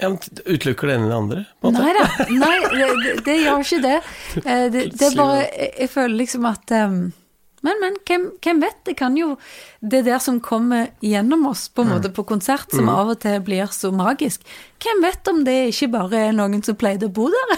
Ja, 0.00 0.08
Utelukker 0.44 0.88
det 0.90 0.94
ene 0.96 1.04
eller 1.06 1.12
det 1.12 1.18
andre? 1.22 1.42
Nei 1.70 1.90
da, 1.94 2.06
nei, 2.34 2.54
det, 2.98 3.12
det, 3.26 3.34
gjør 3.44 3.60
ikke 3.62 3.82
det. 3.84 3.98
Eh, 4.42 4.64
Det, 4.74 4.88
det 4.98 5.06
er 5.06 5.14
bare 5.14 5.44
Jeg, 5.44 5.90
føler 5.92 6.16
liksom 6.18 6.48
at 6.50 6.72
um, 6.74 6.96
Men, 7.64 7.78
men, 7.80 7.94
hvem, 8.08 8.24
hvem 8.42 8.62
vet? 8.64 8.80
Det 8.88 8.96
kan 8.98 9.14
jo 9.16 9.36
Det 9.80 10.00
der 10.08 10.18
som 10.20 10.40
kommer 10.42 10.88
gjennom 11.00 11.46
oss 11.46 11.68
på 11.70 11.84
en 11.84 11.92
måte 11.94 12.10
på 12.10 12.24
konsert, 12.26 12.74
som 12.74 12.90
av 12.90 13.12
og 13.14 13.20
til 13.22 13.38
blir 13.46 13.70
så 13.72 13.92
magisk. 13.94 14.42
Hvem 14.82 15.00
vet 15.06 15.30
om 15.30 15.44
det 15.46 15.54
ikke 15.70 15.88
bare 15.94 16.22
er 16.26 16.34
noen 16.36 16.64
som 16.66 16.76
pleide 16.80 17.06
å 17.06 17.12
bo 17.14 17.28
der? 17.32 17.54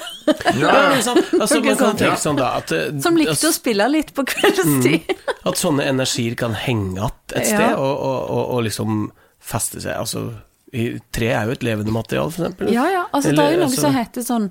Ja, 0.60 0.74
sånn, 1.02 1.22
altså, 1.40 1.62
man 1.62 1.70
kan 1.72 1.80
sånn. 1.80 2.00
tenke 2.02 2.20
sånn 2.22 2.38
da 2.38 2.50
at, 2.60 2.74
eh, 2.76 2.90
Som 3.02 3.16
likte 3.16 3.48
å 3.48 3.54
spille 3.56 3.88
litt 3.88 4.12
på 4.14 4.26
kveldstid. 4.28 5.08
At 5.46 5.56
sånne 5.56 5.88
energier 5.88 6.36
kan 6.38 6.52
henge 6.52 6.98
igjen 6.98 7.16
et 7.32 7.48
sted, 7.48 7.72
og, 7.74 7.94
og, 7.96 8.18
og, 8.28 8.44
og 8.58 8.66
liksom 8.68 9.06
feste 9.40 9.80
seg. 9.80 9.96
Altså, 9.96 10.28
tre 11.12 11.26
er 11.32 11.46
jo 11.46 11.52
et 11.52 11.62
levende 11.62 11.92
materiale, 11.92 12.30
eksempel. 12.32 12.72
Ja, 12.72 12.84
ja. 12.90 13.04
Altså, 13.14 13.30
det 13.30 13.38
er 13.38 13.52
jo 13.52 13.58
noe 13.58 13.68
altså- 13.68 13.80
som 13.80 13.94
heter 13.94 14.20
sånn 14.22 14.50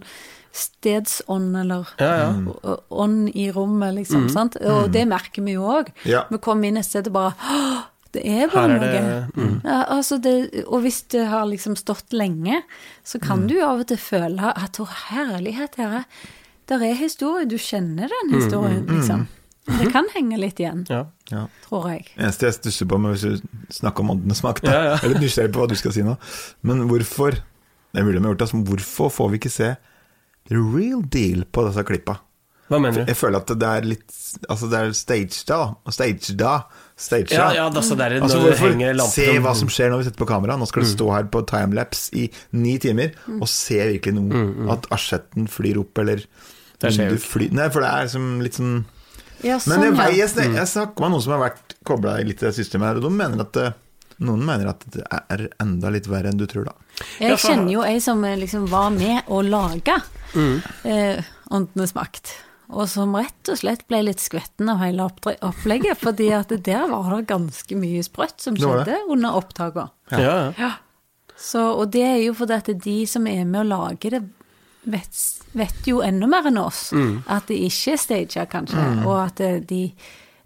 stedsånd, 0.56 1.56
eller 1.60 1.88
Ja, 1.99 2.32
ja. 2.32 2.75
ånd 2.89 3.30
i 3.36 3.49
rommet, 3.51 3.93
liksom. 3.95 4.30
sant? 4.30 4.56
Og 4.62 4.91
det 4.91 5.06
merker 5.08 5.43
vi 5.43 5.51
jo 5.58 5.63
òg. 5.63 5.89
Ja. 6.06 6.23
Vi 6.32 6.38
kommer 6.38 6.67
inn 6.67 6.78
et 6.78 6.86
sted 6.86 7.08
og 7.08 7.13
bare 7.13 7.34
Det 8.15 8.23
er 8.25 8.47
bare 8.47 8.80
er 8.80 8.80
noe. 8.80 9.28
mm. 9.36 9.62
Ja, 9.65 9.84
altså 9.89 10.21
det, 10.21 10.63
og 10.67 10.82
hvis 10.84 11.01
det 11.10 11.28
har 11.28 11.43
liksom 11.45 11.75
stått 11.75 12.13
lenge, 12.13 12.62
så 13.04 13.19
kan 13.21 13.41
Mm. 13.41 13.47
du 13.49 13.54
jo 13.56 13.65
av 13.67 13.80
og 13.82 13.88
til 13.88 13.97
føle 13.97 14.54
at 14.56 14.71
å 14.80 14.88
herlighet, 14.88 15.75
her 15.75 15.97
er 15.99 16.06
Der 16.67 16.78
er 16.82 16.95
historie, 16.95 17.45
du 17.45 17.58
kjenner 17.58 18.08
den 18.10 18.32
Mm, 18.32 18.41
historien, 18.41 18.86
liksom. 18.88 19.28
Det 19.65 19.91
kan 19.91 20.06
henge 20.13 20.38
litt 20.38 20.60
igjen, 20.62 20.84
Ja. 20.89 21.06
Ja. 21.32 21.47
tror 21.67 21.88
jeg. 21.89 22.06
Eneste 22.17 22.45
jeg 22.45 22.54
stusser 22.60 22.86
på 22.86 22.99
med 23.01 23.15
hvis 23.15 23.23
du 23.41 23.47
snakker 23.73 24.01
om 24.06 24.12
åndenes 24.13 24.43
makt, 24.45 24.62
da. 24.63 24.71
Ja, 24.71 24.84
ja. 24.84 24.95
Jeg 25.01 25.04
er 25.10 25.13
litt 25.15 25.23
nysgjerrig 25.25 25.54
på 25.56 25.63
hva 25.63 25.67
du 25.71 25.75
skal 25.80 25.91
si 25.95 26.04
nå. 26.06 26.17
Men 26.63 26.88
hvorfor 26.89 27.32
Det 27.95 28.01
er 28.01 28.04
mulig 28.06 28.19
de 28.19 28.25
har 28.28 28.34
gjort 28.36 28.38
det, 28.38 28.45
altså, 28.49 28.58
men 28.60 28.65
hvorfor 28.67 29.10
får 29.15 29.30
vi 29.32 29.38
ikke 29.39 29.51
se 29.56 29.75
the 30.49 30.56
real 30.60 31.01
deal 31.01 31.45
på 31.51 31.63
disse 31.69 31.84
klippa? 31.88 32.17
Hva 32.69 32.80
mener 32.82 33.06
du? 33.06 33.12
Jeg 33.12 33.15
føler 33.17 33.38
at 33.38 33.47
det 33.47 33.63
er 33.69 33.82
litt 33.86 34.12
Altså, 34.49 34.67
det 34.69 34.80
er 34.82 34.91
stage 34.97 35.45
da. 35.47 35.60
Stage 35.93 36.36
da. 36.36 36.54
Stage 36.97 37.32
Ja, 37.32 37.47
da. 37.49 37.54
ja, 37.56 37.69
altså, 37.69 37.95
det 37.95 38.06
er 38.12 38.21
Altså, 38.21 38.39
hvorfor 38.41 39.08
se 39.10 39.38
om- 39.38 39.43
hva 39.45 39.56
som 39.56 39.67
skjer 39.69 39.89
når 39.91 39.97
vi 39.97 40.04
setter 40.10 40.25
på 40.25 40.28
kamera? 40.28 40.58
Nå 40.60 40.67
skal 40.67 40.84
Mm. 40.84 40.95
stå 40.97 41.12
her 41.13 41.23
på 41.23 41.45
timelapse 41.47 42.10
i 42.13 42.30
ni 42.54 42.78
timer 42.78 43.13
og 43.41 43.47
se 43.47 43.75
virkelig 43.80 44.13
noe. 44.13 44.71
At 44.71 44.88
asjetten 44.91 45.47
flyr 45.47 45.78
opp, 45.80 45.97
eller 45.97 46.17
Mm, 46.17 46.80
Det 46.82 46.91
skjer 46.93 47.10
jo 47.10 47.15
ikke. 47.15 47.51
Nei, 47.54 47.69
for 47.69 47.80
det 47.80 47.89
er 47.89 48.08
som 48.10 48.41
litt 48.41 48.54
sånn 48.54 48.86
Ja, 49.45 49.60
Men 49.69 49.77
sånn, 49.77 49.84
jeg, 49.86 49.93
ja. 49.93 50.03
vei- 50.03 50.17
jeg, 50.17 50.29
Mm. 50.49 50.55
jeg 50.60 50.67
snakker 50.73 50.99
med 51.05 51.12
noen 51.13 51.21
som 51.25 51.34
har 51.36 51.43
vært 51.49 51.75
kobla 51.86 52.15
litt 52.25 52.39
til 52.41 52.49
det 52.49 52.55
systemet 52.58 52.88
her, 52.89 52.95
og 52.99 53.05
de 53.05 53.12
mener 53.13 53.41
at 53.45 53.60
noen 54.25 54.41
mener 54.47 54.69
at 54.71 54.84
det 54.95 55.03
er 55.12 55.49
enda 55.62 55.89
litt 55.91 56.08
verre 56.08 56.31
enn 56.31 56.38
du 56.39 56.45
tror, 56.47 56.65
da. 56.65 56.73
Jeg 57.19 57.38
kjenner 57.38 57.71
jo 57.75 57.81
ei 57.84 57.99
som 57.99 58.23
eh, 58.25 58.36
liksom 58.39 58.65
var 58.71 58.89
med 58.95 59.23
å 59.27 59.41
lage 59.43 60.01
Mm. 60.34 60.62
eh, 60.86 61.21
Åndenes 61.51 61.93
makt. 61.95 62.34
Og 62.73 62.88
som 62.89 63.13
rett 63.15 63.47
og 63.53 63.58
slett 63.60 63.84
ble 63.88 63.99
litt 64.08 64.17
skvetten 64.17 64.67
av 64.71 64.79
hele 64.81 65.05
opplegget, 65.45 65.99
fordi 66.01 66.31
at 66.34 66.49
der 66.63 66.88
var 66.89 67.12
det 67.21 67.27
ganske 67.29 67.75
mye 67.77 68.01
sprøtt 68.03 68.41
som 68.41 68.55
skjedde 68.58 68.97
under 69.08 69.29
opptakene. 69.38 69.91
Ja, 70.12 70.17
ja. 70.19 70.53
Ja. 70.58 70.71
Så, 71.38 71.60
og 71.77 71.91
det 71.91 72.01
er 72.01 72.17
jo 72.23 72.34
fordi 72.34 72.55
at 72.58 72.71
de 72.81 73.05
som 73.05 73.27
er 73.27 73.43
med 73.45 73.62
å 73.62 73.67
lage 73.69 74.10
det, 74.10 74.23
vet, 74.86 75.21
vet 75.58 75.88
jo 75.89 76.02
enda 76.06 76.28
mer 76.30 76.50
enn 76.50 76.60
oss. 76.62 76.89
At 77.32 77.50
det 77.52 77.60
ikke 77.67 77.95
er 77.95 78.02
staged, 78.02 78.50
kanskje. 78.52 78.84
Og 79.06 79.15
at 79.19 79.41
eh, 79.43 79.62
de, 79.62 79.82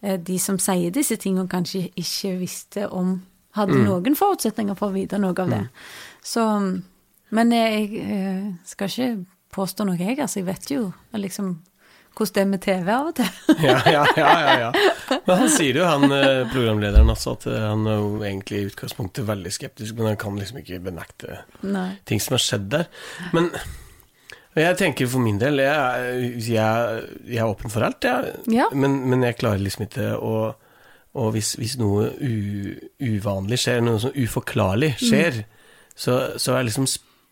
eh, 0.01 0.19
de 0.19 0.39
som 0.41 0.59
sier 0.61 0.93
disse 0.95 1.17
tingene, 1.21 1.49
kanskje 1.51 1.89
ikke 1.95 2.37
visste 2.41 2.87
om 2.89 3.19
Hadde 3.57 3.79
noen 3.81 4.13
forutsetninger 4.13 4.75
for 4.77 4.91
å 4.91 4.93
vite 4.93 5.17
noe 5.17 5.33
av 5.41 5.49
det. 5.49 5.63
Så 6.21 6.43
Men 7.33 7.51
jeg, 7.51 7.87
jeg 7.97 8.51
skal 8.65 8.91
ikke 8.91 9.25
påstå 9.53 9.87
noe, 9.89 9.97
jeg. 9.97 10.19
Altså, 10.21 10.39
jeg 10.39 10.47
vet 10.47 10.69
jo 10.69 10.83
liksom 11.17 11.55
hvordan 12.19 12.33
det 12.35 12.41
er 12.41 12.49
med 12.49 12.61
TV 12.61 12.89
av 12.91 13.09
og 13.09 13.15
til. 13.15 13.27
Ja, 13.69 13.77
ja, 13.87 14.05
ja, 14.17 14.53
ja. 14.59 14.69
Men 15.25 15.37
han 15.43 15.51
sier 15.53 15.79
jo, 15.79 15.85
han 15.87 16.11
eh, 16.11 16.45
programlederen, 16.51 17.09
altså, 17.11 17.35
at 17.37 17.47
eh, 17.47 17.59
han 17.63 17.85
er 17.87 17.99
jo 18.01 18.09
egentlig 18.19 18.59
i 18.59 18.69
utgangspunktet 18.71 19.27
veldig 19.27 19.53
skeptisk, 19.55 19.95
men 19.97 20.11
han 20.11 20.19
kan 20.19 20.39
liksom 20.39 20.59
ikke 20.61 20.81
benekte 20.89 21.43
Nei. 21.63 21.91
ting 22.09 22.21
som 22.23 22.35
har 22.35 22.43
skjedd 22.43 22.67
der. 22.73 22.89
Men 23.35 23.51
jeg 24.57 24.77
tenker 24.79 25.09
for 25.11 25.21
min 25.21 25.37
del, 25.41 25.61
jeg, 25.61 26.31
jeg, 26.49 27.03
jeg 27.29 27.41
er 27.43 27.49
åpen 27.49 27.69
for 27.69 27.85
alt, 27.85 28.03
jeg. 28.03 28.33
Ja. 28.49 28.65
Men, 28.73 28.97
men 29.11 29.23
jeg 29.27 29.37
klarer 29.37 29.61
liksom 29.61 29.85
ikke 29.85 30.15
å 30.17 30.33
Og 31.19 31.31
hvis, 31.33 31.55
hvis 31.57 31.73
noe 31.81 32.11
u, 32.21 32.33
uvanlig 33.01 33.57
skjer, 33.59 33.79
noe 33.81 33.97
som 33.99 34.13
uforklarlig 34.13 34.91
skjer, 35.01 35.39
så, 35.97 36.37
så 36.37 36.53
er 36.53 36.67
liksom 36.67 36.85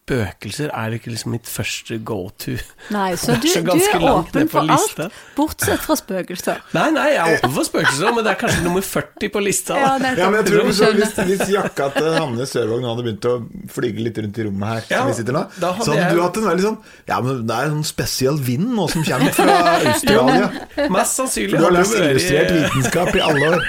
spøkelser 0.08 0.72
er 0.72 0.94
ikke 0.96 1.12
liksom 1.12 1.34
mitt 1.36 1.48
første 1.50 1.98
go 2.08 2.30
to. 2.40 2.56
Nei, 2.96 3.10
så 3.20 3.34
er 3.36 3.42
du, 3.44 3.48
så 3.52 3.62
du 3.66 3.72
er 3.76 4.06
åpen 4.08 4.48
på 4.48 4.54
for 4.62 4.72
alt, 4.72 5.16
bortsett 5.36 5.84
fra 5.84 5.98
spøkelser. 6.00 6.62
Nei, 6.78 6.86
nei, 6.96 7.08
jeg 7.12 7.20
er 7.20 7.40
åpen 7.42 7.54
for 7.58 7.68
spøkelser, 7.68 8.14
men 8.16 8.24
det 8.24 8.32
er 8.34 8.40
kanskje 8.40 8.64
nummer 8.64 8.86
40 8.86 9.32
på 9.34 9.42
lista. 9.44 9.76
da. 9.76 9.98
Ja. 10.00 10.14
Ja, 10.24 10.30
men 10.32 10.40
jeg 10.40 10.48
tror 10.48 10.64
Jeg 10.64 10.96
hvis, 11.02 11.14
hvis, 11.28 11.44
jakka 11.52 11.90
til 11.98 12.08
Hanne 12.16 12.48
Sørvåg 12.48 12.82
nå 12.84 12.92
hadde 12.94 13.06
begynt 13.08 13.28
å 13.28 13.34
flyge 13.74 14.06
litt 14.06 14.18
rundt 14.24 14.40
i 14.40 14.46
rommet 14.48 14.68
her, 14.72 14.86
Ja, 14.94 15.02
som 15.04 15.12
vi 15.12 15.18
sitter 15.20 15.36
nå, 15.36 15.44
hadde 15.58 15.74
så 15.84 15.92
hadde 15.92 16.00
jeg- 16.06 16.16
du 16.16 16.22
hatt 16.24 16.38
en 16.40 16.48
veldig 16.48 16.66
sånn 16.68 16.78
Ja, 17.10 17.20
men 17.26 17.44
det 17.50 17.56
er 17.58 17.68
en 17.68 17.76
sånn 17.78 17.88
spesiell 17.92 18.40
vind 18.48 18.68
nå 18.78 18.88
som 18.92 19.04
kommer 19.08 19.36
fra 19.36 19.58
Australia. 19.92 20.48
Mest 20.94 21.20
sannsynlig 21.20 21.58
du 21.60 21.66
har 21.68 21.76
lest 21.76 21.98
illustrert 22.00 22.54
vitenskap 22.56 23.12
i 23.16 23.24
alle 23.28 23.52
år. 23.58 23.68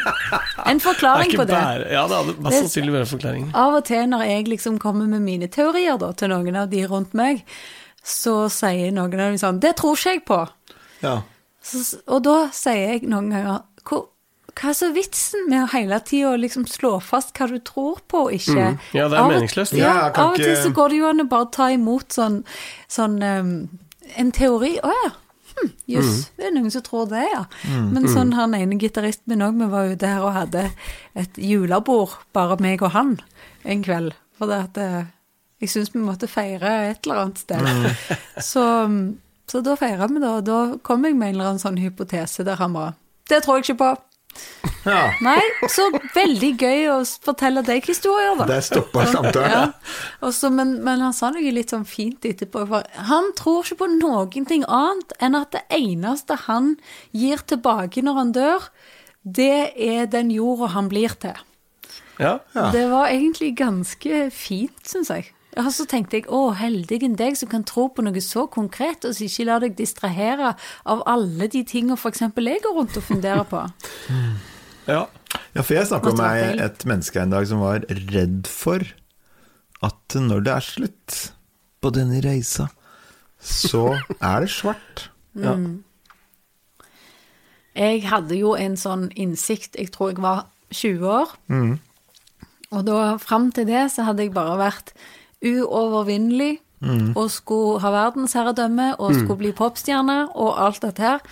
En 0.69 0.81
forklaring 0.83 1.31
det 1.33 1.39
på 1.41 1.47
det. 1.49 1.57
bare, 1.59 1.89
ja, 1.93 2.07
det 2.11 2.17
hadde 2.21 2.37
mest 2.39 2.55
Det- 2.55 2.63
sannsynlig 2.63 2.95
vært 2.95 3.07
en 3.09 3.13
forklaring. 3.13 3.47
Av 3.59 3.75
og 3.81 3.85
til 3.89 4.07
når 4.13 4.25
jeg 4.29 4.49
liksom 4.55 4.79
kommer 4.83 5.09
med 5.11 5.23
mine 5.25 5.49
teorier 5.49 5.99
da, 5.99 6.13
til 6.13 6.28
noen 6.29 6.57
av 6.57 6.69
de 6.71 6.85
rundt 6.87 7.15
meg, 7.19 7.43
så 8.05 8.47
sier 8.53 8.93
noen 8.95 9.13
av 9.19 9.27
dem 9.29 9.39
sånn 9.41 9.61
'Det 9.61 9.75
tror 9.77 9.97
ikke 9.97 10.13
jeg 10.15 10.25
på'. 10.25 10.49
Ja. 11.03 11.23
Så, 11.63 11.99
og 12.09 12.23
da 12.25 12.49
sier 12.53 12.93
jeg 12.95 13.03
noen 13.09 13.31
ganger 13.31 13.61
hva 14.59 14.71
er 14.73 14.75
så 14.75 14.89
vitsen 14.91 15.45
med 15.49 15.63
å 15.63 15.69
hele 15.71 16.01
tida 16.03 16.33
liksom 16.37 16.65
slå 16.67 16.97
fast 17.01 17.33
hva 17.39 17.47
du 17.47 17.61
tror 17.63 18.01
på 18.11 18.25
og 18.27 18.33
ikke? 18.35 18.73
Mm. 18.75 18.79
Ja, 18.97 19.05
det 19.09 19.15
er 19.19 19.23
Av 19.23 19.31
meningsløst. 19.31 19.73
Ja, 19.79 19.93
Ja, 19.95 20.07
av 20.11 20.33
og 20.33 20.37
til 20.41 20.57
så 20.57 20.73
går 20.75 20.89
det 20.91 20.99
jo 20.99 21.07
an 21.13 21.21
å 21.23 21.29
bare 21.29 21.47
ta 21.55 21.69
imot 21.71 22.09
sånn, 22.17 22.41
sånn 22.89 23.23
um, 23.23 23.69
en 24.17 24.33
teori. 24.33 24.81
Å 24.83 24.91
ja. 25.05 25.11
Hm, 25.59 25.71
Jøss, 25.89 26.11
Mm. 26.11 26.27
det 26.37 26.47
er 26.47 26.51
noen 26.57 26.71
som 26.73 26.83
tror 26.83 27.07
det, 27.09 27.23
ja. 27.33 27.45
Men 27.69 28.09
sånn 28.09 28.35
han 28.35 28.55
ene 28.55 28.79
gitaristen 28.79 29.29
min 29.29 29.43
òg, 29.47 29.59
vi 29.59 29.67
var 29.71 29.89
ute 29.95 30.07
her 30.07 30.23
og 30.23 30.33
hadde 30.35 30.73
et 31.15 31.35
julebord, 31.37 32.11
bare 32.33 32.57
meg 32.61 32.83
og 32.83 32.91
han, 32.93 33.21
en 33.65 33.83
kveld. 33.85 34.13
For 34.39 34.47
det 34.47 34.59
at 34.65 34.79
eh, 34.79 35.05
jeg 35.59 35.71
syns 35.73 35.95
vi 35.95 36.03
måtte 36.03 36.29
feire 36.31 36.75
et 36.93 37.07
eller 37.07 37.25
annet 37.25 37.41
sted. 37.43 37.71
Så, 38.51 38.63
um, 38.85 39.19
så 39.49 39.63
da 39.65 39.79
feira 39.81 40.07
vi 40.11 40.21
det, 40.21 40.29
og 40.29 40.45
da 40.45 40.59
kom 40.85 41.07
jeg 41.07 41.17
med 41.17 41.31
en 41.31 41.39
eller 41.39 41.49
annen 41.53 41.63
sånn 41.63 41.81
hypotese 41.81 42.45
der 42.45 42.61
han 42.61 42.75
var 42.77 42.93
Det 43.31 43.41
tror 43.45 43.59
jeg 43.59 43.65
ikke 43.71 43.79
på. 43.81 43.89
ja. 44.85 45.07
Nei, 45.25 45.41
så 45.73 45.87
veldig 46.15 46.51
gøy 46.61 46.83
å 46.93 46.99
fortelle 47.25 47.63
deg 47.65 47.89
historier, 47.89 48.37
da. 48.39 48.47
Der 48.51 48.61
stoppa 48.65 49.07
samtalen. 49.09 49.73
Ja. 50.21 50.51
Men, 50.53 50.77
men 50.85 51.03
han 51.03 51.17
sa 51.17 51.33
noe 51.33 51.55
litt 51.55 51.73
sånn 51.73 51.89
fint 51.89 52.29
etterpå. 52.29 52.67
For 52.69 52.87
han 53.09 53.33
tror 53.41 53.65
ikke 53.65 53.81
på 53.83 53.91
noen 53.97 54.47
ting 54.49 54.67
annet 54.69 55.17
enn 55.19 55.37
at 55.39 55.57
det 55.57 55.65
eneste 55.75 56.37
han 56.45 56.77
gir 57.17 57.41
tilbake 57.49 58.05
når 58.05 58.21
han 58.21 58.37
dør, 58.37 58.69
det 59.25 59.73
er 59.75 60.07
den 60.13 60.31
jorda 60.33 60.71
han 60.77 60.93
blir 60.93 61.17
til. 61.21 61.41
Ja. 62.19 62.39
Ja. 62.53 62.69
Det 62.75 62.85
var 62.93 63.09
egentlig 63.09 63.55
ganske 63.59 64.29
fint, 64.35 64.79
syns 64.87 65.11
jeg. 65.15 65.33
Og 65.59 65.71
så 65.75 65.87
tenkte 65.91 66.21
jeg 66.21 66.29
å, 66.31 66.53
heldigen 66.55 67.17
deg 67.19 67.37
som 67.39 67.51
kan 67.51 67.65
tro 67.67 67.89
på 67.91 68.05
noe 68.07 68.23
så 68.23 68.47
konkret, 68.51 69.05
og 69.05 69.17
som 69.17 69.27
ikke 69.27 69.47
lar 69.49 69.65
deg 69.65 69.75
distrahere 69.79 70.53
av 70.87 71.03
alle 71.11 71.49
de 71.51 71.65
tingene 71.67 71.99
f.eks. 71.99 72.23
jeg 72.23 72.63
går 72.65 72.77
rundt 72.77 72.99
og 73.01 73.07
funderer 73.09 73.47
på. 73.49 73.65
ja. 74.95 75.07
Ja, 75.53 75.61
for 75.65 75.75
jeg 75.75 75.89
snakka 75.91 76.15
med 76.17 76.63
et 76.63 76.85
menneske 76.89 77.21
en 77.21 77.35
dag 77.35 77.47
som 77.51 77.61
var 77.61 77.83
redd 77.89 78.47
for 78.49 78.85
at 79.85 80.17
når 80.17 80.47
det 80.47 80.55
er 80.55 80.65
slutt 80.65 81.19
på 81.83 81.93
denne 81.95 82.23
reisa, 82.25 82.69
så 83.39 83.99
er 84.21 84.47
det 84.47 84.55
svart. 84.55 85.11
ja. 85.39 85.59
Jeg 87.79 88.09
hadde 88.11 88.35
jo 88.35 88.57
en 88.59 88.73
sånn 88.75 89.05
innsikt, 89.15 89.77
jeg 89.79 89.93
tror 89.95 90.09
jeg 90.11 90.23
var 90.25 90.49
20 90.75 91.05
år. 91.07 91.35
Og 92.75 92.81
da, 92.89 92.97
fram 93.23 93.53
til 93.55 93.69
det, 93.69 93.85
så 93.95 94.09
hadde 94.09 94.25
jeg 94.25 94.33
bare 94.35 94.57
vært 94.59 94.91
uovervinnelig 95.45 96.59
og 97.19 97.31
skulle 97.35 97.81
ha 97.83 97.91
verdensherredømme 97.91 98.93
og 99.03 99.15
skulle 99.15 99.41
bli 99.41 99.53
popstjerne 99.57 100.29
og 100.39 100.59
alt 100.63 100.83
dette 100.85 101.03
her. 101.03 101.25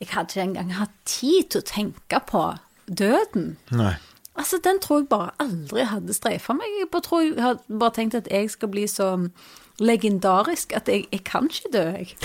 Jeg 0.00 0.08
hadde 0.12 0.32
ikke 0.32 0.44
engang 0.48 0.74
hatt 0.76 0.94
tid 1.08 1.50
til 1.52 1.60
å 1.60 1.68
tenke 1.68 2.20
på 2.28 2.44
døden. 2.88 3.56
Nei. 3.76 3.94
Altså, 4.36 4.58
den 4.64 4.80
tror 4.84 5.00
jeg 5.00 5.08
bare 5.08 5.30
aldri 5.40 5.84
hadde 5.88 6.12
streifa 6.16 6.52
meg. 6.56 6.68
Jeg 6.80 6.90
bare, 6.92 7.04
tror 7.06 7.22
jeg 7.24 7.40
hadde 7.40 7.78
bare 7.80 7.96
tenkt 7.96 8.16
at 8.18 8.28
jeg 8.30 8.50
skal 8.52 8.68
bli 8.72 8.84
så 8.88 9.10
legendarisk 9.80 10.72
at 10.76 10.88
jeg, 10.88 11.06
jeg 11.12 11.24
kan 11.24 11.48
ikke 11.48 11.72
dø, 11.72 11.84
jeg. 11.96 12.16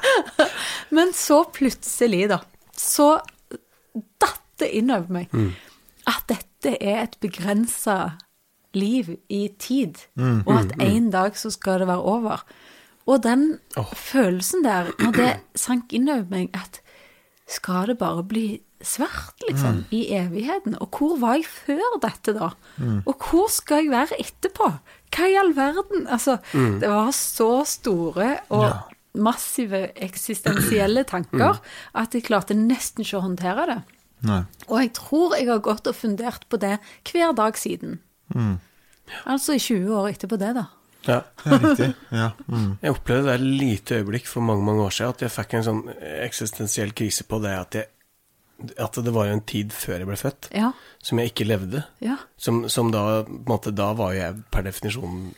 Men 0.94 1.10
så 1.14 1.42
plutselig, 1.54 2.28
da, 2.30 2.38
så 2.78 3.16
datt 4.22 4.42
det 4.62 4.70
inn 4.78 4.90
over 4.94 5.10
meg 5.10 5.34
at 6.06 6.26
dette 6.30 6.76
er 6.78 7.02
et 7.02 7.16
begrensa 7.22 8.14
liv 8.76 9.16
i 9.28 9.48
tid, 9.58 10.04
og 10.46 10.52
at 10.58 10.76
en 10.80 11.10
dag 11.14 11.36
så 11.38 11.50
skal 11.50 11.80
det 11.80 11.88
være 11.88 12.02
over. 12.02 12.44
Og 13.06 13.22
den 13.22 13.58
følelsen 13.94 14.64
der, 14.64 14.92
når 14.98 15.12
det 15.18 15.32
sank 15.60 15.92
inn 15.92 16.08
over 16.08 16.24
meg 16.30 16.54
at 16.56 16.80
skal 17.50 17.90
det 17.90 17.98
bare 18.00 18.22
bli 18.24 18.62
svart, 18.84 19.36
liksom, 19.48 19.84
i 19.92 20.06
evigheten? 20.16 20.76
Og 20.80 20.88
hvor 20.96 21.18
var 21.20 21.36
jeg 21.36 21.44
før 21.44 21.98
dette, 22.00 22.32
da? 22.36 22.50
Og 23.04 23.14
hvor 23.20 23.50
skal 23.52 23.84
jeg 23.84 23.92
være 23.92 24.20
etterpå? 24.20 24.70
Hva 25.14 25.28
i 25.28 25.36
all 25.40 25.52
verden? 25.56 26.06
Altså, 26.08 26.38
det 26.52 26.88
var 26.88 27.12
så 27.12 27.64
store 27.68 28.38
og 28.48 28.64
massive 29.14 29.92
eksistensielle 30.02 31.04
tanker 31.06 31.60
at 31.94 32.14
jeg 32.16 32.24
klarte 32.26 32.56
nesten 32.58 33.04
ikke 33.04 33.20
å 33.20 33.26
håndtere 33.28 33.66
det. 33.70 33.80
Nei. 34.24 34.40
Og 34.72 34.80
jeg 34.80 34.92
tror 34.96 35.36
jeg 35.36 35.48
har 35.52 35.60
gått 35.62 35.86
og 35.86 35.94
fundert 35.94 36.48
på 36.48 36.56
det 36.56 36.78
hver 37.12 37.36
dag 37.36 37.58
siden. 37.60 38.00
Altså 39.26 39.54
i 39.56 39.60
20 39.62 39.92
år 39.98 40.08
etterpå 40.12 40.38
det, 40.40 40.52
da. 40.56 40.64
ja. 41.06 41.18
det 41.44 41.52
er 41.52 41.64
riktig. 41.64 41.88
Ja. 42.14 42.28
Mm. 42.48 42.70
Jeg 42.82 42.94
opplevde 42.94 43.26
det 43.28 43.34
et 43.34 43.46
lite 43.64 43.98
øyeblikk 44.00 44.26
for 44.30 44.40
mange 44.46 44.64
mange 44.64 44.82
år 44.86 44.94
siden 44.96 45.12
at 45.16 45.24
jeg 45.26 45.34
fikk 45.34 45.54
en 45.58 45.66
sånn 45.66 45.82
eksistensiell 46.24 46.94
krise 46.96 47.26
på 47.28 47.40
det 47.44 47.52
at, 47.58 47.78
jeg, 47.80 47.90
at 48.80 48.98
det 49.04 49.12
var 49.14 49.28
en 49.32 49.42
tid 49.44 49.72
før 49.76 49.98
jeg 50.00 50.08
ble 50.08 50.16
født, 50.20 50.48
Ja. 50.56 50.72
som 51.04 51.18
jeg 51.20 51.32
ikke 51.34 51.48
levde. 51.48 51.84
Ja. 52.00 52.16
Som, 52.40 52.64
som 52.72 52.90
da 52.94 53.22
på 53.24 53.34
en 53.36 53.44
måte, 53.50 53.74
Da 53.76 53.92
var 53.98 54.14
jeg 54.16 54.40
per 54.50 54.64
definisjon 54.66 55.34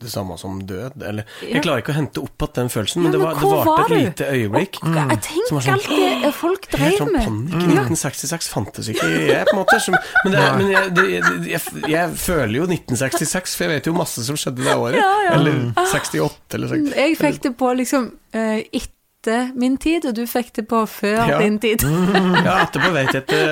det 0.00 0.10
samme 0.12 0.36
som 0.38 0.60
død. 0.66 1.02
Eller 1.02 1.24
Ja. 1.42 1.54
Jeg 1.56 1.62
klarer 1.64 1.82
ikke 1.82 1.92
å 1.92 1.96
hente 1.98 2.22
opp 2.22 2.42
igjen 2.46 2.54
den 2.54 2.68
følelsen, 2.70 3.02
men, 3.02 3.12
Ja, 3.12 3.18
det, 3.18 3.18
men 3.18 3.26
var, 3.26 3.34
det 3.34 3.50
varte 3.50 3.66
var 3.66 3.80
et 3.80 3.88
du? 3.88 3.94
lite 3.94 4.28
øyeblikk. 4.34 4.78
Og, 4.82 4.94
jeg 4.94 5.22
Som 5.48 5.56
var 5.58 5.62
tenker 5.64 5.64
sånn, 5.64 5.74
alt 5.74 6.22
det 6.24 6.34
folk 6.34 6.68
Helt 6.78 6.98
sånn 6.98 7.12
panikk. 7.14 7.26
panikk. 7.28 7.72
1966 7.88 8.48
fantes 8.52 8.88
ikke 8.92 9.08
jeg, 9.28 9.44
på 9.48 9.54
en 9.56 9.58
måte. 9.62 9.80
Som, 9.82 9.96
men 10.24 10.32
det, 10.36 10.44
men 10.58 10.70
jeg, 10.70 10.92
det, 10.94 11.06
jeg, 11.10 11.22
jeg, 11.50 11.90
jeg 11.94 12.14
føler 12.22 12.54
jo 12.60 12.68
1966, 12.70 13.56
for 13.56 13.64
jeg 13.66 13.74
vet 13.76 13.86
jo 13.90 13.96
masse 13.98 14.24
som 14.28 14.36
skjedde 14.38 14.62
det 14.64 14.76
året. 14.76 15.00
Ja, 15.02 15.10
ja. 15.26 15.32
Eller 15.40 15.72
68, 15.90 16.54
eller 16.54 16.68
60. 16.68 16.94
Jeg 17.02 17.18
fikk 17.18 17.42
det 17.48 17.52
på 17.58 17.72
liksom 17.82 18.08
eh, 18.32 18.62
etter 18.78 19.50
min 19.58 19.74
tid, 19.82 20.06
og 20.06 20.14
du 20.14 20.22
fikk 20.30 20.52
det 20.56 20.68
på 20.70 20.84
før 20.88 21.26
Ja. 21.28 21.38
din 21.42 21.58
tid. 21.58 21.82
Ja, 22.46 22.62
etterpå 22.64 22.92
vet 22.94 23.10
jeg 23.12 23.24
ikke 23.26 23.42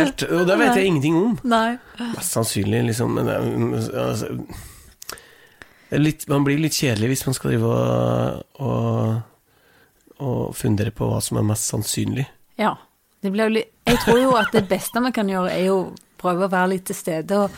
helt 0.00 0.22
Og 0.32 0.46
det 0.48 0.56
vet 0.58 0.76
jeg 0.80 0.86
ingenting 0.88 1.16
om. 1.20 1.38
Nei. 1.44 1.76
Mest 2.16 2.32
sannsynlig, 2.32 2.80
liksom. 2.88 3.12
Men 3.14 3.26
det, 3.28 3.36
er- 3.36 4.08
altså, 4.08 4.26
det 4.40 4.56
litt, 5.98 6.28
man 6.30 6.44
blir 6.46 6.58
litt 6.62 6.76
kjedelig 6.78 7.08
hvis 7.14 7.26
man 7.26 7.34
skal 7.34 7.50
drive 7.50 7.66
og, 7.66 8.44
og, 8.62 10.22
og 10.22 10.54
fundere 10.54 10.92
på 10.94 11.08
hva 11.10 11.18
som 11.24 11.40
er 11.40 11.48
mest 11.50 11.70
sannsynlig. 11.72 12.28
Ja. 12.60 12.76
Det 13.20 13.28
blir 13.34 13.50
jo 13.50 13.56
litt 13.58 13.72
Jeg 13.90 13.98
tror 14.04 14.18
jo 14.22 14.30
at 14.38 14.52
det 14.54 14.62
beste 14.70 15.00
vi 15.04 15.10
kan 15.12 15.28
gjøre, 15.28 15.50
er 15.52 15.66
jo 15.66 15.78
prøve 16.20 16.46
å 16.46 16.52
være 16.52 16.70
litt 16.76 16.86
til 16.88 16.96
stede 16.96 17.36
og 17.42 17.50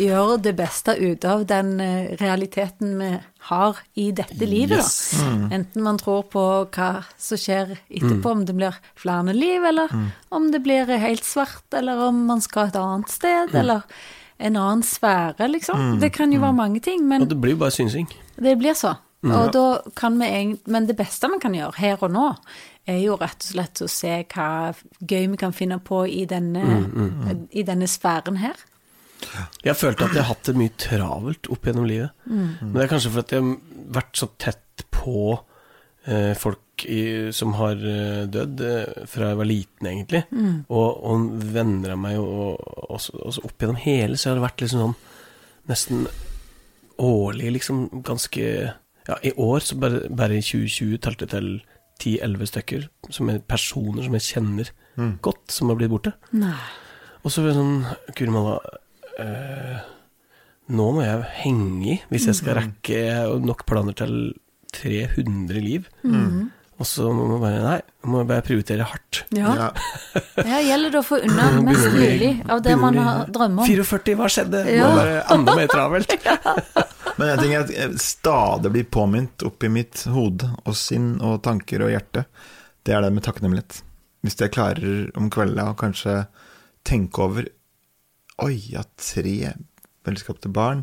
gjøre 0.00 0.40
det 0.42 0.52
beste 0.58 0.94
ut 0.98 1.22
av 1.28 1.44
den 1.46 1.76
eh, 1.82 2.14
realiteten 2.18 2.96
vi 2.98 3.10
har 3.50 3.78
i 3.94 4.08
dette 4.16 4.46
livet, 4.48 4.80
Yes. 4.80 4.96
da. 5.20 5.28
Enten 5.54 5.84
man 5.86 5.98
tror 6.00 6.24
på 6.32 6.42
hva 6.74 6.88
som 7.20 7.38
skjer 7.38 7.76
etterpå, 7.90 8.32
om 8.32 8.42
det 8.48 8.56
blir 8.58 8.74
flere 8.98 9.34
liv, 9.36 9.62
eller 9.70 9.92
om 10.34 10.48
det 10.50 10.62
blir 10.64 10.90
helt 10.98 11.22
svart, 11.26 11.66
eller 11.78 12.00
om 12.08 12.24
man 12.26 12.40
skal 12.42 12.72
et 12.72 12.80
annet 12.80 13.12
sted, 13.12 13.54
eller 13.54 13.84
en 14.44 14.56
annen 14.60 14.82
sfære, 14.84 15.48
liksom. 15.50 15.96
Det 16.02 16.12
kan 16.12 16.32
jo 16.34 16.40
være 16.42 16.56
mange 16.58 16.80
ting, 16.84 17.06
men 17.08 17.22
Og 17.24 17.30
det 17.30 17.38
blir 17.40 17.54
jo 17.56 17.62
bare 17.64 17.74
synsing. 17.74 18.08
det 18.36 18.58
blir 18.60 18.74
så. 18.76 18.96
Og 19.24 19.52
da 19.54 19.78
kan 19.96 20.18
vi 20.20 20.26
egentlig 20.28 20.68
Men 20.68 20.86
det 20.86 20.96
beste 20.98 21.28
vi 21.32 21.38
kan 21.40 21.54
gjøre 21.56 21.72
her 21.78 22.02
og 22.04 22.10
nå, 22.12 22.26
er 22.86 22.98
jo 23.00 23.14
rett 23.16 23.40
og 23.40 23.48
slett 23.54 23.80
å 23.80 23.88
se 23.88 24.18
hva 24.34 24.74
gøy 25.00 25.30
vi 25.32 25.36
kan 25.40 25.52
finne 25.56 25.78
på 25.80 26.02
i 26.06 26.26
denne, 26.28 27.46
i 27.50 27.62
denne 27.64 27.88
sfæren 27.88 28.36
her. 28.36 28.52
Jeg 29.64 29.76
følte 29.80 30.04
at 30.04 30.12
jeg 30.12 30.20
har 30.20 30.34
hatt 30.34 30.44
det 30.44 30.56
mye 30.60 30.74
travelt 30.76 31.48
opp 31.48 31.64
gjennom 31.64 31.86
livet. 31.88 32.10
Men 32.28 32.74
det 32.74 32.82
er 32.84 32.90
kanskje 32.92 33.14
fordi 33.14 33.38
jeg 33.38 33.42
har 33.46 33.56
vært 33.96 34.20
så 34.20 34.28
tett 34.38 34.84
på 34.92 35.38
folk 36.36 36.84
i, 36.90 37.30
som 37.32 37.54
har 37.56 37.78
eh, 37.80 38.24
dødd 38.28 38.60
eh, 38.66 39.04
fra 39.08 39.30
jeg 39.30 39.38
var 39.40 39.48
liten, 39.48 39.86
egentlig. 39.88 40.24
Og, 40.68 41.04
og 41.06 41.28
venner 41.54 41.94
av 41.94 42.00
meg, 42.02 42.18
og, 42.20 42.58
og, 42.90 42.98
så- 43.00 43.16
og 43.24 43.32
så 43.36 43.44
opp 43.46 43.58
gjennom 43.62 43.78
hele, 43.80 44.16
så 44.20 44.30
har 44.32 44.36
det 44.40 44.44
vært 44.48 44.64
liksom 44.64 44.82
sånn 44.82 44.96
nesten 45.70 46.06
årlig, 47.00 47.52
liksom 47.58 47.86
ganske 48.06 48.48
Ja, 49.06 49.18
i 49.22 49.32
år, 49.36 49.60
så 49.60 49.76
bare, 49.76 50.06
bare 50.08 50.38
i 50.38 50.44
2020 50.44 50.98
talte 51.04 51.26
jeg 51.26 51.32
til 51.34 51.48
10-11 52.00 52.46
stykker, 52.48 52.86
som 53.12 53.28
er 53.28 53.38
personer 53.44 54.02
som 54.06 54.14
jeg 54.16 54.24
kjenner 54.30 54.70
godt, 55.22 55.42
som 55.52 55.68
har 55.68 55.76
blitt 55.76 55.90
borte. 55.92 56.12
Nei. 56.32 56.54
Og 57.24 57.30
så 57.32 57.42
var 57.42 57.50
det 57.50 57.58
sånn 57.58 57.84
Guri 58.16 58.30
malla 58.32 58.54
eh, 59.20 59.78
Nå 60.72 60.86
må 60.96 61.02
jeg 61.04 61.22
henge 61.42 61.90
i 61.92 61.98
hvis 62.10 62.26
jeg 62.30 62.38
skal 62.38 62.56
rekke 62.62 62.96
jeg 62.96 63.14
har 63.18 63.44
nok 63.44 63.66
planer 63.68 63.92
til 63.98 64.14
300 64.74 65.62
liv. 65.64 65.88
Og 66.74 66.88
så 66.90 67.06
må 67.14 67.26
man 67.30 67.42
bare 67.42 67.60
Nei, 67.62 67.76
må 68.10 68.24
bare 68.26 68.42
prioritere 68.46 68.86
hardt. 68.90 69.20
Ja. 69.34 69.52
Ja. 69.60 70.58
Gjelder 70.68 70.90
det 70.96 71.00
å 71.00 71.06
få 71.06 71.20
unna 71.22 71.46
mest 71.62 71.86
mulig 71.94 72.32
av 72.50 72.64
det 72.66 72.74
man 72.80 72.98
har 72.98 73.30
drømmer 73.30 73.62
om. 73.62 73.70
44, 73.70 74.16
hva 74.18 74.30
skjedde? 74.32 74.64
Ja. 74.74 74.88
Må 74.90 74.98
være 74.98 75.20
enda 75.36 75.56
mer 75.60 75.70
travelt. 75.70 76.16
Men 77.18 77.30
en 77.30 77.42
ting 77.44 77.54
er 77.54 77.62
at 77.62 77.70
jeg 77.70 78.02
stadig 78.02 78.72
blir 78.74 78.88
påminnet 78.90 79.44
oppi 79.46 79.70
mitt 79.70 80.02
hode 80.10 80.50
og 80.64 80.74
sinn 80.78 81.12
og 81.22 81.44
tanker 81.46 81.84
og 81.86 81.92
hjerte, 81.94 82.24
det 82.84 82.96
er 82.96 83.04
det 83.06 83.12
med 83.14 83.24
takknemlighet. 83.24 83.78
Hvis 84.26 84.40
jeg 84.40 84.54
klarer 84.56 85.12
om 85.20 85.30
kvelda 85.32 85.70
å 85.70 85.78
kanskje 85.78 86.24
tenke 86.86 87.22
over 87.22 87.46
Oi, 88.42 88.56
jeg 88.58 88.80
har 88.80 88.88
tre 88.98 89.52
velskapte 90.02 90.50
barn. 90.50 90.80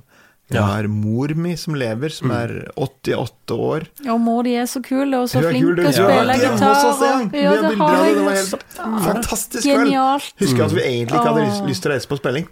Jeg 0.52 0.60
Ja. 0.60 0.66
har 0.68 0.88
mor 0.92 1.32
mi 1.36 1.56
som 1.56 1.76
lever, 1.80 2.10
som 2.12 2.32
er 2.36 2.68
88 2.76 3.56
år. 3.56 3.86
Og 4.10 4.20
mor 4.20 4.44
di 4.44 4.56
er 4.60 4.68
så 4.68 4.82
kul 4.84 5.14
og 5.16 5.30
så 5.32 5.40
Hun 5.40 5.46
er 5.46 5.52
flink 5.52 5.76
til 5.78 5.86
å 5.86 5.92
spille 5.96 6.34
gitar. 6.36 6.52
en 6.52 6.52
og- 6.52 7.34
Ja, 7.34 7.52
det 7.62 7.78
har 7.78 8.06
jeg. 8.06 8.16
Det 8.16 8.26
var 8.26 8.36
helt 8.36 9.04
fantastisk 9.06 9.64
kveld. 9.64 9.86
Genialt. 9.88 10.34
Husker 10.40 10.64
at 10.66 10.72
vi 10.72 10.82
egentlig 10.82 11.20
ikke 11.20 11.34
hadde 11.34 11.68
lyst 11.70 11.82
til 11.82 11.92
å 11.92 11.96
reise 11.96 12.08
på 12.08 12.18
spilling. 12.20 12.48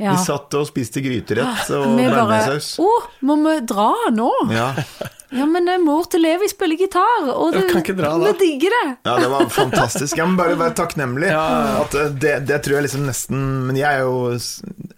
Ja. 0.00 0.12
Vi 0.16 0.24
satt 0.24 0.54
og 0.56 0.66
spiste 0.66 1.02
gryterett 1.04 1.70
og 1.76 1.96
Vi 1.98 2.06
bare 2.08 2.24
bearnéssaus. 2.24 2.78
Å, 2.80 2.88
må 3.22 3.36
vi 3.44 3.60
dra 3.66 3.90
nå? 4.10 4.30
Ja. 4.50 4.74
Ja, 5.32 5.44
men 5.46 5.68
eh, 5.68 5.76
mor 5.78 6.08
til 6.10 6.22
Levi 6.24 6.48
spiller 6.48 6.76
gitar, 6.76 7.28
og 7.28 7.52
du, 7.52 7.60
dra 7.94 8.16
vi 8.18 8.32
digger 8.40 8.72
det. 8.74 8.96
ja, 9.06 9.16
det 9.20 9.28
var 9.30 9.44
fantastisk. 9.46 10.16
Jeg 10.16 10.26
må 10.26 10.36
bare 10.40 10.56
være 10.58 10.74
takknemlig. 10.74 11.28
Ja. 11.30 11.82
At 11.84 11.94
eh, 11.94 12.08
det, 12.08 12.46
det 12.48 12.62
tror 12.64 12.80
jeg 12.80 12.88
liksom 12.88 13.04
nesten 13.06 13.66
Men 13.66 13.76
jeg 13.76 13.86
er 13.86 14.00
jo, 14.00 14.34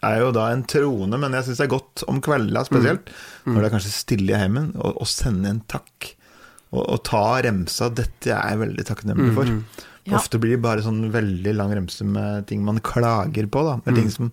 er 0.02 0.18
jo 0.20 0.32
da 0.32 0.48
en 0.52 0.64
trone, 0.64 1.18
men 1.18 1.32
jeg 1.32 1.44
syns 1.46 1.58
det 1.62 1.66
er 1.68 1.72
godt 1.78 2.02
om 2.08 2.20
kvelda 2.20 2.64
spesielt, 2.66 3.08
Mm. 3.44 3.54
når 3.54 3.60
det 3.62 3.66
er 3.72 3.74
kanskje 3.78 3.92
stille 3.94 4.30
i 4.34 4.38
heimen, 4.38 4.72
å 4.74 5.06
sende 5.06 5.48
en 5.50 5.60
takk. 5.68 6.14
Og, 6.72 6.84
og 6.88 7.02
ta 7.04 7.40
remsa 7.42 7.90
'Dette 7.92 8.30
er 8.32 8.48
jeg 8.50 8.58
veldig 8.58 8.84
takknemlig 8.88 9.34
for'. 9.36 9.48
Mm. 9.50 9.64
Ja. 10.06 10.16
Ofte 10.16 10.38
blir 10.40 10.56
det 10.56 10.62
bare 10.62 10.82
sånn 10.82 11.12
veldig 11.12 11.54
lang 11.54 11.70
remse 11.74 12.02
med 12.04 12.46
ting 12.46 12.64
man 12.64 12.80
klager 12.80 13.46
på, 13.46 13.62
da. 13.62 13.76
Med 13.86 13.94
ting 13.94 14.06
Mm. 14.08 14.10
som 14.10 14.32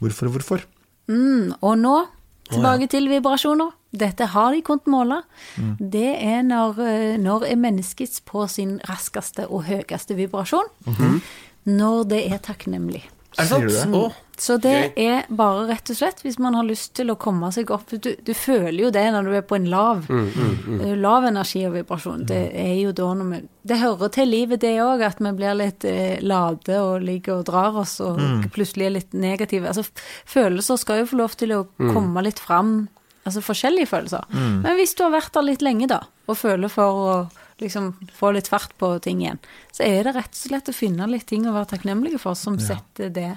Hvorfor 0.00 0.28
hvorfor? 0.32 0.62
Mm, 1.08 1.52
og 1.62 1.76
nå, 1.76 2.06
tilbake 2.50 2.88
til 2.88 3.06
vibrasjoner. 3.08 3.72
Dette 3.92 4.24
har 4.26 4.52
de 4.52 4.62
kunnet 4.62 4.86
måle. 4.86 5.22
Mm. 5.58 5.76
Det 5.90 6.16
er 6.22 6.42
når, 6.42 6.78
eh, 6.78 7.16
når 7.18 7.42
er 7.50 7.56
mennesket 7.56 8.20
på 8.24 8.48
sin 8.48 8.78
raskeste 8.88 9.44
og 9.50 9.64
høyeste 9.64 10.14
vibrasjon. 10.16 10.64
Mhm. 10.86 11.20
Når 11.66 12.08
det 12.08 12.32
er 12.32 12.38
takknemlig. 12.38 13.02
Er 13.38 13.46
det 13.46 13.48
Sier 13.48 13.66
du 13.68 13.70
sant? 13.74 13.92
det? 13.94 14.00
Å, 14.00 14.12
Så 14.40 14.56
det 14.58 14.92
er 14.96 15.26
bare 15.28 15.66
rett 15.68 15.90
og 15.92 15.96
slett 15.98 16.22
hvis 16.24 16.38
man 16.40 16.54
har 16.56 16.64
lyst 16.64 16.94
til 16.96 17.10
å 17.12 17.16
komme 17.20 17.50
seg 17.52 17.68
opp 17.70 17.90
Du, 17.92 18.08
du 18.24 18.30
føler 18.34 18.86
jo 18.86 18.90
det 18.90 19.04
når 19.12 19.28
du 19.28 19.34
er 19.36 19.42
på 19.46 19.54
en 19.58 19.68
lav. 19.70 20.06
Mm, 20.08 20.30
mm, 20.64 20.80
Lav 21.02 21.26
energi 21.28 21.66
og 21.68 21.74
vibrasjon. 21.76 22.24
Det 22.26 22.40
er 22.56 22.72
jo 22.80 22.92
da 22.96 23.10
når 23.14 23.28
vi 23.34 23.40
Det 23.70 23.78
hører 23.82 24.08
til 24.16 24.28
livet, 24.32 24.60
det 24.64 24.72
òg, 24.80 25.04
at 25.06 25.20
vi 25.20 25.32
blir 25.36 25.54
litt 25.60 25.84
eh, 25.84 26.18
lade 26.24 26.78
og 26.80 27.02
ligger 27.04 27.38
og 27.42 27.44
drar 27.52 27.76
oss 27.84 27.98
og 28.00 28.18
plutselig 28.54 28.86
er 28.88 28.96
litt 28.96 29.12
negative. 29.12 29.68
Altså 29.68 29.84
følelser 30.26 30.80
skal 30.80 31.02
jo 31.04 31.10
få 31.12 31.20
lov 31.20 31.36
til 31.36 31.52
å 31.52 31.66
komme 31.78 32.24
litt 32.24 32.40
fram. 32.40 32.88
Altså 33.28 33.42
forskjellige 33.44 33.86
følelser. 33.92 34.24
Men 34.32 34.74
hvis 34.80 34.94
du 34.96 35.04
har 35.04 35.12
vært 35.12 35.34
der 35.36 35.44
litt 35.44 35.62
lenge, 35.62 35.86
da, 35.86 36.00
og 36.26 36.38
føler 36.40 36.72
for 36.72 37.04
å 37.04 37.14
liksom 37.60 37.92
få 38.16 38.32
litt 38.36 38.50
fart 38.50 38.72
på 38.80 38.92
ting 39.04 39.22
igjen, 39.24 39.40
så 39.72 39.84
er 39.86 40.04
det 40.06 40.16
rett 40.16 40.34
og 40.34 40.42
slett 40.42 40.72
å 40.72 40.76
finne 40.76 41.08
litt 41.10 41.28
ting 41.30 41.46
å 41.48 41.54
være 41.54 41.74
takknemlige 41.74 42.20
for 42.22 42.38
som 42.38 42.58
setter 42.60 43.12
det 43.14 43.30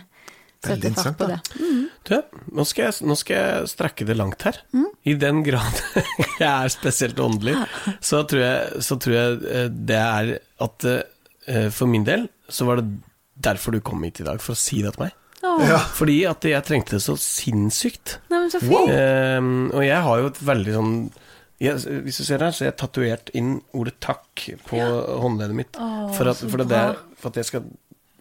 Veldig 0.64 0.94
interessant, 0.94 1.20
da. 1.20 1.28
det. 1.28 1.80
Du, 2.08 2.38
nå 2.56 2.64
skal, 2.64 2.86
jeg, 2.88 3.08
nå 3.08 3.18
skal 3.20 3.36
jeg 3.36 3.72
strekke 3.74 4.06
det 4.08 4.16
langt 4.16 4.46
her. 4.48 4.62
Mm. 4.72 4.86
I 5.12 5.16
den 5.20 5.42
grad 5.44 5.82
jeg 6.40 6.48
er 6.48 6.72
spesielt 6.72 7.20
åndelig, 7.20 7.58
så 8.12 8.22
tror 8.30 8.46
jeg, 8.46 8.86
så 8.88 8.96
tror 9.04 9.18
jeg 9.18 9.42
eh, 9.52 9.68
det 9.92 10.00
er 10.00 10.32
at 10.64 10.88
eh, 10.88 11.68
for 11.68 11.92
min 11.92 12.08
del 12.08 12.30
så 12.48 12.70
var 12.70 12.80
det 12.80 12.88
derfor 13.44 13.76
du 13.76 13.82
kom 13.84 14.04
hit 14.08 14.22
i 14.24 14.28
dag, 14.28 14.40
for 14.40 14.56
å 14.56 14.60
si 14.60 14.80
det 14.86 14.96
til 14.96 15.08
meg. 15.08 15.20
Ja. 15.44 15.82
Fordi 15.92 16.22
at 16.30 16.46
jeg 16.48 16.64
trengte 16.64 16.96
det 16.96 17.04
så 17.04 17.18
sinnssykt. 17.20 18.18
Nei, 18.32 18.46
men 18.46 18.52
så 18.54 18.62
fint. 18.62 18.72
Wow. 18.72 18.92
Ehm, 18.94 19.56
og 19.74 19.84
jeg 19.84 20.00
har 20.06 20.22
jo 20.22 20.30
et 20.32 20.40
veldig 20.48 20.76
sånn 20.78 20.94
jeg, 21.62 22.02
Hvis 22.04 22.18
du 22.18 22.26
ser 22.26 22.44
her, 22.44 22.52
så 22.52 22.66
har 22.66 22.72
jeg 22.72 22.80
tatovert 22.82 23.30
inn 23.38 23.62
ordet 23.74 23.96
'takk' 24.02 24.58
på 24.68 24.80
håndleddet 25.22 25.56
mitt. 25.56 25.78
Åh, 25.80 26.10
for, 26.16 26.32
at, 26.32 26.38
for, 26.42 26.58
det, 26.58 26.68
bra. 26.68 26.96
for 27.18 27.30
at 27.30 27.40
jeg 27.42 27.46
skal 27.52 27.68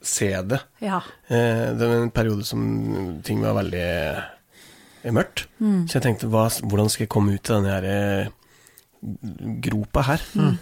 se 0.02 0.30
det. 0.42 0.60
Ja. 0.82 1.00
Eh, 1.26 1.70
det 1.76 1.86
var 1.86 1.96
en 1.96 2.10
periode 2.14 2.44
som 2.44 3.20
ting 3.24 3.42
var 3.42 3.56
veldig 3.60 3.86
eh, 3.86 5.14
mørkt. 5.14 5.46
Mm. 5.58 5.86
Så 5.88 5.98
jeg 5.98 6.06
tenkte 6.08 6.30
hva, 6.32 6.48
hvordan 6.62 6.90
skal 6.92 7.06
jeg 7.06 7.12
komme 7.14 7.36
ut 7.36 7.50
av 7.50 7.62
denne 7.62 7.76
her, 7.76 7.88
eh, 7.88 9.56
gropa 9.62 10.06
her? 10.10 10.26
Mm. 10.38 10.56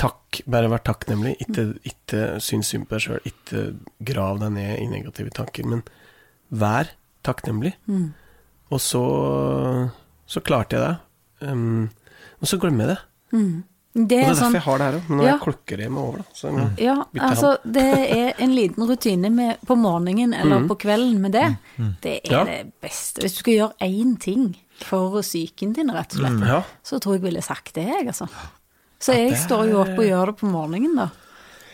Takk, 0.00 0.40
bare 0.48 0.70
vær 0.72 0.82
takknemlig. 0.86 1.36
Ikke, 1.44 1.66
ikke 1.86 2.24
syns 2.42 2.70
synd 2.72 2.88
på 2.88 2.96
deg 2.96 3.04
sjøl. 3.04 3.28
Ikke 3.28 3.64
grav 4.06 4.40
deg 4.40 4.54
ned 4.56 4.78
i 4.78 4.88
negative 4.90 5.32
tanker. 5.36 5.66
Men 5.68 5.84
vær 6.50 6.94
takknemlig. 7.26 7.74
Mm. 7.90 8.10
Og 8.70 8.80
så, 8.80 9.02
så 10.30 10.42
klarte 10.46 10.78
jeg 10.78 10.86
det. 10.86 11.50
Um, 11.50 11.90
og 12.40 12.48
så 12.48 12.58
glemmer 12.60 12.86
jeg 12.86 12.96
det. 12.96 12.98
Mm. 13.32 13.64
Det 13.92 14.06
det 14.08 14.18
er 14.18 14.22
er 14.22 14.28
derfor 14.30 14.40
sånn 14.44 14.52
jeg 14.54 14.62
har 14.62 14.78
det 14.78 14.84
her 14.86 14.96
òg. 15.00 15.08
Men 15.08 15.18
nå 15.18 15.22
er 15.22 15.26
Ja. 15.26 15.32
jeg 15.34 15.40
klokkere 15.42 15.88
meg 15.90 15.98
over, 16.04 16.16
da. 16.18 16.24
Så 16.32 16.42
jeg 16.46 16.52
må 16.54 16.78
Ja, 16.78 16.94
bytte 17.12 17.26
altså 17.26 17.56
det 17.64 17.86
er 18.10 18.32
en 18.38 18.54
liten 18.54 18.86
rutine 18.86 19.30
med, 19.34 19.58
på 19.66 19.76
morgenen 19.76 20.32
eller 20.34 20.66
på 20.68 20.76
kvelden 20.78 21.18
med 21.20 21.32
det. 21.32 21.56
Det 22.00 22.20
er 22.24 22.30
Ja. 22.30 22.44
det 22.44 22.72
beste. 22.80 23.20
Hvis 23.20 23.32
du 23.34 23.38
skal 23.38 23.54
gjøre 23.54 23.74
én 23.82 24.16
ting 24.20 24.56
for 24.78 25.20
psyken 25.22 25.72
din, 25.74 25.90
rett 25.90 26.14
og 26.14 26.20
slett, 26.20 26.46
Ja. 26.46 26.62
så 26.84 27.00
tror 27.00 27.14
jeg 27.14 27.22
ville 27.22 27.42
sagt 27.42 27.72
det, 27.74 27.84
jeg, 27.86 28.06
altså. 28.06 28.28
Så 29.00 29.12
jeg 29.12 29.30
det 29.30 29.38
står 29.38 29.68
jo 29.70 29.80
opp 29.80 29.98
og 29.98 30.04
gjør 30.06 30.26
det 30.26 30.36
på 30.36 30.46
morgenen, 30.52 30.94
da. 30.96 31.08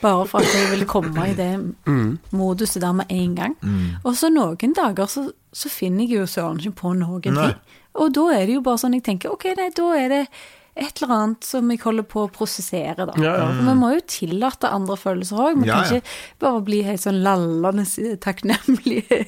Bare 0.00 0.26
for 0.26 0.38
at 0.40 0.46
jeg 0.46 0.70
vil 0.78 0.86
komme 0.86 1.18
i 1.28 1.34
det 1.34 1.74
Mm. 1.86 2.18
moduset 2.32 2.80
der 2.80 2.92
med 2.92 3.06
en 3.10 3.34
gang. 3.34 3.56
Og 4.04 4.14
så 4.14 4.30
noen 4.32 4.72
dager 4.74 5.06
så, 5.06 5.30
så 5.52 5.68
finner 5.68 6.06
jeg 6.08 6.18
jo 6.18 6.24
søren 6.26 6.58
ikke 6.58 6.74
på 6.76 6.96
noen 6.96 7.34
Nei. 7.34 7.46
ting. 7.48 7.56
Og 7.94 8.12
da 8.12 8.28
er 8.30 8.46
det 8.46 8.54
jo 8.54 8.60
bare 8.62 8.76
sånn 8.78 8.92
jeg 8.94 9.02
tenker, 9.04 9.30
ok, 9.32 9.44
nei, 9.56 9.70
da 9.70 9.92
er 9.96 10.08
det 10.08 10.28
et 10.76 11.00
eller 11.02 11.14
annet 11.14 11.44
som 11.48 11.70
jeg 11.72 11.80
holder 11.80 12.04
på 12.04 12.24
å 12.26 12.30
prosessere, 12.32 13.06
da. 13.08 13.14
Ja, 13.22 13.32
ja. 13.40 13.46
Vi 13.64 13.74
må 13.80 13.92
jo 13.94 14.02
tillate 14.12 14.68
andre 14.68 14.96
følelser 15.00 15.40
òg. 15.40 15.62
Vi 15.62 15.68
Ja, 15.70 15.78
kan 15.82 15.96
ikke 16.00 16.16
bare 16.44 16.60
bli 16.66 16.82
helt 16.84 17.00
sånn 17.00 17.22
lallende 17.24 17.86
takknemlige 18.20 19.20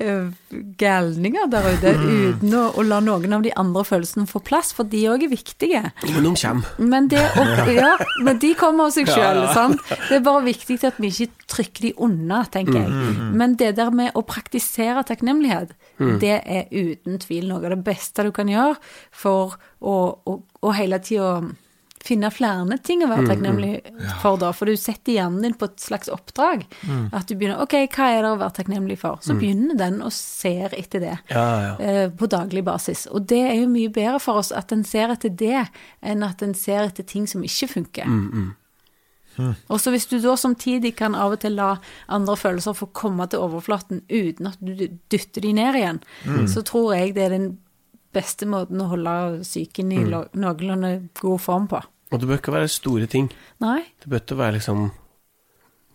galninger 0.80 1.10
gærninger 1.30 1.46
der 1.52 1.66
ute 1.72 1.90
uten 2.00 2.54
å, 2.56 2.62
å 2.76 2.82
la 2.84 2.98
noen 3.04 3.32
av 3.36 3.42
de 3.44 3.52
andre 3.58 3.82
følelsene 3.86 4.26
få 4.30 4.40
plass, 4.44 4.72
for 4.76 4.88
de 4.90 5.02
òg 5.12 5.24
er 5.26 5.30
viktige. 5.32 5.82
Men 6.10 6.24
de 6.26 6.32
kommer. 6.42 6.70
Men, 6.92 7.08
det, 7.12 7.22
og, 7.40 7.70
ja, 7.80 7.92
men 8.26 8.40
de 8.42 8.52
kommer 8.58 8.88
av 8.88 8.94
seg 8.96 9.08
Ja, 9.10 9.14
sjøl. 9.16 9.42
ja. 9.44 9.52
sant? 9.56 9.84
Det 10.08 10.18
er 10.20 10.24
bare 10.26 10.44
viktig 10.48 10.78
at 10.88 10.98
vi 11.00 11.10
ikke 11.12 11.46
trykker 11.50 11.86
de 11.88 11.92
unna, 12.06 12.42
tenker 12.52 12.80
jeg. 12.80 12.90
Mm, 12.90 13.30
Men 13.40 13.56
det 13.60 13.72
der 13.78 13.90
med 13.94 14.12
å 14.18 14.24
praktisere 14.26 15.04
takknemlighet, 15.08 15.76
Mm. 16.00 16.14
det 16.16 16.36
er 16.48 16.70
uten 16.72 17.18
tvil 17.20 17.50
noe 17.50 17.60
av 17.60 17.74
det 17.74 17.82
beste 17.84 18.22
du 18.24 18.30
kan 18.32 18.48
gjøre 18.48 18.78
for 19.12 19.58
og, 19.80 20.44
å 20.60 20.72
hele 20.76 20.98
tida 21.02 21.40
finne 22.00 22.30
flere 22.32 22.78
ting 22.80 23.02
å 23.04 23.08
Mm, 23.08 23.12
være 23.12 23.26
takknemlig 23.28 23.70
for, 24.22 24.38
da. 24.40 24.52
For 24.56 24.64
du 24.70 24.76
setter 24.76 25.12
hjernen 25.12 25.42
din 25.44 25.54
på 25.54 25.68
et 25.68 25.82
slags 25.82 26.08
oppdrag. 26.08 26.64
Mm. 26.88 27.10
At 27.12 27.28
du 27.28 27.34
begynner 27.36 27.60
OK, 27.60 27.74
hva 27.92 28.06
er 28.08 28.22
det 28.24 28.30
å 28.30 28.38
være 28.40 28.54
takknemlig 28.56 28.96
for? 29.02 29.18
Så 29.20 29.34
begynner 29.36 29.76
den 29.76 30.00
å 30.02 30.08
se 30.10 30.54
etter 30.70 31.00
det 31.00 31.18
Ja, 31.28 31.44
ja. 31.60 31.74
Uh, 32.06 32.08
på 32.16 32.26
daglig 32.26 32.64
basis. 32.64 33.06
Og 33.12 33.26
det 33.28 33.42
er 33.50 33.54
jo 33.60 33.68
mye 33.68 33.92
bedre 33.92 34.18
for 34.18 34.40
oss 34.40 34.50
at 34.52 34.72
en 34.72 34.84
ser 34.84 35.12
etter 35.12 35.28
det, 35.28 35.66
enn 36.00 36.24
at 36.24 36.42
en 36.42 36.54
ser 36.56 36.88
etter 36.88 37.04
ting 37.04 37.26
som 37.28 37.44
ikke 37.44 37.68
funker. 37.68 38.08
Mm, 38.08 38.54
Og 39.68 39.80
så 39.80 39.92
hvis 39.92 40.08
du 40.10 40.18
da 40.20 40.34
samtidig 40.36 40.96
kan 40.96 41.14
av 41.14 41.32
og 41.32 41.40
til 41.40 41.54
la 41.56 41.76
andre 42.08 42.34
følelser 42.36 42.74
få 42.76 42.90
komme 42.92 43.28
til 43.30 43.40
overflaten 43.40 44.02
uten 44.10 44.46
at 44.50 44.58
du 44.60 44.88
dytter 45.12 45.40
de 45.40 45.52
ned 45.52 45.76
igjen, 45.76 46.00
så 46.48 46.64
tror 46.66 46.94
jeg 46.96 47.14
det 47.16 47.24
er 47.28 47.36
den 47.36 47.58
beste 48.14 48.48
måten 48.50 48.82
å 48.82 48.88
holde 48.90 49.14
psyken 49.44 49.92
i 49.94 50.00
mm. 50.02 50.14
noenlunde 50.40 50.92
god 51.20 51.42
form 51.42 51.68
på. 51.70 51.82
Og 52.10 52.18
det 52.18 52.26
bør 52.26 52.40
ikke 52.40 52.56
være 52.56 52.70
store 52.72 53.06
ting. 53.10 53.28
Nei? 53.62 53.84
Det 54.02 54.10
bør 54.10 54.24
ikke 54.24 54.40
være 54.40 54.56
liksom 54.58 54.88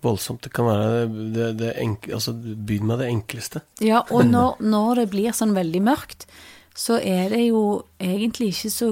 voldsomt. 0.06 0.44
Det 0.46 0.54
kan 0.56 0.70
være 0.70 0.92
det, 0.92 1.32
det, 1.36 1.48
det 1.60 1.72
enkle 1.82 2.16
Altså, 2.18 2.36
begynn 2.36 2.88
med 2.90 3.02
det 3.04 3.10
enkleste. 3.12 3.64
Ja, 3.84 4.04
og 4.14 4.28
når, 4.30 4.62
når 4.64 5.02
det 5.02 5.10
blir 5.16 5.36
sånn 5.36 5.56
veldig 5.58 5.82
mørkt, 5.84 6.28
så 6.76 7.00
er 7.00 7.32
det 7.32 7.46
jo 7.48 7.66
egentlig 8.04 8.54
ikke 8.54 8.72
så 8.74 8.92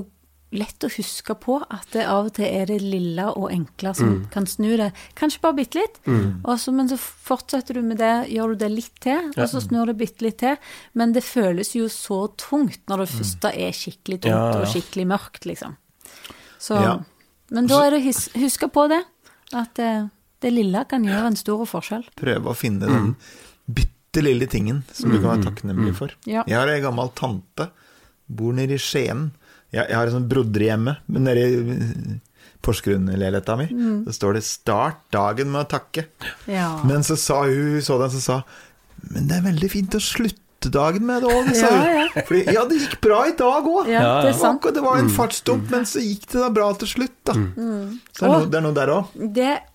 lett 0.54 0.86
å 0.86 0.90
huske 0.94 1.34
på 1.42 1.56
at 1.74 1.88
det 1.96 2.04
av 2.06 2.28
og 2.30 2.34
til 2.38 2.46
er 2.46 2.68
det 2.70 2.78
lille 2.82 3.26
og 3.34 3.50
enkle 3.52 3.94
som 3.98 4.12
kan 4.34 4.46
snu 4.50 4.76
det. 4.78 4.92
Kanskje 5.18 5.42
bare 5.42 5.58
bitte 5.58 5.80
litt, 5.82 6.00
mm. 6.06 6.44
så- 6.58 6.74
men 6.74 6.88
så 6.90 6.98
fortsetter 7.00 7.74
du 7.74 7.82
med 7.82 7.98
det, 7.98 8.30
gjør 8.30 8.54
du 8.54 8.56
det 8.64 8.72
litt 8.72 9.00
til, 9.02 9.32
og 9.38 9.48
så 9.50 9.62
snur 9.62 9.88
det 9.90 9.98
bitte 9.98 10.22
litt 10.22 10.38
til. 10.38 10.58
Men 10.94 11.14
det 11.14 11.24
føles 11.24 11.74
jo 11.76 11.86
så 11.90 12.28
tungt 12.38 12.80
når 12.88 12.98
det 13.06 13.10
første 13.10 13.52
er 13.56 13.72
skikkelig 13.72 14.22
tungt 14.22 14.34
Ja, 14.34 14.52
ja. 14.54 14.60
og 14.62 14.68
skikkelig 14.68 15.08
mørkt, 15.08 15.46
liksom. 15.50 15.76
Så, 16.60 16.80
Ja. 16.82 17.00
Men 17.52 17.68
da 17.68 17.82
er 17.86 17.92
det 17.92 18.02
å 18.04 18.40
huske 18.42 18.70
på 18.72 18.88
det, 18.90 19.04
at 19.54 19.74
det, 19.76 20.10
det 20.42 20.52
lille 20.54 20.86
kan 20.90 21.04
gjøre 21.04 21.28
en 21.28 21.36
stor 21.36 21.66
forskjell. 21.66 22.06
Prøve 22.16 22.46
å 22.50 22.56
finne 22.56 22.88
den 22.88 23.16
bitte 23.70 24.24
lille 24.24 24.48
tingen 24.48 24.84
som 24.94 25.12
du 25.12 25.20
kan 25.20 25.38
være 25.40 25.44
takknemlig 25.52 25.96
for. 25.96 26.10
Ja. 26.26 26.44
Jeg 26.48 26.56
har 26.58 26.68
ei 26.70 26.80
gammel 26.82 27.10
tante, 27.16 27.70
bor 28.30 28.54
nede 28.54 28.74
i 28.74 28.82
Skien. 28.82 29.32
Jeg, 29.74 29.88
jeg 29.90 29.96
har 29.98 30.06
en 30.08 30.16
sånn 30.20 30.30
brodder 30.30 30.68
hjemme, 30.68 30.98
men 31.10 31.24
nede 31.26 31.44
i 31.50 32.20
Porsgrunn-leiligheta 32.64 33.56
mi. 33.60 33.66
Mm. 33.72 34.06
Så 34.08 34.14
står 34.20 34.34
det 34.38 34.44
'Start 34.48 35.02
dagen 35.12 35.52
med 35.52 35.66
å 35.66 35.70
takke'. 35.78 36.06
Ja. 36.48 36.70
Men 36.88 37.04
så 37.04 37.18
sa 37.18 37.44
hun, 37.44 37.82
så 37.82 38.00
den, 38.00 38.10
så 38.10 38.22
sa 38.22 38.44
Men 39.12 39.28
det 39.28 39.36
er 39.38 39.42
veldig 39.52 39.70
fint 39.70 39.96
å 39.96 40.00
slutte 40.00 40.70
dagen 40.72 41.06
med 41.06 41.24
det 41.24 41.28
òg, 41.30 41.50
sa 41.54 41.68
Ja, 41.68 41.80
hun. 41.84 41.98
ja. 42.16 42.22
Fordi 42.24 42.54
ja, 42.54 42.62
det 42.70 42.78
gikk 42.80 43.02
bra 43.02 43.26
i 43.28 43.34
dag 43.36 43.66
òg. 43.68 43.88
ja, 43.92 44.00
Ja, 44.02 44.22
det 44.24 44.32
ja. 44.40 44.72
Det 44.72 44.82
var 44.82 44.98
en 44.98 45.10
fartsdump, 45.10 45.70
men 45.70 45.84
så 45.84 46.00
gikk 46.00 46.24
det 46.32 46.40
da 46.40 46.50
bra 46.50 46.72
til 46.74 46.88
slutt, 46.88 47.18
da. 47.26 47.34
Mm. 47.34 48.00
Så 48.16 48.20
det 48.20 48.24
er, 48.24 48.28
noe, 48.30 48.46
det 48.50 48.56
er 48.58 48.62
noe 48.62 48.74
der 48.74 48.88
òg. 48.88 49.06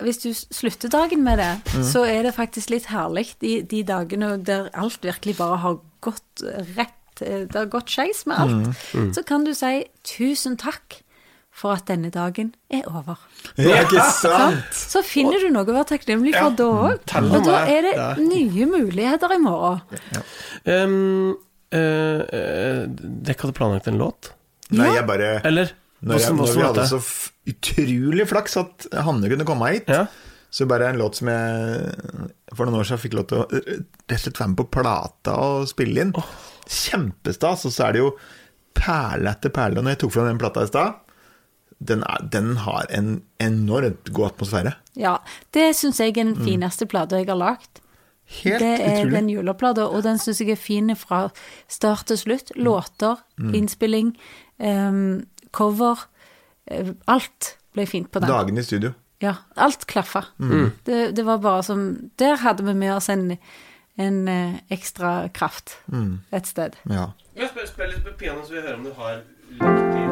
hvis 0.01 0.19
du 0.23 0.33
slutter 0.33 0.89
dagen 0.89 1.23
med 1.23 1.39
det, 1.39 1.61
Mm. 1.77 1.85
så 1.85 2.07
er 2.09 2.23
det 2.23 2.35
faktisk 2.35 2.71
litt 2.71 2.87
herlig 2.87 3.35
de, 3.39 3.61
de 3.63 3.83
dagene 3.85 4.43
der 4.43 4.71
alt 4.73 5.03
virkelig 5.03 5.37
bare 5.37 5.59
har 5.59 5.79
gått 6.01 6.43
rett 6.75 6.98
eh, 7.23 7.45
Det 7.47 7.55
har 7.55 7.67
gått 7.73 7.91
skeis 7.91 8.25
med 8.27 8.39
alt. 8.39 8.87
Mm. 8.95 9.13
Så 9.15 9.25
kan 9.27 9.45
du 9.45 9.55
si 9.55 9.85
'tusen 10.05 10.57
takk 10.59 11.03
for 11.59 11.75
at 11.75 11.89
denne 11.91 12.11
dagen 12.15 12.55
er 12.71 12.87
over'. 12.87 13.19
Ja, 13.59 13.83
ikke 13.83 14.05
sant? 14.15 14.71
Så 14.75 15.03
finner 15.03 15.41
du 15.43 15.51
noe 15.51 15.67
å 15.67 15.75
være 15.75 15.91
takknemlig 15.97 16.37
for 16.37 16.55
da 16.55 16.65
òg. 16.65 17.15
Og 17.19 17.45
da 17.45 17.65
er 17.67 17.83
det 17.83 17.95
Ja. 17.97 18.15
nye 18.15 18.67
muligheter 18.67 19.35
i 19.35 19.39
morgen. 19.39 19.81
Um, 20.67 21.37
uh, 21.75 22.21
eh, 22.33 22.87
dere 22.87 23.37
hadde 23.43 23.57
planlagt 23.59 23.89
en 23.89 23.99
låt? 23.99 24.33
Nei, 24.71 24.95
jeg 24.95 25.07
bare 25.09 25.41
Eller? 25.45 25.73
Når, 26.01 26.21
jeg, 26.21 26.35
når 26.37 26.55
vi 26.55 26.63
hadde 26.63 26.87
så 26.87 26.99
f 27.03 27.33
utrolig 27.49 28.27
flaks 28.29 28.57
at 28.61 28.87
Hanne 29.03 29.31
kunne 29.33 29.47
komme 29.49 29.73
hit, 29.73 29.89
Ja. 29.89 30.07
så 30.51 30.67
bare 30.69 30.91
en 30.93 30.99
låt 31.01 31.17
som 31.17 31.29
jeg 31.29 32.29
for 32.55 32.67
noen 32.67 32.79
år 32.81 32.87
siden 32.87 33.03
fikk 33.03 33.17
lov 33.19 33.27
til 33.31 33.43
å 33.43 33.47
eh, 33.51 33.81
rett 34.09 34.19
og 34.19 34.23
slett 34.23 34.41
være 34.41 34.53
med 34.53 34.61
på 34.61 34.69
plata 34.79 35.35
og 35.43 35.69
spille 35.71 36.05
inn. 36.07 36.15
Kjempestas. 36.69 37.65
Og 37.69 37.73
så 37.75 37.89
er 37.89 37.97
det 37.97 38.03
jo 38.05 38.13
perle 38.79 39.33
etter 39.35 39.51
perle. 39.55 39.83
Når 39.83 39.95
jeg 39.97 40.01
tok 40.05 40.15
fram 40.15 40.29
den 40.31 40.39
plata 40.43 40.63
i 40.67 40.71
stad, 40.71 40.95
den, 41.79 42.03
er- 42.03 42.25
den 42.33 42.57
har 42.65 42.87
en 42.91 43.23
enormt 43.43 44.13
god 44.13 44.33
atmosfære. 44.33 44.73
Ja, 44.99 45.17
det 45.55 45.69
syns 45.79 46.01
jeg 46.03 46.11
er 46.17 46.25
den 46.25 46.35
fineste 46.43 46.87
plata 46.91 47.17
jeg 47.21 47.29
har 47.31 47.39
lagd. 47.39 47.83
Helt 48.43 48.59
Det 48.61 48.73
er 48.85 48.99
utrolig. 48.99 49.13
den 49.15 49.29
juleplata, 49.33 49.87
og 49.89 50.03
den 50.05 50.19
syns 50.21 50.41
jeg 50.43 50.51
er 50.53 50.61
fin 50.61 50.91
fra 50.97 51.31
start 51.69 52.07
til 52.11 52.19
slutt. 52.21 52.51
Låter, 52.57 53.17
innspilling, 53.41 54.11
um, 54.59 55.23
cover. 55.53 56.03
Uh, 56.71 56.91
alt 57.09 57.55
ble 57.73 57.87
fint 57.89 58.11
på 58.13 58.21
den. 58.21 58.29
Dagene 58.29 58.61
i 58.61 58.67
studio. 58.67 58.91
Ja, 59.23 59.33
alt 59.57 59.87
klaffa. 59.91 60.27
Det, 60.87 61.15
det 61.17 61.25
var 61.27 61.39
bare 61.43 61.63
som 61.67 62.11
Der 62.21 62.37
hadde 62.37 62.63
vi 62.69 62.75
med 62.75 62.93
oss 62.95 63.09
en, 63.09 63.33
en 63.99 64.29
eh, 64.29 64.55
ekstra 64.71 65.29
kraft 65.35 65.79
et 66.31 66.47
sted. 66.47 66.77
Ja. 66.91 67.11
Spill, 67.35 67.67
spill 67.67 67.91
litt 67.93 68.05
på 68.07 68.13
piano, 68.19 68.45
så 68.47 68.55
vi 68.55 68.61
hører 68.63 68.79
om 68.79 68.85
du 68.87 68.93
har 68.99 69.21
riktig 69.59 70.05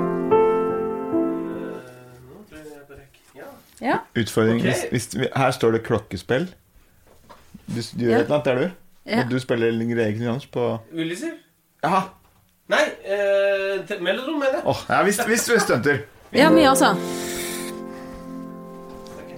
Nå 2.27 2.43
tror 2.49 2.59
jeg 2.59 2.67
jeg 2.73 2.87
bare 2.89 3.07
Ja. 3.37 3.49
Ja. 3.81 3.99
Utfordring 4.17 4.61
okay. 4.61 4.75
hvis, 4.91 5.07
hvis, 5.13 5.29
Her 5.37 5.51
står 5.51 5.77
det 5.77 5.83
klokkespill. 5.87 6.49
Du, 7.67 7.81
du 7.81 8.05
gjør 8.05 8.11
Ja. 8.11 8.19
et 8.19 8.25
eller 8.25 8.35
annet, 8.35 8.45
det 8.45 8.53
er 8.53 8.61
du? 8.61 8.71
Ja. 9.07 9.25
Og 9.25 9.31
du 9.31 9.39
spiller 9.39 9.95
Greg 9.95 10.23
Jans 10.23 10.47
på 10.47 10.79
Ulysser? 10.93 11.39
Jaha. 11.85 12.03
Nei, 12.69 12.83
eh, 13.05 14.01
Melodrom, 14.03 14.41
mener 14.41 14.59
jeg. 14.59 14.63
Oh, 14.67 14.81
ja, 14.89 15.03
hvis, 15.07 15.21
hvis 15.27 15.47
du 15.47 15.55
er 15.55 15.59
stunter. 15.63 15.99
ja, 16.35 16.51
gjør 16.51 16.75
sånn. 16.75 16.99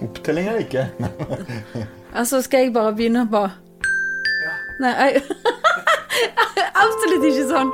Opptelling 0.01 0.49
det 0.49 0.59
ikke? 0.65 0.89
Altså, 2.09 2.41
skal 2.41 2.63
jeg 2.65 2.73
bare 2.73 2.95
begynne 2.97 3.27
på 3.29 3.43
Nei, 4.79 4.93
jeg 5.11 5.23
Absolutt 6.83 7.25
ikke 7.27 7.45
sånn. 7.49 7.71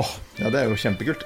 Åh, 0.00 0.10
ja, 0.40 0.48
det 0.52 0.58
er 0.62 0.70
jo 0.70 0.78
kjempekult. 0.80 1.24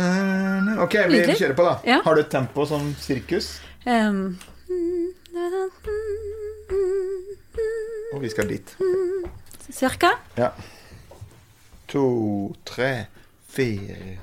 Eh, 0.00 0.50
Ok, 0.80 0.94
vi 1.12 1.20
kjører 1.36 1.54
på, 1.56 1.64
da. 1.66 1.74
Ja. 1.84 1.98
Har 2.04 2.16
du 2.16 2.22
et 2.22 2.30
tempo 2.32 2.64
som 2.68 2.92
sirkus? 3.00 3.58
Um. 3.84 4.38
Og 8.14 8.22
vi 8.22 8.30
skal 8.32 8.48
dit. 8.48 8.76
cirka. 9.70 10.14
Ja. 10.38 10.50
To, 11.92 12.54
tre, 12.64 13.06
fire 13.50 14.18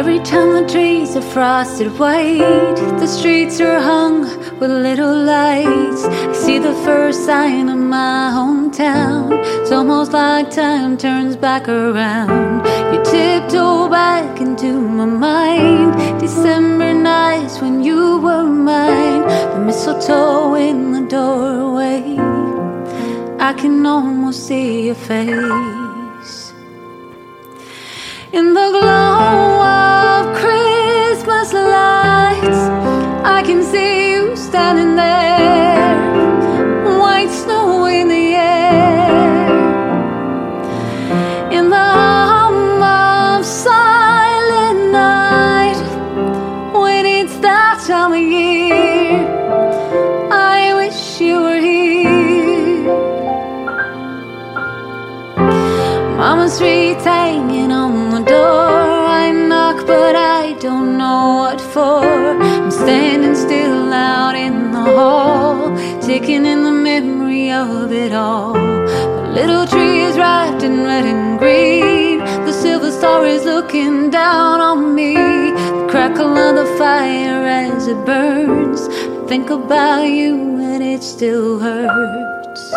Every 0.00 0.20
time 0.20 0.54
the 0.54 0.66
trees 0.66 1.14
are 1.14 1.20
frosted 1.20 1.88
white, 1.98 2.74
the 3.00 3.06
streets 3.06 3.60
are 3.60 3.78
hung 3.78 4.22
with 4.58 4.70
little 4.70 5.14
lights. 5.14 6.04
I 6.04 6.32
see 6.32 6.58
the 6.58 6.72
first 6.86 7.26
sign 7.26 7.68
of 7.68 7.76
my 7.76 8.32
hometown. 8.32 9.28
It's 9.60 9.70
almost 9.70 10.14
like 10.14 10.50
time 10.50 10.96
turns 10.96 11.36
back 11.36 11.68
around. 11.68 12.64
You 12.94 13.04
tiptoe 13.04 13.90
back 13.90 14.40
into 14.40 14.80
my 14.80 15.04
mind. 15.04 16.18
December 16.18 16.94
nights 16.94 17.60
when 17.60 17.84
you 17.84 18.20
were 18.20 18.44
mine. 18.44 19.28
The 19.52 19.58
mistletoe 19.66 20.54
in 20.54 20.92
the 20.92 21.02
doorway. 21.14 22.16
I 23.38 23.52
can 23.52 23.84
almost 23.84 24.46
see 24.46 24.86
your 24.86 24.94
face. 24.94 26.54
In 28.32 28.54
the 28.54 28.66
glow 28.70 29.49
standing 34.50 34.96
there, 34.96 35.78
white 36.98 37.30
snow 37.30 37.86
in 37.86 38.08
the 38.08 38.26
air. 38.34 39.46
In 41.56 41.70
the 41.70 41.86
hum 41.98 42.82
of 42.82 43.46
silent 43.46 44.90
night, 44.90 45.80
when 46.82 47.06
it's 47.06 47.36
that 47.46 47.76
time 47.86 48.12
of 48.12 48.18
year, 48.18 49.22
I 50.32 50.74
wish 50.80 51.20
you 51.20 51.36
were 51.46 51.60
here. 51.60 52.90
Mama's 56.18 56.60
wreath 56.60 57.04
hanging 57.04 57.70
on 57.70 58.10
the 58.16 58.22
door. 58.34 58.66
I 59.22 59.30
knock, 59.30 59.86
but 59.86 60.16
I 60.16 60.54
don't 60.54 60.98
know 60.98 61.36
what 61.42 61.60
for. 61.60 62.02
I'm 62.02 62.70
standing 62.72 63.36
still 63.36 63.69
the 64.84 64.94
hall, 64.96 65.76
taking 66.00 66.44
in 66.46 66.64
the 66.64 66.72
memory 66.72 67.50
of 67.50 67.92
it 67.92 68.12
all. 68.12 68.52
The 68.54 69.30
little 69.32 69.66
tree 69.66 70.00
is 70.02 70.16
wrapped 70.16 70.62
in 70.62 70.82
red 70.82 71.04
and 71.04 71.38
green. 71.38 72.18
The 72.18 72.52
silver 72.52 72.90
star 72.90 73.26
is 73.26 73.44
looking 73.44 74.10
down 74.10 74.60
on 74.60 74.94
me. 74.94 75.14
The 75.14 75.86
crackle 75.90 76.36
of 76.36 76.56
the 76.56 76.66
fire 76.78 77.46
as 77.46 77.86
it 77.86 78.04
burns. 78.04 78.88
I 78.88 79.26
think 79.28 79.50
about 79.50 80.02
you 80.02 80.34
and 80.60 80.82
it 80.82 81.02
still 81.02 81.58
hurts. 81.58 82.72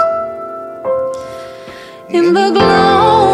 In 2.09 2.33
the 2.33 2.51
glow 2.51 3.32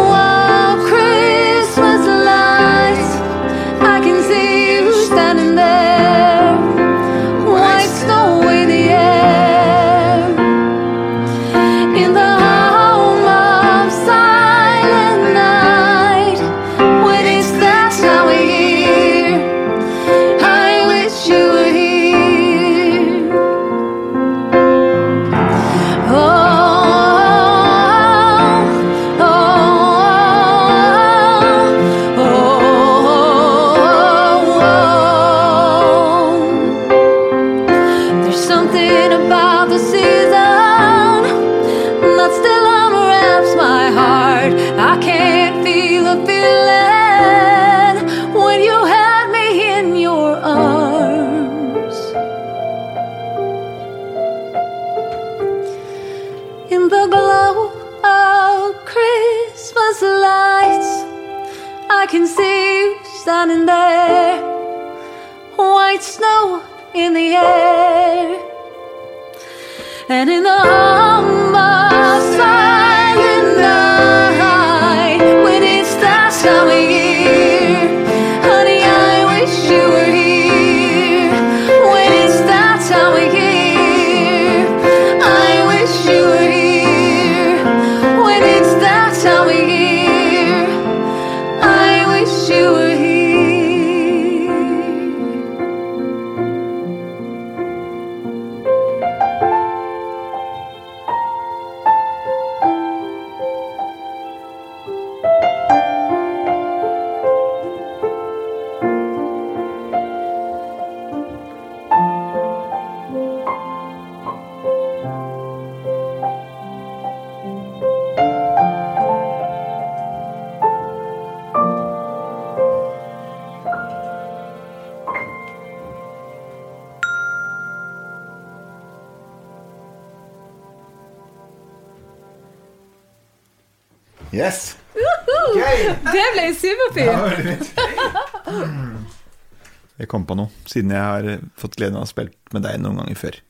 siden 140.70 140.94
jeg 140.94 141.02
har 141.02 141.44
fått 141.58 141.74
gleden 141.80 141.98
av 141.98 142.04
å 142.04 142.06
ha 142.06 142.10
spilt 142.14 142.36
med 142.54 142.62
deg 142.66 142.78
noen 142.82 143.00
ganger 143.02 143.18
før. 143.18 143.40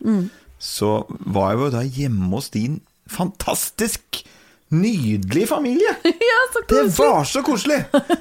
Så 0.60 0.92
var 1.30 1.52
jeg 1.54 1.60
jo 1.66 1.70
da 1.76 1.82
hjemme 1.84 2.30
hos 2.34 2.50
din 2.54 2.80
fantastisk 3.10 4.22
nydelige 4.70 5.46
familie. 5.50 5.94
Ja, 6.30 6.40
så 6.52 6.60
koselig. 6.62 6.90
Det 6.90 6.98
var 6.98 7.24
så 7.26 7.40
koselig! 7.42 7.78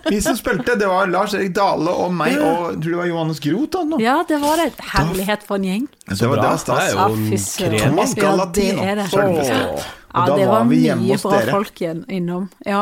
Vi 0.10 0.22
som 0.22 0.38
spilte, 0.38 0.74
det 0.80 0.88
var 0.90 1.08
Lars 1.12 1.34
Erik 1.38 1.52
Dale 1.56 1.92
og 1.94 2.14
meg 2.18 2.40
og 2.42 2.64
jeg 2.72 2.80
tror 2.82 2.90
det 2.90 2.98
var 3.00 3.10
Johannes 3.12 3.42
Groth. 3.44 3.84
Ja, 4.02 4.16
det 4.30 4.40
var 4.42 4.58
det. 4.64 4.70
Herlighet 4.94 5.44
for 5.46 5.60
en 5.60 5.68
gjeng. 5.68 5.86
Det 6.10 6.18
var, 6.26 6.42
det 6.42 6.48
var 6.48 6.58
stas. 6.64 6.80
Det 6.80 6.88
er 6.88 6.98
Ja, 6.98 7.06
jo 7.06 7.20
fy 7.20 7.68
en 7.68 7.78
Thomas 7.84 8.10
Ja, 8.10 8.16
det 8.16 8.24
Galatino. 8.24 8.82
er 8.82 8.96
det. 8.98 9.08
Ja, 9.14 10.26
det 10.26 10.48
var 10.50 10.54
var 10.56 10.66
mye 10.72 11.20
bra 11.22 11.42
folk 11.52 11.82
igjen 11.84 12.02
innom. 12.10 12.50
Ja. 12.66 12.82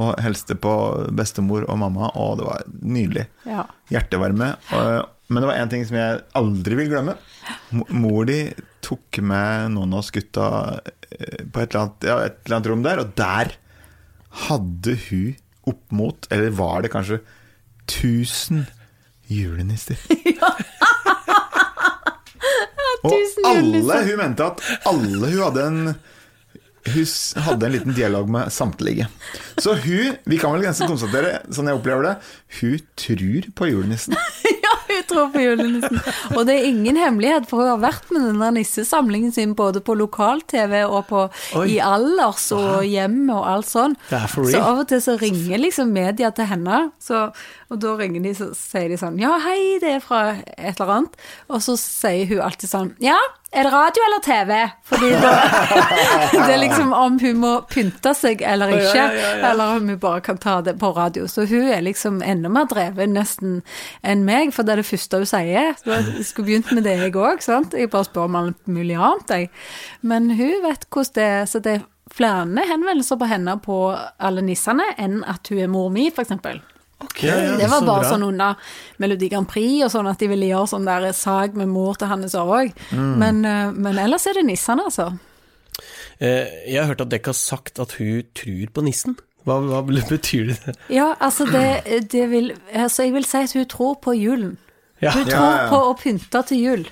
Og 0.00 0.14
hilste 0.22 0.54
på 0.56 0.74
bestemor 1.18 1.66
og 1.68 1.80
mamma, 1.82 2.12
og 2.14 2.38
det 2.38 2.46
var 2.46 2.62
nydelig. 2.80 3.26
ja. 3.44 3.66
Hjertevarme. 3.90 4.52
Og, 4.78 5.08
men 5.30 5.40
det 5.44 5.48
var 5.50 5.58
én 5.62 5.70
ting 5.72 5.84
som 5.86 5.96
jeg 5.96 6.20
aldri 6.38 6.74
vil 6.80 6.90
glemme. 6.90 7.14
Mo- 7.76 7.86
Mor 7.94 8.26
di 8.28 8.40
tok 8.84 9.20
med 9.22 9.70
noen 9.76 9.92
av 9.94 10.02
oss 10.02 10.10
gutta 10.14 10.46
eh, 10.82 11.44
på 11.46 11.62
et 11.62 11.70
eller, 11.70 11.80
annet, 11.86 12.06
ja, 12.10 12.16
et 12.26 12.40
eller 12.44 12.56
annet 12.58 12.70
rom 12.72 12.82
der, 12.86 13.02
og 13.04 13.12
der 13.18 13.52
hadde 14.48 14.96
hun 15.08 15.36
opp 15.70 15.84
mot, 15.94 16.26
eller 16.34 16.50
var 16.58 16.82
det 16.82 16.90
kanskje 16.92 17.20
1000 17.90 18.64
julenisser. 19.30 19.98
og 23.02 23.14
alle. 23.46 24.00
Hun 24.10 24.18
mente 24.20 24.44
at 24.50 24.62
alle 24.88 25.30
hun 25.30 25.42
hadde 25.46 25.66
en 25.66 25.82
hun 26.90 27.04
hadde 27.44 27.66
en 27.68 27.74
liten 27.74 27.92
dialog 27.94 28.30
med 28.32 28.48
samtlige. 28.52 29.04
Så 29.60 29.74
hun, 29.84 30.14
vi 30.24 30.38
kan 30.40 30.54
vel 30.54 30.64
ganske 30.64 30.86
konstatere, 30.88 31.42
sånn 31.52 31.68
jeg 31.68 31.76
opplever 31.76 32.06
det, 32.06 32.14
hun 32.62 32.78
tror 32.98 33.50
på 33.58 33.68
julenissen. 33.68 34.16
ja, 35.10 35.16
tror 35.16 35.30
på 35.34 35.42
julenissen. 35.44 36.00
Og 36.36 36.44
det 36.48 36.56
er 36.56 36.68
ingen 36.70 36.98
hemmelighet, 37.00 37.48
for 37.50 37.62
hun 37.62 37.72
har 37.72 37.82
vært 37.82 38.10
med 38.14 38.26
den 38.28 38.42
der 38.42 38.54
nissesamlingen 38.56 39.34
sin 39.34 39.54
både 39.58 39.82
på 39.84 39.96
lokal-TV 39.98 40.84
og 40.86 41.06
på, 41.10 41.26
i 41.66 41.80
Alders 41.84 42.50
og 42.56 42.84
hjemme 42.86 43.36
og 43.36 43.48
alt 43.50 43.70
sånn. 43.70 43.96
Så 44.10 44.62
av 44.62 44.84
og 44.84 44.90
til 44.90 45.02
så 45.04 45.16
ringer 45.20 45.62
liksom 45.62 45.92
media 45.94 46.32
til 46.34 46.48
henne, 46.50 46.86
så, 47.02 47.28
og 47.70 47.78
da 47.82 47.92
ringer 47.98 48.22
de, 48.24 48.32
så 48.34 48.48
sier 48.56 48.88
de 48.90 48.96
sånn 48.98 49.18
Ja, 49.22 49.36
hei, 49.44 49.78
det 49.82 49.92
er 49.96 50.00
fra 50.02 50.20
et 50.58 50.80
eller 50.80 50.90
annet. 50.96 51.20
Og 51.50 51.62
så 51.62 51.76
sier 51.78 52.26
hun 52.32 52.40
alltid 52.42 52.70
sånn 52.72 52.88
Ja, 53.02 53.18
er 53.54 53.66
det 53.66 53.72
radio 53.74 54.02
eller 54.06 54.22
TV? 54.22 54.50
Fordi 54.90 55.10
da 55.22 55.30
Det 56.34 56.54
er 56.54 56.60
liksom 56.62 56.92
om 56.94 57.18
hun 57.22 57.38
må 57.42 57.52
pynte 57.70 58.12
seg 58.18 58.42
eller 58.46 58.74
ikke, 58.74 58.96
Ja, 58.98 59.06
ja, 59.14 59.28
ja. 59.38 59.52
eller 59.52 59.76
om 59.78 59.88
hun 59.90 60.00
bare 60.02 60.22
kan 60.26 60.38
ta 60.42 60.56
det 60.66 60.76
på 60.82 60.90
radio. 60.96 61.26
Så 61.30 61.46
hun 61.50 61.70
er 61.70 61.82
liksom 61.86 62.20
enda 62.26 62.50
mer 62.52 62.66
dreven 62.70 63.14
nesten 63.14 63.60
enn 64.06 64.26
meg, 64.26 64.50
for 64.54 64.66
det 64.66 64.74
er 64.74 64.82
det 64.82 64.88
første 64.90 65.22
hun 65.22 65.30
sier. 65.30 65.72
Så 65.82 65.94
jeg 65.94 66.26
skulle 66.26 66.50
begynt 66.50 66.74
med 66.74 66.86
det, 66.86 66.96
jeg 67.04 67.14
òg, 67.18 67.42
sant. 67.46 67.74
Jeg 67.78 67.90
bare 67.90 68.06
spør 68.10 68.26
om 68.30 68.38
alt 68.42 68.70
mulig 68.70 68.98
annet, 68.98 69.30
jeg. 69.34 69.50
Men 70.02 70.30
hun 70.34 70.58
vet 70.66 70.86
hvordan 70.90 71.14
det 71.18 71.30
er. 71.30 71.46
Så 71.50 71.62
det 71.62 71.78
er 71.78 71.86
flere 72.10 72.66
henvendelser 72.66 73.18
på 73.18 73.30
henne 73.30 73.54
på 73.62 73.80
alle 74.18 74.42
nissene 74.42 74.86
enn 74.98 75.20
at 75.30 75.50
hun 75.50 75.62
er 75.62 75.70
mor 75.70 75.90
mi, 75.94 76.08
f.eks. 76.10 76.34
Ja, 77.22 77.34
ja, 77.36 77.56
Det 77.56 77.68
var 77.70 77.80
så 77.80 77.86
bare 77.86 78.00
bra. 78.04 78.10
sånn 78.10 78.22
under 78.26 78.56
Melodi 78.98 79.28
Grand 79.32 79.48
Prix 79.48 79.84
og 79.86 79.90
sånn 79.94 80.08
at 80.10 80.18
de 80.20 80.28
ville 80.28 80.46
gjøre 80.50 80.68
sånn 80.68 80.84
der 80.84 81.12
sag 81.16 81.54
med 81.56 81.68
mor 81.68 81.94
til 82.00 82.08
Hannes 82.08 82.34
òg. 82.34 82.72
Mm. 82.92 83.16
Men, 83.22 83.44
eh, 83.44 83.70
men 83.72 83.98
ellers 83.98 84.26
er 84.26 84.34
det 84.40 84.44
nissene, 84.46 84.84
altså. 84.84 85.18
Eh, 86.20 86.46
Jeg 86.68 86.80
har 86.82 86.88
hørt 86.92 87.00
at 87.00 87.08
dere 87.12 87.26
har 87.32 87.32
sagt 87.38 87.78
at 87.80 87.92
hun 87.98 88.22
tror 88.36 88.66
på 88.74 88.82
nissen. 88.84 89.16
Hva, 89.46 89.56
hva 89.64 89.80
betyr 89.86 90.50
det? 90.52 90.74
Ja, 90.92 91.14
altså 91.18 91.46
det, 91.48 92.08
det 92.12 92.26
vil 92.28 92.50
Altså 92.76 93.06
jeg 93.06 93.14
vil 93.14 93.24
si 93.24 93.38
at 93.38 93.52
hun 93.56 93.64
tror 93.72 93.94
på 94.04 94.12
julen. 94.12 94.58
Ja. 95.00 95.14
Hun 95.14 95.24
tror 95.24 95.46
ja. 95.56 95.68
på 95.70 95.78
å 95.88 95.94
pynte 95.96 96.42
til 96.44 96.58
jul. 96.60 96.82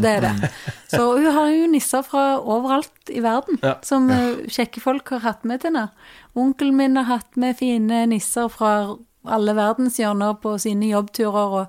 Det 0.00 0.08
er 0.08 0.20
det. 0.24 0.50
Så 0.88 1.02
hun 1.18 1.26
har 1.36 1.50
jo 1.52 1.66
nisser 1.68 2.00
fra 2.06 2.38
overalt 2.40 3.12
i 3.12 3.20
verden, 3.20 3.58
Ja. 3.62 3.74
som 3.84 4.08
eh, 4.10 4.46
kjekke 4.48 4.80
folk 4.80 5.10
har 5.12 5.20
hatt 5.26 5.44
med 5.44 5.60
til 5.60 5.74
henne. 5.76 5.90
Onkelen 6.34 6.76
min 6.80 6.96
har 6.96 7.04
hatt 7.10 7.36
med 7.36 7.58
fine 7.60 8.06
nisser 8.08 8.48
fra 8.48 8.96
alle 9.26 9.54
verdenshjørner 9.54 10.36
på 10.42 10.58
sine 10.60 10.88
jobbturer, 10.92 11.56
og 11.62 11.66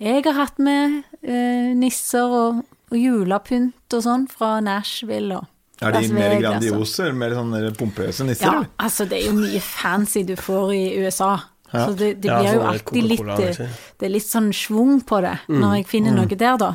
Jeg 0.00 0.24
har 0.24 0.32
hatt 0.36 0.58
med 0.58 1.02
eh, 1.22 1.72
nisser 1.74 2.24
og, 2.28 2.62
og 2.92 2.96
julepynt 2.98 3.94
og 3.96 4.02
sånn 4.04 4.26
fra 4.28 4.60
Nashville 4.60 5.38
og 5.38 5.46
Er 5.80 5.92
de 5.92 6.08
mer 6.12 6.38
grandiose, 6.40 7.02
eller 7.04 7.14
mer 7.14 7.34
sånn 7.36 7.74
pompøse 7.76 8.24
nisser? 8.24 8.44
Ja, 8.46 8.64
altså 8.78 9.04
det 9.08 9.22
er 9.22 9.26
jo 9.30 9.36
mye 9.40 9.60
fancy 9.60 10.22
du 10.24 10.34
får 10.36 10.72
i 10.74 10.82
USA. 11.04 11.34
Ja. 11.72 11.86
Så 11.86 11.96
det, 11.98 12.20
det 12.22 12.28
Ja, 12.30 12.38
blir 12.40 12.54
jo 12.54 12.60
alltid 12.70 13.02
litt. 13.04 13.58
Det 13.98 14.06
er 14.06 14.12
litt 14.12 14.24
sånn 14.28 14.52
schwung 14.54 15.00
på 15.04 15.20
det 15.20 15.34
når 15.48 15.74
jeg 15.80 15.86
finner 15.86 16.12
Mm. 16.12 16.16
noe 16.22 16.36
der, 16.38 16.56
da. 16.56 16.70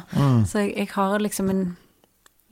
Så 0.46 0.60
jeg, 0.66 0.76
jeg 0.78 0.90
har 0.94 1.20
liksom 1.20 1.50
en 1.50 1.78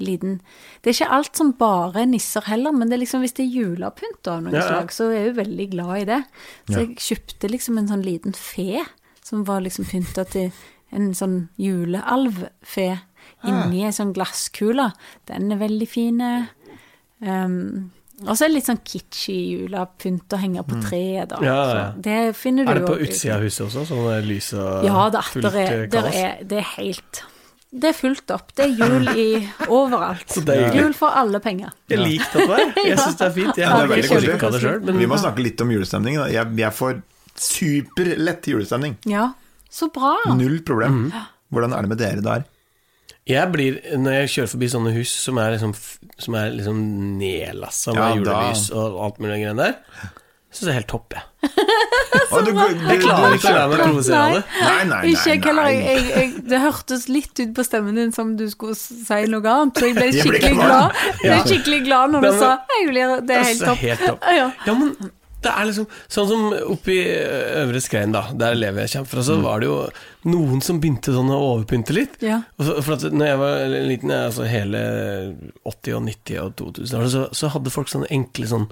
liten 0.04 0.40
Det 0.82 0.92
er 0.92 0.96
ikke 0.98 1.18
alt 1.20 1.40
som 1.40 1.52
bare 1.60 2.04
er 2.04 2.10
nisser 2.10 2.46
heller, 2.48 2.72
men 2.76 2.90
det 2.90 2.98
er 2.98 3.04
liksom 3.04 3.24
hvis 3.26 3.36
det 3.38 3.46
er 3.46 3.58
julepynt 3.60 4.32
av 4.32 4.42
noe 4.46 4.56
Ja, 4.56 4.62
ja. 4.62 4.68
slag, 4.70 4.94
så 4.96 5.10
er 5.12 5.30
jo 5.30 5.38
veldig 5.42 5.68
glad 5.76 5.94
i 5.98 6.08
det. 6.10 6.22
Så 6.70 6.80
jeg 6.82 6.96
kjøpte 7.10 7.52
liksom 7.52 7.78
en 7.82 7.92
sånn 7.92 8.06
liten 8.06 8.36
fe 8.38 8.84
som 9.26 9.46
var 9.46 9.62
liksom 9.66 9.86
pynta 9.90 10.26
til 10.30 10.50
en 10.96 11.12
sånn 11.14 11.38
julealvfe 11.62 12.90
inni 13.46 13.86
ei 13.86 13.94
sånn 13.96 14.14
glasskule. 14.16 14.90
Den 15.30 15.54
er 15.54 15.62
veldig 15.62 15.88
fin. 15.88 16.20
Um, 17.20 17.92
og 18.26 18.36
så 18.36 18.46
er 18.46 18.50
det 18.50 18.56
litt 18.58 18.68
sånn 18.68 18.82
kitschy 18.84 19.36
julepynt 19.54 20.34
å 20.36 20.40
henge 20.42 20.64
på 20.68 20.80
treet, 20.84 21.30
da. 21.32 21.40
Ja, 21.46 21.60
ja. 21.72 21.84
Det 21.96 22.18
finner 22.36 22.68
du 22.68 22.72
Er 22.74 22.82
det 22.82 22.88
på 22.90 22.98
utsida 23.00 23.38
av 23.38 23.46
huset 23.48 23.68
også? 23.70 23.86
Sånn 23.88 24.28
lys 24.28 24.52
og 24.58 24.88
Ja 24.88 25.06
fullt 25.30 25.54
eh, 25.54 25.86
kaos? 25.92 26.18
Ja, 26.18 26.34
det 26.44 26.60
er 26.60 26.72
helt 26.76 27.22
Det 27.72 27.92
er 27.92 27.94
fullt 27.94 28.32
opp. 28.34 28.48
Det 28.58 28.66
er 28.66 28.72
jul 28.80 29.10
i 29.14 29.26
overalt. 29.70 30.34
Jul 30.80 30.94
for 30.98 31.14
alle 31.14 31.38
penger. 31.44 31.70
Jeg 31.92 32.00
liker 32.02 32.48
det. 32.50 32.64
Jeg 32.82 32.98
syns 32.98 33.20
det 33.20 33.28
er 33.28 33.34
fint. 33.36 33.52
Jeg 33.60 33.66
Ja, 33.68 33.70
har 33.76 33.86
det 33.88 33.98
er 34.00 34.04
ikke 34.04 34.16
veldig 34.18 34.32
orka 34.40 34.50
det 34.56 34.62
sjøl, 34.64 34.80
men 34.88 34.98
Vi 34.98 35.10
må 35.12 35.20
snakke 35.22 35.44
litt 35.46 35.62
om 35.62 35.70
julestemning. 35.76 36.18
Da. 36.18 36.26
Jeg, 36.34 36.50
jeg 36.58 36.74
får 36.74 37.02
superlett 37.40 38.50
julestemning. 38.50 38.96
Ja, 39.06 39.28
så 39.70 39.90
bra. 39.94 40.16
Null 40.34 40.62
problem. 40.66 41.04
Mhm. 41.12 41.28
Hvordan 41.54 41.74
er 41.78 41.86
det 41.86 41.90
med 41.94 42.02
dere 42.02 42.22
der? 42.26 42.44
Jeg 43.30 43.52
blir, 43.54 43.78
når 44.02 44.16
jeg 44.24 44.30
kjører 44.34 44.50
forbi 44.56 44.68
sånne 44.74 44.92
hus 44.96 45.12
som 45.22 45.38
er 45.42 45.52
liksom, 45.54 45.74
som 46.26 46.36
er 46.40 46.52
liksom 46.58 46.78
nedlassa 47.20 47.94
med 47.94 48.02
Ja, 48.02 48.16
julelys 48.18 48.64
og 48.74 48.98
alt 49.06 49.20
mulig 49.22 49.38
greier 49.44 49.58
der, 49.60 49.76
syns 50.50 50.66
jeg 50.66 50.72
er 50.74 50.78
helt 50.80 50.90
topp, 50.90 51.14
jeg. 51.14 51.26
Å, 52.30 52.40
du, 52.46 52.50
du, 52.54 52.62
Jeg 52.90 53.02
klarer 53.04 53.36
ikke 53.38 53.52
å 53.52 53.56
la 53.56 53.66
meg 53.70 53.82
provosere 53.84 54.20
av 54.20 54.34
det. 54.34 54.42
Nei, 54.60 54.72
nei, 54.90 55.14
nei, 55.14 55.54
nei. 55.60 55.68
Jeg, 55.76 56.02
jeg, 56.10 56.32
det 56.50 56.62
hørtes 56.64 57.06
litt 57.10 57.42
ut 57.42 57.54
på 57.58 57.66
stemmen 57.66 57.98
din 57.98 58.12
som 58.16 58.34
du 58.40 58.46
skulle 58.52 58.76
si 58.78 59.22
noe 59.30 59.54
annet, 59.54 59.78
så 59.78 59.90
jeg 59.90 59.98
ble 59.98 60.10
skikkelig 60.18 60.58
glad. 60.58 61.00
Ble 61.22 61.40
skikkelig 61.46 61.80
glad 61.86 62.16
når 62.16 62.28
du 62.28 62.34
sa 62.42 62.52
Hei, 62.74 62.82
Julie, 62.88 63.08
det 63.30 63.38
er 63.40 63.48
helt 63.52 63.66
topp. 63.66 63.82
helt 63.86 64.06
topp. 64.06 64.28
Ja. 64.40 64.50
Ja, 64.68 64.76
men 64.78 64.94
det 65.40 65.52
er 65.56 65.68
liksom 65.70 65.86
Sånn 66.12 66.28
som 66.28 66.42
oppe 66.74 66.92
i 66.92 67.04
Øvre 67.62 67.80
Skrein, 67.84 68.12
da, 68.16 68.26
der 68.36 68.58
elever 68.58 68.84
jeg 68.84 68.92
kommer 68.98 69.14
fra, 69.14 69.24
så 69.30 69.38
var 69.40 69.62
det 69.64 69.70
jo 69.70 69.78
noen 70.34 70.60
som 70.66 70.82
begynte 70.84 71.14
sånn 71.16 71.32
å 71.32 71.40
overpynte 71.54 71.96
litt. 71.96 72.18
Ja. 72.26 72.42
Og 72.60 72.68
så, 72.68 72.78
for 72.84 72.98
at 72.98 73.06
når 73.16 73.32
jeg 73.32 73.40
var 73.46 73.76
liten, 73.94 74.16
altså 74.18 74.48
hele 74.50 74.82
80- 75.64 75.96
og 75.96 76.08
90- 76.10 76.42
og 76.44 76.56
2000 76.60 77.12
så, 77.16 77.28
så 77.32 77.52
hadde 77.56 77.74
folk 77.74 77.92
sånne 77.92 78.10
enkle 78.18 78.50
sånn, 78.52 78.68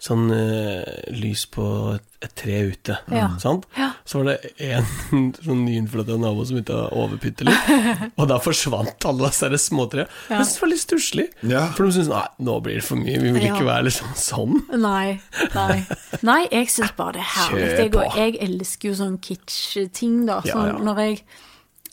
sånn 0.00 0.30
uh, 0.32 0.80
lys 1.12 1.42
på 1.52 1.64
et, 1.92 2.04
et 2.24 2.32
tre 2.40 2.54
ute. 2.70 2.94
Ja. 3.12 3.26
Sant? 3.42 3.66
Ja. 3.76 3.90
Så 4.08 4.22
var 4.22 4.30
det 4.30 4.52
en 4.64 4.86
sånn 5.44 5.60
nyinnflytta 5.66 6.16
nabo 6.20 6.46
som 6.48 6.56
begynte 6.56 6.78
å 6.78 7.02
overpynte 7.02 7.44
litt. 7.44 7.68
Og 8.20 8.30
da 8.30 8.38
forsvant 8.40 9.06
alle 9.10 9.28
disse 9.28 9.60
småtrærne. 9.66 10.08
Ja. 10.30 10.38
Jeg 10.38 10.46
synes 10.48 10.54
det 10.56 10.64
var 10.64 10.72
litt 10.72 10.84
stusslig. 10.86 11.26
Ja. 11.52 11.66
For 11.76 11.84
de 11.84 11.92
syntes 11.98 12.08
nei, 12.14 12.24
nå 12.48 12.56
blir 12.64 12.80
det 12.80 12.86
for 12.88 13.02
mye, 13.02 13.20
vi 13.20 13.34
vil 13.36 13.44
Ja. 13.44 13.52
ikke 13.54 13.68
være 13.68 13.86
liksom 13.90 14.16
sånn. 14.16 14.56
Nei, 14.80 15.20
nei. 15.54 15.78
Nei, 16.24 16.40
jeg 16.48 16.72
syns 16.72 16.96
bare 16.96 17.18
det 17.18 17.24
er 17.26 17.32
herlig. 17.36 17.68
Jeg, 17.84 17.94
og 18.00 18.18
jeg 18.24 18.38
elsker 18.48 18.88
jo 18.92 18.96
sånn 19.04 19.20
kitsch-ting, 19.24 20.22
da. 20.30 20.40
Ja, 20.48 20.54
Så 20.56 20.66
ja. 20.72 20.78
når 20.80 21.02
jeg 21.04 21.20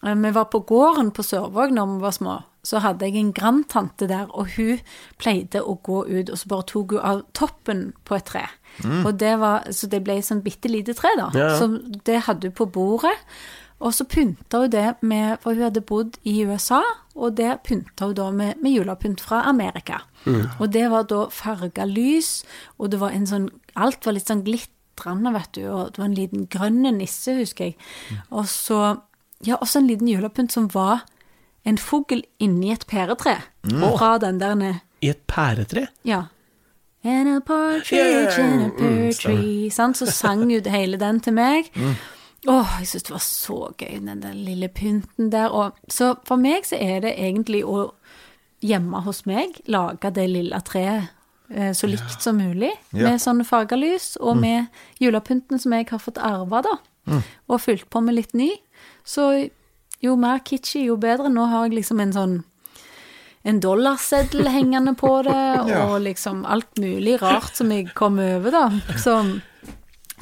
eh, 0.06 0.16
Vi 0.24 0.32
var 0.40 0.48
på 0.54 0.64
gården 0.70 1.12
på 1.12 1.28
Sørvåg 1.28 1.76
da 1.76 1.84
vi 1.92 2.00
var 2.08 2.16
små. 2.16 2.38
Så 2.68 2.82
hadde 2.84 3.08
jeg 3.08 3.16
en 3.22 3.34
grandtante 3.36 4.10
der, 4.10 4.28
og 4.36 4.50
hun 4.58 4.82
pleide 5.22 5.62
å 5.64 5.78
gå 5.88 6.02
ut, 6.10 6.32
og 6.34 6.40
så 6.42 6.50
bare 6.52 6.68
tok 6.68 6.98
hun 6.98 7.06
av 7.12 7.22
toppen 7.38 7.86
på 8.04 8.18
et 8.18 8.28
tre. 8.28 8.44
Og 9.06 9.14
det 9.22 9.38
var, 9.40 9.70
så 9.72 9.88
det 9.90 10.02
ble 10.04 10.18
et 10.20 10.28
sånn 10.28 10.44
bitte 10.46 10.70
lite 10.70 10.94
tre, 10.98 11.14
da. 11.18 11.30
Ja. 11.38 11.54
Så 11.62 11.70
det 12.06 12.26
hadde 12.28 12.52
hun 12.52 12.58
på 12.60 12.68
bordet. 12.76 13.16
Og 13.80 13.94
så 13.94 14.08
pynta 14.10 14.64
hun 14.64 14.72
det 14.74 14.88
med 15.06 15.38
For 15.44 15.54
hun 15.54 15.68
hadde 15.68 15.84
bodd 15.86 16.16
i 16.26 16.40
USA, 16.50 16.82
og 17.16 17.36
det 17.38 17.60
pynta 17.66 18.08
hun 18.10 18.16
da 18.18 18.32
med, 18.34 18.58
med 18.62 18.74
julepynt 18.74 19.22
fra 19.22 19.44
Amerika. 19.50 20.02
Og 20.60 20.72
det 20.74 20.88
var 20.92 21.06
da 21.08 21.28
farga 21.32 21.86
lys, 21.88 22.42
og 22.82 22.92
det 22.92 23.00
var 23.00 23.14
en 23.16 23.30
sånn 23.30 23.48
Alt 23.78 24.06
var 24.06 24.16
litt 24.18 24.28
sånn 24.28 24.42
glitrende, 24.48 25.30
vet 25.36 25.52
du, 25.54 25.68
og 25.70 25.92
det 25.94 26.02
var 26.02 26.08
en 26.10 26.18
liten 26.18 26.48
grønn 26.50 26.82
nisse, 26.98 27.36
husker 27.38 27.70
jeg. 27.72 27.78
Og 28.32 28.50
så 28.52 28.98
Ja, 29.46 29.60
også 29.62 29.78
en 29.84 29.88
liten 29.88 30.08
julepynt 30.10 30.52
som 30.52 30.66
var 30.74 31.04
en 31.68 31.78
fugl 31.78 32.24
inni 32.40 32.72
et 32.74 32.86
pæretre. 32.88 33.38
Mm. 33.68 33.84
fra 33.98 34.18
den 34.24 34.40
der 34.40 34.56
I 35.02 35.10
et 35.12 35.24
pæretre? 35.28 35.88
ja. 36.06 36.24
In 37.04 37.28
a 37.28 37.40
partridge 37.40 38.40
in 38.42 38.62
a 38.66 38.70
pear 38.78 39.12
tree. 39.14 39.70
Sant? 39.72 39.98
Så 39.98 40.06
sang 40.12 40.50
jo 40.52 40.60
hele 40.66 40.98
den 41.00 41.20
til 41.24 41.34
meg. 41.38 41.70
Åh, 42.48 42.74
jeg 42.80 42.88
syns 42.88 43.04
det 43.08 43.14
var 43.14 43.24
så 43.24 43.58
gøy, 43.78 44.00
den 44.08 44.22
der 44.22 44.34
lille 44.34 44.68
pynten 44.68 45.30
der. 45.32 45.48
Og, 45.50 45.78
så 45.90 46.16
for 46.28 46.36
meg 46.42 46.66
så 46.68 46.76
er 46.80 47.00
det 47.06 47.14
egentlig 47.18 47.64
å 47.66 47.92
hjemme 48.66 49.02
hos 49.06 49.24
meg 49.30 49.60
lage 49.70 50.12
det 50.16 50.26
lille 50.32 50.60
treet 50.66 51.10
eh, 51.54 51.72
så 51.78 51.88
likt 51.88 52.22
som 52.24 52.40
mulig, 52.42 52.72
Ja. 52.92 53.04
med 53.12 53.22
sånne 53.22 53.46
fargelys, 53.46 54.16
og 54.20 54.38
med 54.42 54.68
julepynten 55.00 55.60
som 55.62 55.74
jeg 55.78 55.88
har 55.90 56.02
fått 56.02 56.18
arva, 56.18 56.64
da, 56.66 56.78
og 57.48 57.62
fylt 57.62 57.88
på 57.94 58.02
med 58.04 58.16
litt 58.18 58.34
ny. 58.34 58.50
Så 59.06 59.50
jo 60.04 60.16
mer 60.20 60.40
kitschy, 60.46 60.86
jo 60.88 60.98
bedre. 61.02 61.30
Nå 61.34 61.46
har 61.52 61.66
jeg 61.68 61.78
liksom 61.80 62.00
en 62.04 62.14
sånn 62.16 62.38
en 63.48 63.62
dollarseddel 63.64 64.50
hengende 64.52 64.92
på 65.00 65.12
det, 65.24 65.36
Ja. 65.72 65.86
og 65.88 66.02
liksom 66.04 66.42
alt 66.46 66.80
mulig 66.82 67.16
rart 67.22 67.56
som 67.56 67.72
jeg 67.72 67.94
kom 67.96 68.18
over, 68.20 68.52
da. 68.52 68.66
Så, 69.00 69.14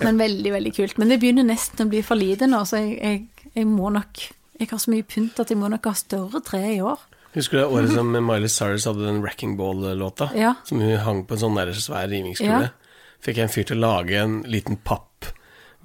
men 0.03 0.19
veldig, 0.21 0.51
veldig 0.53 0.73
kult. 0.75 0.97
Men 1.01 1.09
det 1.09 1.17
begynner 1.23 1.47
nesten 1.47 1.87
å 1.87 1.89
bli 1.89 2.03
for 2.05 2.19
lite 2.19 2.45
nå, 2.51 2.61
så 2.69 2.83
jeg, 2.83 2.99
jeg, 3.01 3.51
jeg 3.55 3.67
må 3.71 3.89
nok 3.95 4.27
Jeg 4.59 4.69
har 4.71 4.79
så 4.79 4.87
mye 4.93 5.03
pynt 5.03 5.39
at 5.41 5.49
jeg 5.51 5.57
må 5.59 5.67
nok 5.67 5.83
ha 5.89 5.91
større 5.99 6.39
tre 6.45 6.61
i 6.75 6.79
år. 6.79 7.01
Husker 7.35 7.57
du 7.57 7.61
det 7.63 7.71
året 7.75 7.91
som 7.97 8.13
Miley 8.13 8.47
Cyrus 8.47 8.85
hadde 8.87 9.03
den 9.03 9.17
Wrecking 9.25 9.57
Ball-låta? 9.59 10.29
Ja. 10.37 10.53
Som 10.63 10.79
hun 10.79 10.93
hang 11.03 11.25
på 11.27 11.35
en 11.35 11.41
sånn 11.41 11.57
der 11.59 11.73
svær 11.75 12.05
rivingskule. 12.07 12.69
Ja. 12.69 13.17
Fikk 13.25 13.41
jeg 13.41 13.49
en 13.49 13.51
fyr 13.51 13.65
til 13.67 13.81
å 13.81 13.87
lage 13.89 14.21
en 14.21 14.37
liten 14.47 14.77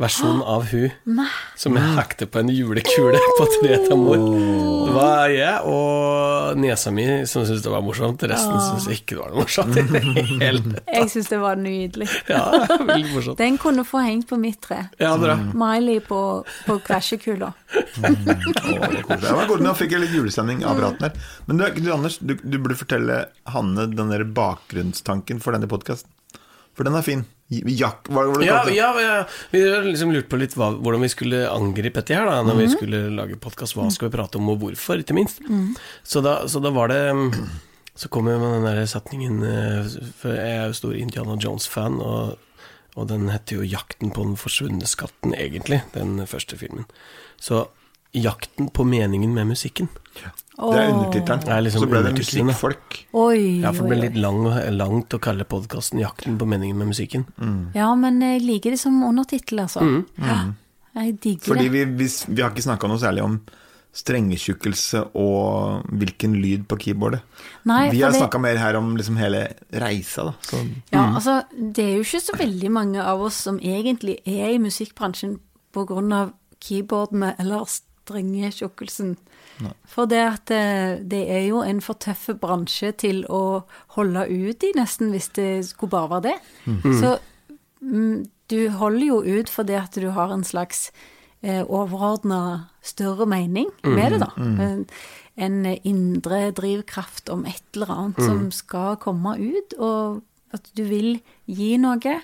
pappversjon 0.01 0.43
av 0.43 0.65
hun 0.71 0.91
Nei. 1.05 1.27
som 1.61 1.77
jeg 1.77 1.93
hekter 1.99 2.29
på 2.33 2.41
en 2.41 2.51
julekule 2.53 3.19
på 3.37 3.47
treet 3.59 3.87
til 3.89 3.99
mor. 4.01 4.23
Det 4.87 4.95
var 4.95 5.33
jeg 5.33 5.67
og 5.69 6.61
niesa 6.61 6.93
mi 6.95 7.05
som 7.29 7.45
syntes 7.45 7.63
det 7.65 7.73
var 7.73 7.85
morsomt. 7.85 8.23
Resten 8.31 8.57
syntes 8.65 8.89
ikke 8.97 9.19
det 9.19 9.21
var 9.21 9.35
noe 9.35 9.45
morsomt. 9.45 9.77
i 9.77 9.85
det 9.85 10.01
hele 10.41 10.81
Jeg 11.01 11.11
syns 11.13 11.29
det 11.31 11.41
var 11.43 11.61
nydelig. 11.61 12.09
Ja, 12.31 12.45
veldig 12.89 13.13
morsomt. 13.13 13.41
Den 13.41 13.59
kunne 13.61 13.85
få 13.85 14.05
hengt 14.07 14.29
på 14.31 14.39
mitt 14.41 14.61
tre. 14.65 14.87
Ja, 15.01 15.13
bra. 15.21 15.37
Miley 15.37 16.01
på, 16.05 16.21
på 16.67 16.79
krasjekula. 16.87 17.53
Er. 18.01 18.17
Det 18.25 19.35
var 19.35 19.51
godt, 19.51 19.61
Nå 19.65 19.75
fikk 19.79 19.95
jeg 19.95 20.07
litt 20.07 20.17
julestemning 20.17 20.65
av 20.67 20.81
praten 20.81 21.11
her. 21.11 21.29
Men 21.49 21.61
du, 21.61 21.67
du 21.77 21.93
Anders, 21.93 22.17
du, 22.25 22.39
du 22.41 22.57
burde 22.57 22.79
fortelle 22.79 23.27
Hanne 23.53 23.85
den 23.93 24.15
der 24.15 24.25
bakgrunnstanken 24.25 25.45
for 25.45 25.57
denne 25.57 25.69
podkasten. 25.71 26.09
For 26.77 26.89
den 26.89 26.97
er 26.97 27.05
fin. 27.05 27.27
Jak, 27.51 28.07
hva 28.09 28.29
var 28.29 28.39
det 28.39 28.47
Ja, 28.47 28.59
det? 28.65 28.75
ja, 28.77 28.91
ja, 29.03 29.15
vi 29.51 29.61
har 29.67 29.83
liksom 29.83 30.13
lurt 30.15 30.29
på 30.31 30.39
litt 30.39 30.53
hva, 30.55 30.69
hvordan 30.79 31.03
vi 31.03 31.09
skulle 31.11 31.41
angripe 31.51 31.99
dette 31.99 32.15
her, 32.15 32.29
da, 32.31 32.45
når 32.47 32.61
vi 32.61 32.69
skulle 32.71 33.01
lage 33.11 33.39
podkast. 33.43 33.75
Hva 33.75 33.89
skal 33.91 34.07
vi 34.09 34.15
prate 34.15 34.39
om, 34.39 34.53
og 34.53 34.61
hvorfor, 34.63 35.03
ikke 35.03 35.17
minst. 35.19 35.43
Så, 36.07 36.23
da, 36.23 36.37
så 36.47 36.63
da 36.63 36.71
var 36.71 36.93
det 36.93 37.01
Så 37.99 38.09
kom 38.09 38.29
jeg 38.31 38.39
med 38.39 38.55
den 38.55 38.65
der 38.69 38.87
setningen 38.87 39.43
eh, 39.45 39.89
For 40.23 40.33
jeg 40.33 40.53
er 40.61 40.71
jo 40.71 40.77
stor 40.79 40.95
Indiana 40.95 41.35
Jones-fan, 41.43 41.99
og, 42.01 42.39
og 42.97 43.09
den 43.11 43.27
heter 43.29 43.59
jo 43.59 43.67
'Jakten 43.67 44.15
på 44.15 44.23
den 44.25 44.37
forsvunne 44.39 44.87
skatten', 44.87 45.35
egentlig, 45.35 45.83
den 45.93 46.23
første 46.27 46.57
filmen. 46.57 46.87
Så 47.37 47.67
'Jakten 48.13 48.71
på 48.75 48.85
meningen 48.85 49.35
med 49.35 49.47
musikken'. 49.47 49.89
Det 50.61 50.77
er 50.77 50.91
undertittelen. 50.93 51.49
Er 51.49 51.63
liksom 51.63 51.81
Så 51.85 51.89
ble 51.89 52.03
det 52.03 52.13
musikkfolk. 52.19 53.07
Oi, 53.15 53.61
Ja, 53.63 53.71
for 53.73 53.87
det 53.87 53.91
ble 53.95 54.09
litt 54.09 54.17
lang, 54.17 54.43
langt 54.77 55.15
å 55.15 55.21
kalle 55.21 55.45
podkasten 55.45 56.01
'Jakten 56.01 56.39
på 56.39 56.47
meningen 56.47 56.77
med 56.77 56.89
musikken'. 56.89 57.25
Ja, 57.75 57.95
men 57.95 58.21
jeg 58.21 58.43
liker 58.43 58.71
det 58.71 58.81
som 58.81 59.03
undertittel, 59.03 59.61
altså. 59.61 60.05
Ja, 60.19 60.53
jeg 60.95 61.21
digger 61.21 61.55
Fordi 61.55 61.69
det. 61.69 61.73
vi, 61.73 61.85
vi, 61.85 62.09
vi 62.35 62.43
har 62.43 62.51
ikke 62.51 62.67
snakka 62.67 62.89
noe 62.89 62.99
særlig 62.99 63.23
om 63.23 63.41
strengetjukkelse 63.93 65.01
og 65.19 65.87
hvilken 65.99 66.37
lyd 66.41 66.67
på 66.71 66.79
keyboardet. 66.79 67.23
Nei, 67.67 67.91
vi 67.91 68.03
har 68.03 68.13
snakka 68.15 68.39
mer 68.39 68.57
her 68.61 68.77
om 68.79 68.93
liksom 68.97 69.17
hele 69.19 69.49
reisa, 69.73 70.25
da. 70.31 70.35
Så, 70.47 70.61
Ja, 70.93 71.07
altså, 71.15 71.43
det 71.55 71.85
er 71.85 71.97
jo 71.97 72.05
ikke 72.07 72.21
så 72.23 72.37
veldig 72.39 72.71
mange 72.71 73.03
av 73.03 73.21
oss 73.21 73.35
som 73.35 73.59
egentlig 73.59 74.19
er 74.27 74.55
i 74.55 74.59
musikkbransjen 74.63 75.39
på 75.75 75.87
grunn 75.89 76.13
av 76.13 76.33
keyboardene 78.11 78.47
eller 78.47 78.51
strengetjukkelsen. 78.51 79.17
For 79.85 80.09
det 80.09 80.21
at 80.25 80.47
det, 80.49 81.11
det 81.11 81.31
er 81.31 81.47
jo 81.49 81.63
en 81.63 81.81
for 81.85 81.99
tøff 82.01 82.31
bransje 82.41 82.93
til 82.93 83.25
å 83.29 83.65
holde 83.97 84.27
ut 84.29 84.65
i, 84.65 84.73
nesten, 84.77 85.11
hvis 85.11 85.29
det 85.37 85.67
skulle 85.69 85.91
bare 85.91 86.11
være 86.11 86.23
det. 86.31 86.37
Så 87.01 87.19
mm, 87.81 88.25
du 88.51 88.69
holder 88.71 89.07
jo 89.07 89.23
ut 89.23 89.49
fordi 89.53 89.77
at 89.79 89.95
du 89.95 90.11
har 90.11 90.33
en 90.33 90.45
slags 90.45 90.91
eh, 91.43 91.63
overordna 91.63 92.71
større 92.83 93.27
mening 93.27 93.69
med 93.85 94.13
det, 94.13 94.21
da. 94.21 94.31
En, 94.41 94.87
en 95.37 95.67
indre 95.85 96.51
drivkraft 96.57 97.29
om 97.29 97.45
et 97.47 97.63
eller 97.75 97.91
annet 97.91 98.23
som 98.25 98.51
skal 98.51 98.97
komme 99.01 99.37
ut, 99.39 99.77
og 99.79 100.23
at 100.53 100.73
du 100.77 100.85
vil 100.89 101.21
gi 101.47 101.77
noe. 101.79 102.21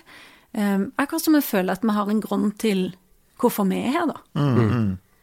Um, 0.57 0.91
akkurat 0.97 1.21
som 1.21 1.35
vi 1.37 1.41
føler 1.45 1.75
at 1.75 1.83
vi 1.85 1.93
har 1.93 2.09
en 2.09 2.21
grunn 2.23 2.51
til 2.57 2.95
hvorfor 3.37 3.67
vi 3.69 3.77
er 3.77 3.93
her, 3.93 4.07
da. 4.09 4.17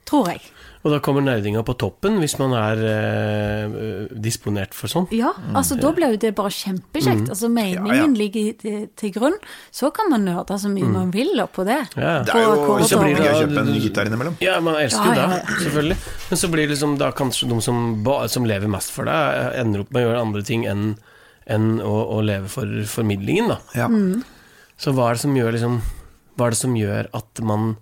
Tror 0.04 0.28
jeg. 0.34 0.42
Og 0.84 0.92
da 0.92 0.98
kommer 1.00 1.22
nerdinga 1.24 1.62
på 1.64 1.72
toppen, 1.80 2.18
hvis 2.20 2.34
man 2.36 2.52
er 2.58 2.80
eh, 2.84 3.76
disponert 4.20 4.74
for 4.76 4.92
sånn. 4.92 5.06
Ja, 5.16 5.30
altså 5.56 5.78
da 5.80 5.94
blir 5.96 6.12
jo 6.12 6.18
det 6.20 6.34
bare 6.36 6.52
kjempekjekt. 6.52 7.30
Altså 7.32 7.48
meningen 7.48 7.88
Ja, 7.88 8.02
ja. 8.02 8.08
ligger 8.12 8.50
til, 8.92 9.12
grunn. 9.14 9.38
Så 9.72 9.88
kan 9.96 10.10
man 10.12 10.26
nerde 10.28 10.58
så 10.60 10.68
mye 10.68 10.90
man 10.92 11.14
vil 11.14 11.40
oppå 11.40 11.64
det. 11.64 11.78
Ja. 11.96 12.18
Det 12.28 12.36
er 12.36 12.44
jo 12.44 12.76
så 12.84 13.00
blir 13.00 13.16
kjempegøy 13.16 13.30
å 13.30 13.38
kjøpe 13.40 13.62
en 13.64 13.72
gitar 13.80 14.10
innimellom. 14.10 14.36
Ja, 14.44 14.58
man 14.60 14.76
elsker 14.82 15.08
jo 15.08 15.14
Ja, 15.16 15.24
ja, 15.24 15.40
det, 15.40 15.56
selvfølgelig. 15.62 15.96
Men 16.28 16.42
så 16.42 16.52
blir 16.52 16.66
det 16.68 16.74
liksom 16.74 16.98
da 17.00 17.08
kanskje 17.16 17.48
de 17.54 17.60
som, 17.64 17.80
som 18.36 18.50
lever 18.52 18.68
mest 18.76 18.92
for 18.92 19.08
deg, 19.08 19.40
ender 19.64 19.86
opp 19.86 19.94
med 19.96 20.04
å 20.04 20.08
gjøre 20.10 20.24
andre 20.28 20.44
ting 20.44 20.68
enn 20.68 20.86
enn 21.44 21.74
å, 21.84 21.94
å 22.16 22.20
leve 22.24 22.48
for 22.48 22.70
formidlingen, 22.88 23.50
da. 23.52 23.58
Ja. 23.76 23.88
Så 24.80 24.94
hva 24.96 25.10
er 25.10 25.18
det 25.18 25.24
som 25.26 25.34
gjør 25.36 25.52
liksom 25.52 25.74
Hva 26.34 26.46
er 26.48 26.54
det 26.54 26.58
som 26.58 26.72
gjør 26.76 27.08
at 27.14 27.40
man 27.44 27.74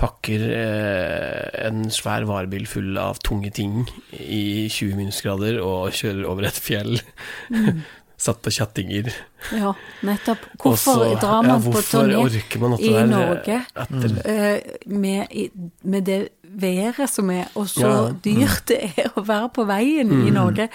pakker 0.00 0.42
eh, 0.50 1.66
en 1.68 1.84
svær 1.94 2.24
varebil 2.28 2.66
full 2.66 2.96
av 2.98 3.20
tunge 3.24 3.50
ting 3.54 3.84
i 4.12 4.66
20 4.68 4.96
minusgrader 4.98 5.60
og 5.62 5.92
kjører 5.94 6.24
over 6.30 6.48
et 6.48 6.58
fjell, 6.58 6.98
satt 8.24 8.40
på 8.44 8.52
kjattinger. 8.54 9.10
Ja, 9.54 9.72
nettopp. 10.06 10.44
Hvorfor 10.62 11.02
Også, 11.04 11.18
drar 11.20 11.40
ja, 11.40 11.48
man 11.48 11.62
på 11.62 11.72
hvorfor 11.74 12.06
turné 12.06 12.60
man 12.62 12.76
i 12.78 12.88
der, 12.88 13.02
eh, 13.02 13.10
Norge 13.12 13.58
etter 13.84 14.16
eh, 14.30 14.72
med, 14.86 15.34
med 15.82 16.06
det 16.08 16.18
været 16.54 17.10
som 17.10 17.30
er, 17.34 17.48
og 17.58 17.66
så 17.68 17.82
Ja. 17.82 17.94
Mm. 18.08 18.18
dyrt 18.24 18.64
det 18.70 18.80
er 18.96 19.10
å 19.18 19.24
være 19.26 19.50
på 19.56 19.66
veien 19.68 20.10
i 20.24 20.30
Norge? 20.34 20.68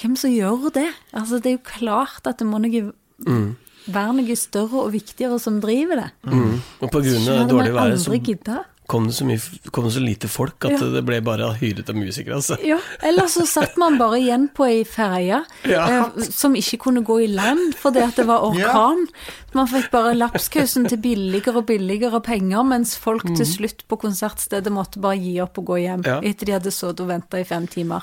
Hvem 0.00 0.14
som 0.16 0.30
gjør 0.30 0.70
det? 0.74 0.88
Altså, 1.12 1.40
det 1.42 1.50
er 1.52 1.56
jo 1.58 1.64
klart 1.66 2.26
at 2.30 2.38
det 2.42 2.46
må 2.48 2.62
noe 2.62 2.90
Mm. 3.16 3.54
Være 3.88 4.14
noe 4.20 4.36
større 4.36 4.84
og 4.86 4.92
viktigere 4.92 5.38
som 5.42 5.60
driver 5.60 5.96
det. 6.04 6.10
mm. 6.24 6.56
Og 6.82 6.90
på 6.90 7.00
grunn 7.02 7.20
Så 7.24 7.32
av 7.32 7.44
det 7.46 7.52
dårlige 7.54 7.74
været 7.74 8.00
så 8.00 8.18
gidda. 8.22 8.64
kom 8.86 9.06
det 9.08 9.14
så, 9.16 9.24
mye, 9.26 9.40
kom 9.72 9.84
det 9.84 9.92
så 9.96 10.00
lite 10.00 10.28
folk 10.30 10.64
at 10.64 10.70
Ja. 10.78 10.86
det 10.94 11.04
ble 11.04 11.20
bare 11.20 11.48
hyret 11.58 11.88
av 11.90 11.96
musikere. 11.96 12.36
Altså. 12.36 12.56
Ja, 12.64 12.78
eller 13.02 13.24
så 13.26 13.42
satt 13.44 13.76
man 13.76 13.98
bare 13.98 14.20
igjen 14.20 14.48
på 14.54 14.64
ei 14.68 14.84
ferje 14.84 15.44
Ja. 15.64 15.86
eh, 16.06 16.20
som 16.30 16.54
ikke 16.54 16.78
kunne 16.78 17.02
gå 17.04 17.16
i 17.24 17.26
land 17.26 17.74
fordi 17.74 17.98
at 18.04 18.14
det 18.14 18.26
var 18.28 18.40
orkan. 18.46 19.08
Man 19.54 19.66
fikk 19.66 19.90
bare 19.90 20.14
lapskausen 20.14 20.86
til 20.88 20.98
billigere 20.98 21.56
og 21.56 21.66
billigere 21.66 22.20
penger, 22.22 22.62
mens 22.62 22.96
folk 22.96 23.24
til 23.34 23.46
slutt 23.46 23.82
på 23.88 23.98
konsertstedet 23.98 24.70
måtte 24.70 25.00
bare 25.00 25.18
gi 25.18 25.40
opp 25.40 25.58
og 25.58 25.64
gå 25.66 25.80
hjem 25.82 26.04
Ja. 26.06 26.20
etter 26.20 26.46
de 26.46 26.52
hadde 26.52 26.70
sittet 26.70 27.00
og 27.00 27.08
venta 27.08 27.38
i 27.40 27.44
fem 27.44 27.66
timer. 27.66 28.02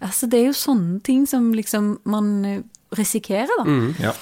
Altså, 0.00 0.26
det 0.26 0.40
er 0.40 0.46
jo 0.46 0.52
sånne 0.52 1.02
ting 1.02 1.26
som 1.26 1.52
liksom 1.52 1.98
man 2.06 2.64
risikerer, 2.96 3.48
da. 3.58 3.64
Ja. 4.00 4.12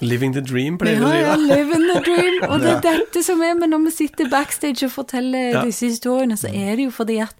Living 0.00 0.32
the 0.32 0.40
dream, 0.40 0.76
pleier 0.78 1.00
vi 1.00 1.04
å 1.04 1.08
Ja, 1.14 1.34
si. 1.34 1.48
ja, 1.48 1.56
living 1.56 1.86
the 1.92 2.00
dream. 2.06 2.42
Og 2.52 2.60
det 2.60 2.70
er 2.76 2.80
dette 2.84 3.22
som 3.26 3.40
er 3.42 3.54
med 3.58 3.70
når 3.72 3.84
vi 3.88 3.90
sitter 3.90 4.28
backstage 4.30 4.84
og 4.86 4.92
forteller 4.94 5.52
Ja. 5.56 5.64
disse 5.64 5.86
historiene, 5.90 6.36
så 6.38 6.48
er 6.54 6.76
det 6.76 6.84
jo 6.86 6.90
fordi 6.94 7.18
at 7.24 7.34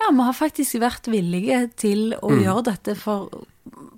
ja, 0.00 0.10
vi 0.10 0.22
har 0.26 0.32
faktisk 0.34 0.80
vært 0.80 1.06
villige 1.12 1.70
til 1.76 2.14
å 2.22 2.30
Mm. 2.30 2.42
gjøre 2.44 2.64
dette 2.64 2.96
for, 2.96 3.28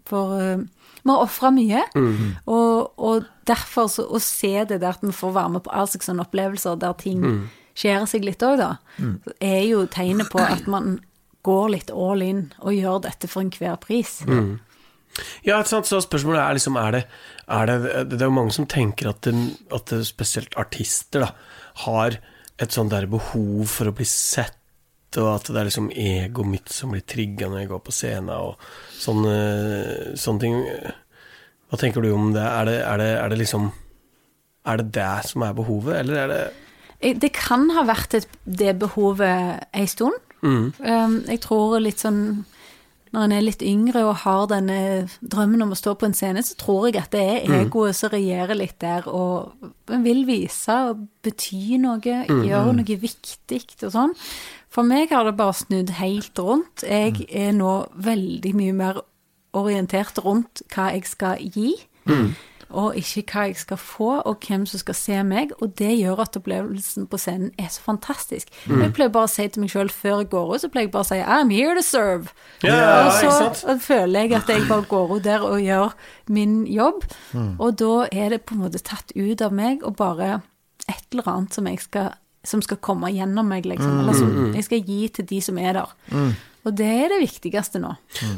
for 0.04 0.34
uh, 0.40 0.56
Vi 1.04 1.10
har 1.10 1.18
ofra 1.24 1.50
mye, 1.50 1.80
Mm. 1.96 2.36
og, 2.46 2.92
og 2.98 3.24
derfor 3.46 3.88
så, 3.90 4.04
å 4.06 4.20
se 4.20 4.64
det 4.64 4.80
der 4.80 4.90
at 4.90 5.00
vi 5.02 5.10
får 5.10 5.32
være 5.34 5.50
med 5.50 5.62
på 5.64 5.72
all 5.74 5.86
slags 5.88 6.06
sånne 6.06 6.22
opplevelser 6.26 6.78
der 6.78 6.92
ting 6.94 7.20
Mm. 7.20 7.48
skjærer 7.74 8.06
seg 8.06 8.22
litt 8.24 8.38
òg, 8.42 8.58
da, 8.58 8.76
er 9.40 9.64
jo 9.66 9.86
tegnet 9.86 10.28
på 10.30 10.38
at 10.38 10.66
man 10.68 11.00
går 11.42 11.70
litt 11.70 11.90
all 11.90 12.22
in 12.22 12.52
og 12.60 12.72
gjør 12.76 13.00
dette 13.02 13.26
for 13.28 13.42
enhver 13.42 13.80
pris. 13.80 14.20
Mm. 14.26 14.60
Ja, 15.44 15.60
så 15.64 15.82
spørsmålet 15.82 16.40
er 16.40 16.56
liksom 16.56 16.78
er 16.80 16.96
det, 16.96 17.02
er 17.52 17.68
det, 17.68 17.78
det 18.12 18.20
er 18.20 18.30
jo 18.30 18.36
mange 18.38 18.54
som 18.54 18.68
tenker 18.70 19.10
at, 19.10 19.20
det, 19.26 19.34
at 19.74 19.92
det, 19.92 20.04
spesielt 20.08 20.56
artister 20.60 21.26
da, 21.26 21.30
har 21.84 22.18
et 22.62 22.74
sånt 22.74 22.92
der 22.92 23.08
behov 23.10 23.66
for 23.70 23.90
å 23.90 23.94
bli 23.96 24.06
sett, 24.08 24.58
og 25.18 25.28
at 25.34 25.50
det 25.50 25.60
er 25.60 25.68
liksom 25.68 25.90
egoet 25.92 26.48
mitt 26.48 26.72
som 26.72 26.94
blir 26.94 27.04
trigga 27.04 27.50
når 27.50 27.64
jeg 27.64 27.70
går 27.74 27.84
på 27.84 27.94
scenen, 27.94 28.32
og 28.32 28.66
sånne, 28.96 29.36
sånne 30.20 30.44
ting. 30.44 30.58
Hva 31.68 31.80
tenker 31.80 32.04
du 32.04 32.12
om 32.14 32.32
det? 32.32 32.44
Er 32.44 32.68
det, 32.68 32.78
er 32.86 33.00
det, 33.00 33.12
er 33.18 33.32
det 33.32 33.40
liksom 33.40 33.70
Er 34.68 34.78
det 34.78 34.92
det 34.94 35.24
som 35.24 35.42
er 35.42 35.54
behovet, 35.56 35.94
eller 36.02 36.18
er 36.20 36.32
det 36.32 37.16
Det 37.20 37.32
kan 37.34 37.64
ha 37.74 37.82
vært 37.88 38.14
et, 38.14 38.28
det 38.44 38.76
behovet 38.78 39.64
ei 39.74 39.86
stund. 39.90 40.20
Mm. 40.42 40.72
Um, 40.78 41.16
jeg 41.26 41.40
tror 41.42 41.80
litt 41.82 42.02
sånn 42.02 42.44
Når 43.12 43.24
en 43.24 43.32
er 43.32 43.42
litt 43.44 43.62
yngre 43.62 44.04
og 44.08 44.14
har 44.22 44.46
denne 44.48 45.08
drømmen 45.20 45.62
om 45.62 45.72
å 45.74 45.76
stå 45.76 45.92
på 46.00 46.06
en 46.08 46.14
scene, 46.16 46.40
så 46.42 46.54
tror 46.56 46.86
jeg 46.88 46.96
at 47.02 47.10
det 47.10 47.20
er 47.20 47.48
Mm. 47.48 47.66
egoet 47.66 47.94
som 47.94 48.08
regjerer 48.10 48.56
litt 48.56 48.78
der, 48.80 49.02
og 49.06 49.52
en 49.90 50.02
vil 50.02 50.24
vise 50.24 50.68
og 50.90 51.08
bety 51.22 51.76
noe, 51.78 52.00
Mm, 52.00 52.44
gjøre 52.48 52.72
noe 52.74 52.84
viktig 52.96 53.82
og 53.84 53.92
sånn. 53.92 54.14
For 54.70 54.82
meg 54.82 55.10
har 55.10 55.24
det 55.24 55.36
bare 55.36 55.52
snudd 55.52 55.90
helt 55.90 56.34
rundt. 56.38 56.82
Jeg 56.88 57.12
Mm. 57.14 57.26
er 57.36 57.52
nå 57.52 57.88
veldig 58.00 58.54
mye 58.54 58.72
mer 58.72 59.00
orientert 59.54 60.14
rundt 60.24 60.62
hva 60.70 60.92
jeg 60.92 61.04
skal 61.04 61.36
gi. 61.38 61.74
Mm. 62.06 62.34
Og 62.72 62.96
ikke 62.96 63.24
hva 63.32 63.46
jeg 63.50 63.58
skal 63.60 63.78
få, 63.80 64.10
og 64.20 64.46
hvem 64.46 64.64
som 64.68 64.80
skal 64.80 64.96
se 64.96 65.18
meg. 65.26 65.52
Og 65.60 65.74
det 65.78 65.90
gjør 65.98 66.22
at 66.24 66.38
opplevelsen 66.40 67.08
på 67.10 67.20
scenen 67.20 67.50
er 67.60 67.68
så 67.72 67.84
fantastisk. 67.84 68.48
Mm. 68.66 68.86
Jeg 68.86 68.94
pleier 68.96 69.12
bare 69.14 69.28
å 69.28 69.32
si 69.32 69.48
til 69.48 69.64
meg 69.64 69.74
sjøl 69.74 69.92
før 69.92 70.22
jeg 70.22 70.30
går 70.32 70.54
ut, 70.54 70.62
så 70.62 70.70
pleier 70.72 70.88
jeg 70.88 70.94
bare 70.94 71.06
å 71.06 71.10
si 71.10 71.20
I'm 71.22 71.52
here 71.52 71.76
to 71.78 71.84
serve. 71.86 72.32
Ja, 72.64 73.06
og 73.06 73.12
så 73.18 73.52
så 73.62 73.76
føler 73.82 74.26
jeg 74.26 74.38
at 74.38 74.48
jeg 74.48 74.64
bare 74.70 74.88
går 74.88 75.16
ut 75.16 75.26
der 75.26 75.44
og 75.46 75.60
gjør 75.60 75.92
min 76.32 76.62
jobb. 76.70 77.04
Og 77.58 77.76
da 77.80 77.92
er 78.12 78.34
det 78.36 78.42
på 78.48 78.56
en 78.56 78.64
måte 78.64 78.82
tatt 78.82 79.12
ut 79.14 79.44
av 79.44 79.54
meg, 79.54 79.84
og 79.84 79.96
bare 80.00 80.40
et 80.88 81.04
eller 81.12 81.28
annet 81.28 81.54
som 81.54 81.68
jeg 81.68 81.80
skal 81.84 82.12
som 82.42 82.58
skal 82.58 82.80
komme 82.82 83.06
gjennom 83.14 83.46
meg, 83.46 83.66
liksom. 83.70 84.00
Eller 84.02 84.16
som 84.18 84.54
jeg 84.56 84.64
skal 84.66 84.80
gi 84.82 85.04
til 85.14 85.26
de 85.30 85.36
som 85.44 85.58
er 85.62 85.76
der. 85.78 85.92
Og 86.62 86.74
det 86.78 86.86
er 86.86 87.08
det 87.10 87.20
viktigste 87.24 87.80
nå. 87.82 87.90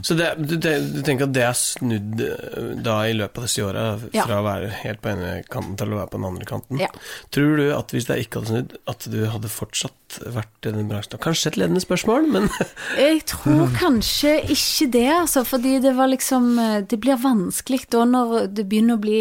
Så 0.06 0.14
det, 0.16 0.30
du, 0.40 0.54
du 0.56 1.00
tenker 1.04 1.26
at 1.26 1.34
det 1.36 1.42
er 1.44 1.56
snudd 1.58 2.22
eh, 2.24 2.70
da 2.80 2.94
i 3.04 3.12
løpet 3.16 3.36
av 3.42 3.44
disse 3.48 3.64
åra, 3.66 3.82
fra 4.00 4.12
Ja. 4.16 4.24
å 4.38 4.44
være 4.46 4.70
helt 4.80 5.02
på 5.04 5.10
ene 5.12 5.32
kanten 5.52 5.74
til 5.80 5.92
å 5.92 5.98
være 5.98 6.08
på 6.14 6.20
den 6.20 6.28
andre 6.30 6.48
kanten? 6.48 6.80
Ja. 6.80 6.88
Tror 7.34 7.58
du 7.60 7.66
at 7.76 7.92
hvis 7.92 8.08
det 8.08 8.16
ikke 8.24 8.40
hadde 8.40 8.52
snudd, 8.54 8.72
at 8.88 9.04
du 9.12 9.18
hadde 9.28 9.50
fortsatt 9.52 10.16
vært 10.32 10.68
i 10.68 10.72
den 10.72 10.88
bransjen? 10.88 11.20
Kanskje 11.20 11.50
et 11.52 11.58
ledende 11.60 11.82
spørsmål, 11.84 12.30
men 12.32 12.48
Jeg 13.04 13.24
tror 13.28 13.68
kanskje 13.76 14.38
ikke 14.54 14.88
det, 14.94 15.04
altså, 15.18 15.44
fordi 15.44 15.74
det 15.84 15.92
var 15.98 16.08
liksom 16.12 16.48
eh, 16.62 16.78
Det 16.88 17.00
blir 17.02 17.20
vanskelig 17.20 17.82
da 17.92 18.06
når 18.08 18.46
det 18.56 18.64
begynner 18.70 18.96
å 18.96 19.02
bli 19.04 19.20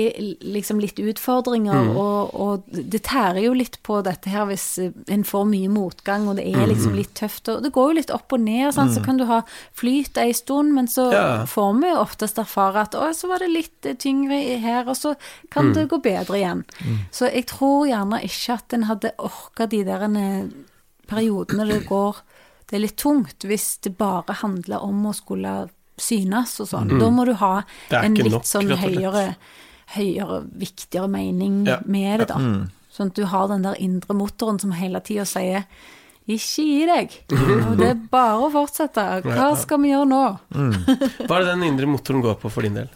liksom 0.54 0.80
litt 0.80 1.02
utfordringer, 1.04 1.92
og, 1.98 2.32
og 2.40 2.72
det 2.72 3.04
tærer 3.10 3.42
jo 3.50 3.54
litt 3.58 3.82
på 3.84 4.00
dette 4.06 4.32
her 4.32 4.48
hvis 4.48 4.68
eh, 4.80 4.96
en 5.12 5.28
får 5.28 5.46
mye 5.52 5.72
motgang, 5.76 6.30
og 6.32 6.40
det 6.40 6.48
er 6.54 6.70
liksom 6.72 6.96
litt 6.96 7.12
tøft, 7.20 7.52
og 7.52 7.64
det 7.68 7.74
går 7.76 7.92
jo 7.92 8.00
litt 8.00 8.14
opp 8.16 8.32
og 8.38 8.44
ned, 8.48 8.70
sant? 8.76 8.93
Så 8.94 9.04
kan 9.06 9.18
du 9.18 9.26
ha 9.26 9.42
flyt 9.74 10.18
ei 10.18 10.32
stund, 10.34 10.74
men 10.74 10.88
så 10.88 11.12
Ja. 11.12 11.46
får 11.46 11.82
vi 11.82 11.90
jo 11.90 11.98
oftest 12.02 12.38
erfare 12.38 12.82
at 12.88 12.96
å, 12.96 13.10
så 13.14 13.28
var 13.28 13.40
det 13.40 13.50
litt 13.52 13.86
eh, 13.86 13.94
tyngre 13.96 14.40
her, 14.60 14.88
og 14.88 14.96
så 14.96 15.16
kan 15.52 15.74
det 15.74 15.90
gå 15.90 16.02
bedre 16.02 16.38
igjen. 16.40 16.64
Så 17.12 17.32
jeg 17.34 17.46
tror 17.48 17.88
gjerne 17.88 18.22
ikke 18.24 18.54
at 18.54 18.74
en 18.74 18.84
hadde 18.84 19.12
orka 19.20 19.66
de 19.68 19.84
der 19.84 20.04
eh, 20.04 20.46
periodene 21.08 21.68
det 21.68 21.86
går 21.88 22.16
det 22.70 22.78
er 22.78 22.86
litt 22.88 22.96
tungt 22.98 23.44
hvis 23.46 23.78
det 23.84 23.98
bare 24.00 24.34
handler 24.40 24.82
om 24.82 25.04
å 25.06 25.14
skulle 25.14 25.70
synes 26.00 26.56
og 26.64 26.68
sånn. 26.72 26.94
Da 27.00 27.10
må 27.14 27.26
du 27.26 27.34
ha 27.38 27.64
Mm. 27.92 28.04
En 28.06 28.16
litt 28.16 28.32
nok, 28.32 28.44
sånn 28.50 28.72
høyere, 28.78 29.36
høyere, 29.96 30.40
viktigere 30.58 31.08
mening 31.08 31.66
Ja, 31.68 31.80
med 31.86 32.20
det, 32.24 32.28
da. 32.30 32.36
Sånn 32.94 33.08
at 33.12 33.16
du 33.16 33.26
har 33.26 33.48
den 33.48 33.62
der 33.64 33.76
indre 33.80 34.16
motoren 34.16 34.60
som 34.60 34.72
hele 34.72 35.00
tida 35.02 35.26
sier 35.26 35.66
ikke 36.24 36.64
gi 36.64 36.86
deg. 36.88 37.16
Og 37.36 37.74
det 37.80 37.88
er 37.90 37.98
bare 38.12 38.46
å 38.46 38.50
fortsette. 38.54 39.04
Hva 39.26 39.50
skal 39.60 39.82
vi 39.84 39.90
gjøre 39.92 40.08
nå? 40.08 40.22
hva 40.54 41.36
er 41.36 41.44
det 41.44 41.50
den 41.50 41.66
indre 41.68 41.90
motoren 41.92 42.24
går 42.24 42.38
på 42.40 42.52
for 42.54 42.64
din 42.64 42.78
del? 42.80 42.88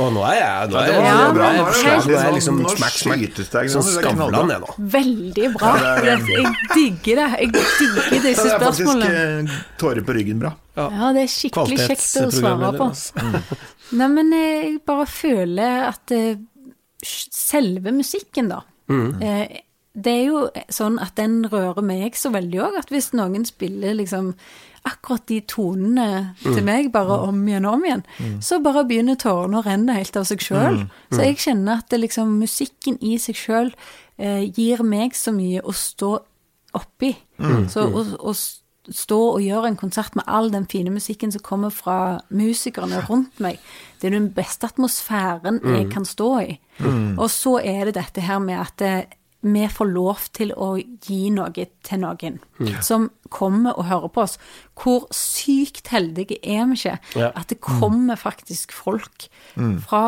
Å, 0.00 0.06
nå 0.14 0.22
er 0.24 0.36
jeg 0.38 0.70
nå 0.70 0.78
er 0.80 0.86
det 0.86 0.94
jeg, 0.94 1.04
Ja, 1.04 1.14
nå 1.20 1.34
bra. 1.36 1.48
er 1.50 1.56
jeg, 1.58 1.64
Nå 1.66 1.90
er 1.90 2.06
det 2.06 2.16
jeg 2.16 2.34
liksom 2.38 2.60
smack, 2.72 2.96
smack. 2.96 3.24
Sånn. 3.74 3.86
Skavlan, 3.90 4.52
jeg 4.54 4.62
nå. 4.64 4.74
Veldig 4.96 5.50
bra. 5.58 5.72
Jeg 6.08 6.20
digger 6.72 7.20
det. 7.20 7.28
Jeg 7.42 7.52
digger 7.52 8.24
disse 8.24 8.44
Det 8.46 8.54
er 8.54 8.64
faktisk 8.64 8.86
spørsmålene. 8.86 9.50
eh, 9.50 9.58
tårer 9.82 10.06
på 10.06 10.16
ryggen 10.16 10.40
bra. 10.40 10.54
Ja, 10.80 11.10
det 11.12 11.26
er 11.26 11.32
skikkelig 11.34 11.80
kjekt 11.90 12.06
å 12.22 12.30
svare 12.32 12.72
på. 12.78 12.90
Neimen, 13.20 13.42
Nei, 14.00 14.06
men 14.14 14.30
jeg 14.32 14.76
bare 14.86 15.04
føler 15.10 15.88
at 15.90 16.14
eh, 16.14 16.38
selve 17.04 17.92
musikken, 17.96 18.48
da 18.52 18.62
eh, 18.90 19.60
Det 19.92 20.12
er 20.12 20.26
jo 20.28 20.40
sånn 20.70 21.00
at 21.02 21.16
den 21.18 21.40
rører 21.50 21.82
meg 21.82 22.14
så 22.14 22.30
veldig 22.30 22.60
òg, 22.62 22.76
at 22.78 22.92
hvis 22.94 23.10
noen 23.12 23.42
spiller 23.44 23.96
liksom 23.98 24.34
akkurat 24.86 25.26
de 25.28 25.40
tonene 25.50 26.06
til 26.40 26.62
meg, 26.64 26.92
bare 26.94 27.18
om 27.26 27.40
igjen 27.48 27.66
og 27.68 27.74
om 27.74 27.82
igjen, 27.84 28.04
så 28.40 28.60
bare 28.64 28.86
begynner 28.88 29.18
tårene 29.20 29.58
å 29.58 29.64
renne 29.66 29.96
helt 29.98 30.16
av 30.16 30.24
seg 30.30 30.40
sjøl. 30.40 30.78
Så 31.10 31.26
jeg 31.26 31.36
kjenner 31.42 31.82
at 31.82 31.90
det 31.90 32.00
liksom 32.00 32.38
musikken 32.40 32.96
i 33.02 33.18
seg 33.20 33.36
sjøl 33.36 33.74
eh, 34.16 34.46
gir 34.46 34.80
meg 34.86 35.12
så 35.18 35.34
mye 35.36 35.60
å 35.60 35.74
stå 35.76 36.14
oppi. 36.78 37.16
Så 37.68 37.84
å, 37.90 38.34
stå 38.90 39.18
og 39.36 39.42
gjøre 39.44 39.68
en 39.68 39.76
konsert 39.78 40.16
med 40.16 40.24
all 40.26 40.48
den 40.50 40.64
fine 40.66 40.90
musikken 40.90 41.30
som 41.30 41.42
kommer 41.44 41.70
fra 41.70 42.20
musikerne 42.30 43.02
rundt 43.06 43.38
meg, 43.38 43.58
det 44.00 44.08
er 44.08 44.16
den 44.16 44.30
beste 44.34 44.66
atmosfæren 44.66 45.60
jeg 45.76 45.90
kan 45.92 46.06
stå 46.08 46.30
i. 46.40 46.58
Og 47.18 47.28
så 47.30 47.58
er 47.60 47.84
det 47.90 47.98
dette 48.00 48.24
her 48.24 48.38
med 48.40 48.58
at 48.58 48.80
eh, 48.86 49.02
vi 49.42 49.66
får 49.72 49.88
lov 49.94 50.24
til 50.36 50.50
å 50.52 50.74
gi 50.78 51.30
noe 51.30 51.66
til 51.82 51.98
noen 52.02 52.40
som 52.84 53.10
kommer 53.30 53.72
og 53.78 53.86
hører 53.88 54.08
på 54.12 54.22
oss. 54.26 54.38
Hvor 54.76 55.06
sykt 55.14 55.88
heldige 55.88 56.36
er 56.44 56.66
vi 56.66 56.76
ikke 56.76 56.98
Ja. 57.16 57.30
at 57.34 57.48
det 57.48 57.60
kommer 57.60 58.16
faktisk 58.20 58.72
folk 58.72 59.28
fra 59.86 60.02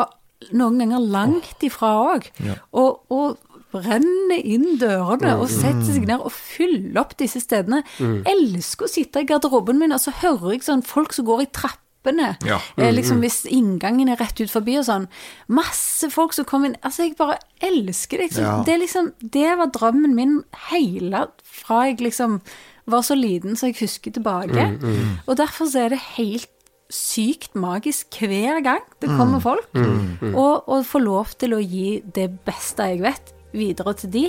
noen 0.53 0.79
ganger 0.79 0.99
langt 1.01 1.63
ifra 1.63 1.95
òg, 2.17 2.29
og, 2.73 3.01
og 3.11 3.39
brenner 3.73 4.37
inn 4.45 4.77
dørene 4.77 5.39
og 5.41 5.49
setter 5.49 5.87
seg 5.95 6.05
ned 6.07 6.21
og 6.21 6.33
fyller 6.33 7.01
opp 7.01 7.15
disse 7.17 7.41
stedene. 7.41 7.83
Elsker 8.29 8.85
å 8.85 8.91
sitte 8.91 9.23
i 9.23 9.25
garderoben 9.25 9.79
min, 9.81 9.93
og 9.93 10.01
så 10.03 10.13
hører 10.13 10.53
jeg 10.53 10.63
sånn 10.67 10.83
folk 10.85 11.13
som 11.17 11.25
går 11.25 11.47
i 11.47 11.51
trappene. 12.03 12.37
Ja. 12.45 12.61
Eh, 12.77 12.93
liksom 12.93 13.21
Hvis 13.21 13.45
inngangen 13.47 14.09
er 14.09 14.17
rett 14.17 14.41
ut 14.41 14.51
forbi 14.51 14.79
og 14.79 14.85
sånn. 14.87 15.09
Masse 15.49 16.11
folk 16.11 16.33
som 16.33 16.45
kommer 16.45 16.69
inn. 16.71 16.77
Altså, 16.83 17.05
jeg 17.07 17.17
bare 17.17 17.39
elsker 17.61 18.19
det. 18.19 18.31
Liksom. 18.31 18.45
Ja. 18.45 18.63
Det, 18.67 18.79
liksom, 18.81 19.13
det 19.23 19.59
var 19.59 19.71
drømmen 19.73 20.15
min 20.15 20.43
hele 20.71 21.29
fra 21.43 21.87
jeg 21.87 22.01
liksom 22.01 22.41
var 22.87 23.03
så 23.03 23.15
liten 23.15 23.55
så 23.57 23.71
jeg 23.71 23.79
husker 23.81 24.11
tilbake. 24.13 24.79
Og 25.27 25.37
derfor 25.37 25.67
så 25.67 25.87
er 25.87 25.95
det 25.95 26.01
helt 26.17 26.49
sykt 26.93 27.55
magisk 27.55 28.19
hver 28.21 28.61
gang 28.63 28.83
det 29.01 29.09
kommer 29.09 29.41
folk. 29.41 29.69
Og 30.35 30.69
å 30.69 30.83
få 30.85 30.99
lov 30.99 31.37
til 31.39 31.55
å 31.55 31.63
gi 31.63 32.03
det 32.15 32.29
beste 32.45 32.83
jeg 32.83 33.03
vet, 33.03 33.33
videre 33.53 33.95
til 33.95 34.13
de. 34.13 34.27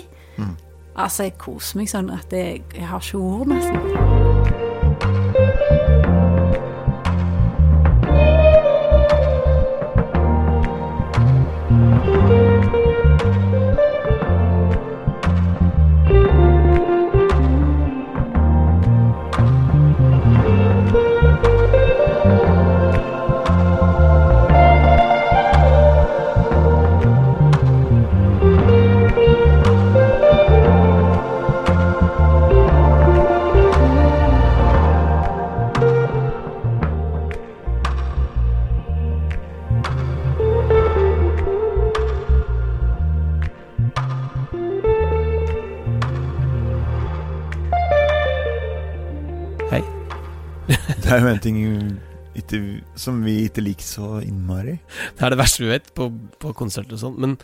Altså, 0.93 1.26
jeg 1.26 1.39
koser 1.41 1.82
meg 1.82 1.89
sånn 1.89 2.13
at 2.13 2.30
jeg, 2.30 2.61
jeg 2.76 2.86
har 2.86 3.01
ikke 3.01 3.17
ord, 3.17 3.49
nesten. 3.49 4.43
Ting 51.44 51.60
ikke, 52.39 52.60
som 52.98 53.20
vi 53.26 53.44
ikke 53.48 53.64
liker 53.64 53.86
så 53.86 54.10
innmari. 54.26 54.78
Det 55.18 55.26
er 55.26 55.34
det 55.34 55.41
verste 55.41 55.64
vi 55.64 55.72
vet 55.74 55.91
på, 55.98 56.10
på 56.41 56.54
konserter 56.58 56.98
og 56.98 57.04
sånn, 57.04 57.20
men 57.22 57.36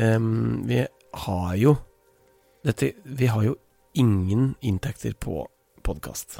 um, 0.00 0.64
vi 0.68 0.82
har 1.24 1.56
jo 1.60 1.76
dette, 2.64 2.94
Vi 3.04 3.26
har 3.28 3.42
jo 3.44 3.58
ingen 4.00 4.54
inntekter 4.64 5.12
på 5.20 5.42
podkast. 5.84 6.38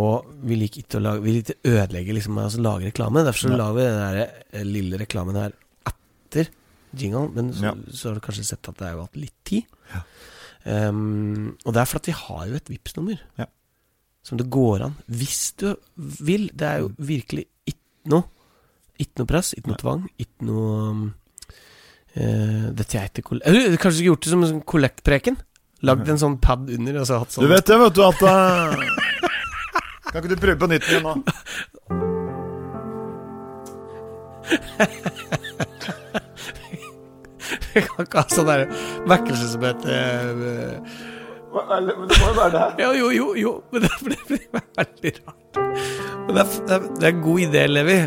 Og 0.00 0.28
vi 0.44 0.56
liker 0.60 0.82
ikke 0.82 0.98
å 1.00 1.04
lage 1.04 1.24
Vi 1.24 1.32
liker 1.38 1.68
ødelegge 1.68 2.16
liksom, 2.16 2.36
altså 2.40 2.60
lage 2.60 2.90
reklame. 2.90 3.24
Derfor 3.24 3.48
så 3.48 3.52
ja. 3.54 3.60
lager 3.60 3.78
vi 3.78 3.86
den 3.86 4.02
der 4.02 4.20
eh, 4.52 4.66
lille 4.68 5.00
reklamen 5.00 5.38
her 5.40 5.56
etter 5.88 6.52
jingle. 6.92 7.30
Men 7.32 7.48
så, 7.56 7.70
Ja. 7.70 7.74
så 7.88 8.10
har 8.10 8.20
du 8.20 8.24
kanskje 8.24 8.44
sett 8.52 8.68
at 8.68 8.76
det 8.78 8.86
har 8.90 8.98
jo 8.98 9.06
hatt 9.06 9.18
litt 9.20 9.38
tid. 9.48 9.74
Ja. 9.94 10.04
Um, 10.92 11.56
og 11.64 11.74
det 11.74 11.80
er 11.82 11.90
fordi 11.90 12.12
vi 12.12 12.20
har 12.20 12.44
jo 12.46 12.54
et 12.60 12.68
Vipps-nummer 12.70 13.18
Ja. 13.40 13.48
Som 14.22 14.38
det 14.38 14.46
går 14.52 14.86
an, 14.86 14.94
hvis 15.10 15.52
du 15.58 15.72
vil. 15.96 16.50
Det 16.54 16.68
er 16.68 16.78
jo 16.84 16.92
virkelig 16.98 17.46
ikke 17.66 18.12
noe 18.12 18.24
Ikke 19.02 19.22
noe 19.22 19.30
press, 19.30 19.52
ikke 19.56 19.72
noe 19.72 19.80
tvang, 19.80 20.02
ikke 20.20 20.46
noe 20.46 20.72
uh, 20.76 21.08
eh, 22.14 22.66
Dette 22.76 22.98
er 23.00 23.08
ikke. 23.08 23.40
Eller, 23.40 23.76
Kanskje 23.80 23.98
skulle 23.98 24.10
gjort 24.12 24.24
det 24.26 24.32
som 24.34 24.44
en 24.44 24.52
sånn 24.52 24.68
kollektpreken? 24.74 25.36
Lagd 25.82 26.06
en 26.12 26.20
sånn 26.20 26.38
pad 26.42 26.70
under 26.70 27.00
og 27.00 27.06
så 27.08 27.18
hatt 27.22 27.34
sånn 27.34 27.42
Du 27.46 27.50
vet 27.50 27.66
det, 27.66 27.78
vet 27.82 27.94
du, 27.98 28.02
at 28.06 28.20
uh... 28.22 28.30
Kan 30.12 30.18
ikke 30.20 30.34
du 30.34 30.42
prøve 30.42 30.58
på 30.60 30.68
nytt 30.70 30.86
igjen 30.90 31.06
nå? 31.08 31.14
Jeg 37.72 37.86
kan 37.88 38.04
ikke 38.04 38.20
ha 38.20 38.26
sånn 38.28 38.50
vekkelse 39.08 39.46
som 39.54 39.62
heter 39.64 40.82
eh, 41.60 41.80
Det 41.86 42.18
må 42.20 42.30
jo 42.30 42.34
være 42.38 42.52
det. 42.54 42.66
Ja, 42.82 42.92
jo, 42.96 43.10
jo, 43.14 43.26
jo, 43.36 43.52
men 43.72 43.84
det 43.84 43.90
blir 44.06 44.22
veldig 44.30 45.12
rart. 45.20 45.60
Men 46.26 46.36
det 46.36 46.42
er, 46.44 46.48
det 46.68 47.06
er, 47.06 47.12
en 47.12 47.22
god 47.24 47.38
idé, 47.46 47.66
Levi. 47.68 47.98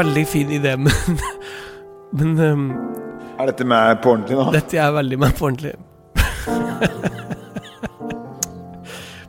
Veldig 0.00 0.26
fin 0.28 0.50
idé, 0.52 0.76
men 0.76 0.92
Men 2.12 2.38
um, 2.40 2.70
Er 3.38 3.46
dette 3.52 3.64
med 3.64 4.00
på 4.02 4.10
ordentlig 4.16 4.36
nå? 4.36 4.48
dette 4.52 4.78
er 4.82 4.90
veldig 4.92 5.18
meg 5.22 5.36
på 5.38 5.46
ordentlig. 5.46 5.76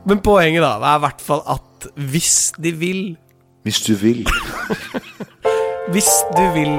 men 0.08 0.18
poenget, 0.24 0.64
da, 0.64 0.72
er 0.82 0.98
i 0.98 1.04
hvert 1.04 1.22
fall 1.22 1.44
at 1.54 1.86
hvis 1.94 2.52
de 2.58 2.72
vil 2.78 3.02
Hvis 3.62 3.80
du 3.86 3.94
vil. 3.94 4.26
Hvis 5.94 6.10
du 6.36 6.42
vil 6.54 6.74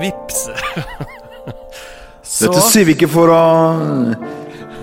vippse 0.00 0.52
Så 2.22 2.48
Dette 2.48 2.62
sier 2.64 2.86
vi 2.88 2.94
ikke 2.96 3.10
for 3.12 3.32
å 3.32 3.42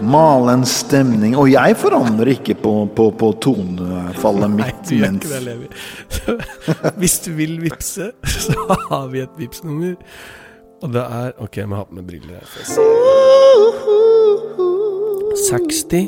male 0.01 0.53
en 0.53 0.65
stemning. 0.65 1.35
Og 1.37 1.51
jeg 1.51 1.77
forandrer 1.79 2.33
ikke 2.35 2.55
på, 2.63 2.73
på, 2.95 3.09
på 3.19 3.31
tonefallet 3.43 4.55
Nei, 4.55 4.71
du 4.87 4.95
gjør 4.95 5.17
ikke 5.19 5.33
det, 5.33 5.41
Levi. 5.47 5.67
Hvis 7.01 7.19
du 7.25 7.31
vil 7.37 7.57
vippse, 7.63 8.11
så 8.47 8.55
har 8.89 9.07
vi 9.13 9.23
et 9.25 9.35
Vipps-nummer. 9.39 9.95
Og 10.81 10.93
det 10.93 11.03
er 11.03 11.33
Ok, 11.43 11.57
jeg 11.57 11.67
må 11.69 11.75
ha 11.75 11.83
på 11.87 11.93
meg 11.97 12.07
briller 12.07 12.39
her. 12.39 12.47
jeg 12.55 12.65
60 15.49 16.07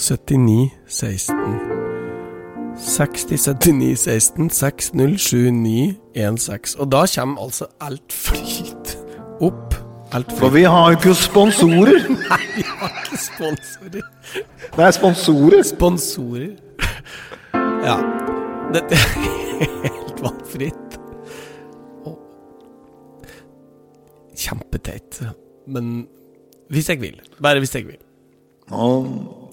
79 0.00 0.70
16 0.86 1.34
60 2.80 3.26
79 3.60 3.98
16 3.98 4.50
60 4.50 4.94
79 4.94 6.40
16 6.40 6.80
Og 6.80 6.92
da 6.92 7.04
kommer 7.14 7.42
altså 7.42 7.66
alt 7.80 8.12
flyt 8.12 8.96
opp. 9.40 9.69
Alt 10.12 10.32
For 10.38 10.50
vi 10.50 10.62
har 10.66 10.90
jo 10.90 10.96
ikke 10.98 11.14
sponsorer. 11.14 12.00
Nei, 12.30 12.40
vi 12.56 12.64
har 12.66 12.94
ikke 12.98 13.18
sponsorer. 13.22 14.06
Det 14.74 14.84
er 14.86 14.90
sponsorer. 14.96 15.62
Sponsorer. 15.68 16.56
Ja. 17.84 17.96
Dette 18.74 18.98
er 18.98 19.06
helt 19.84 20.22
valgfritt. 20.24 20.98
Kjempeteit. 24.40 25.22
Men 25.70 26.08
hvis 26.70 26.88
jeg 26.90 27.00
vil. 27.00 27.20
Bare 27.42 27.62
hvis 27.62 27.74
jeg 27.74 27.86
vil. 27.86 28.00
Og 28.70 29.50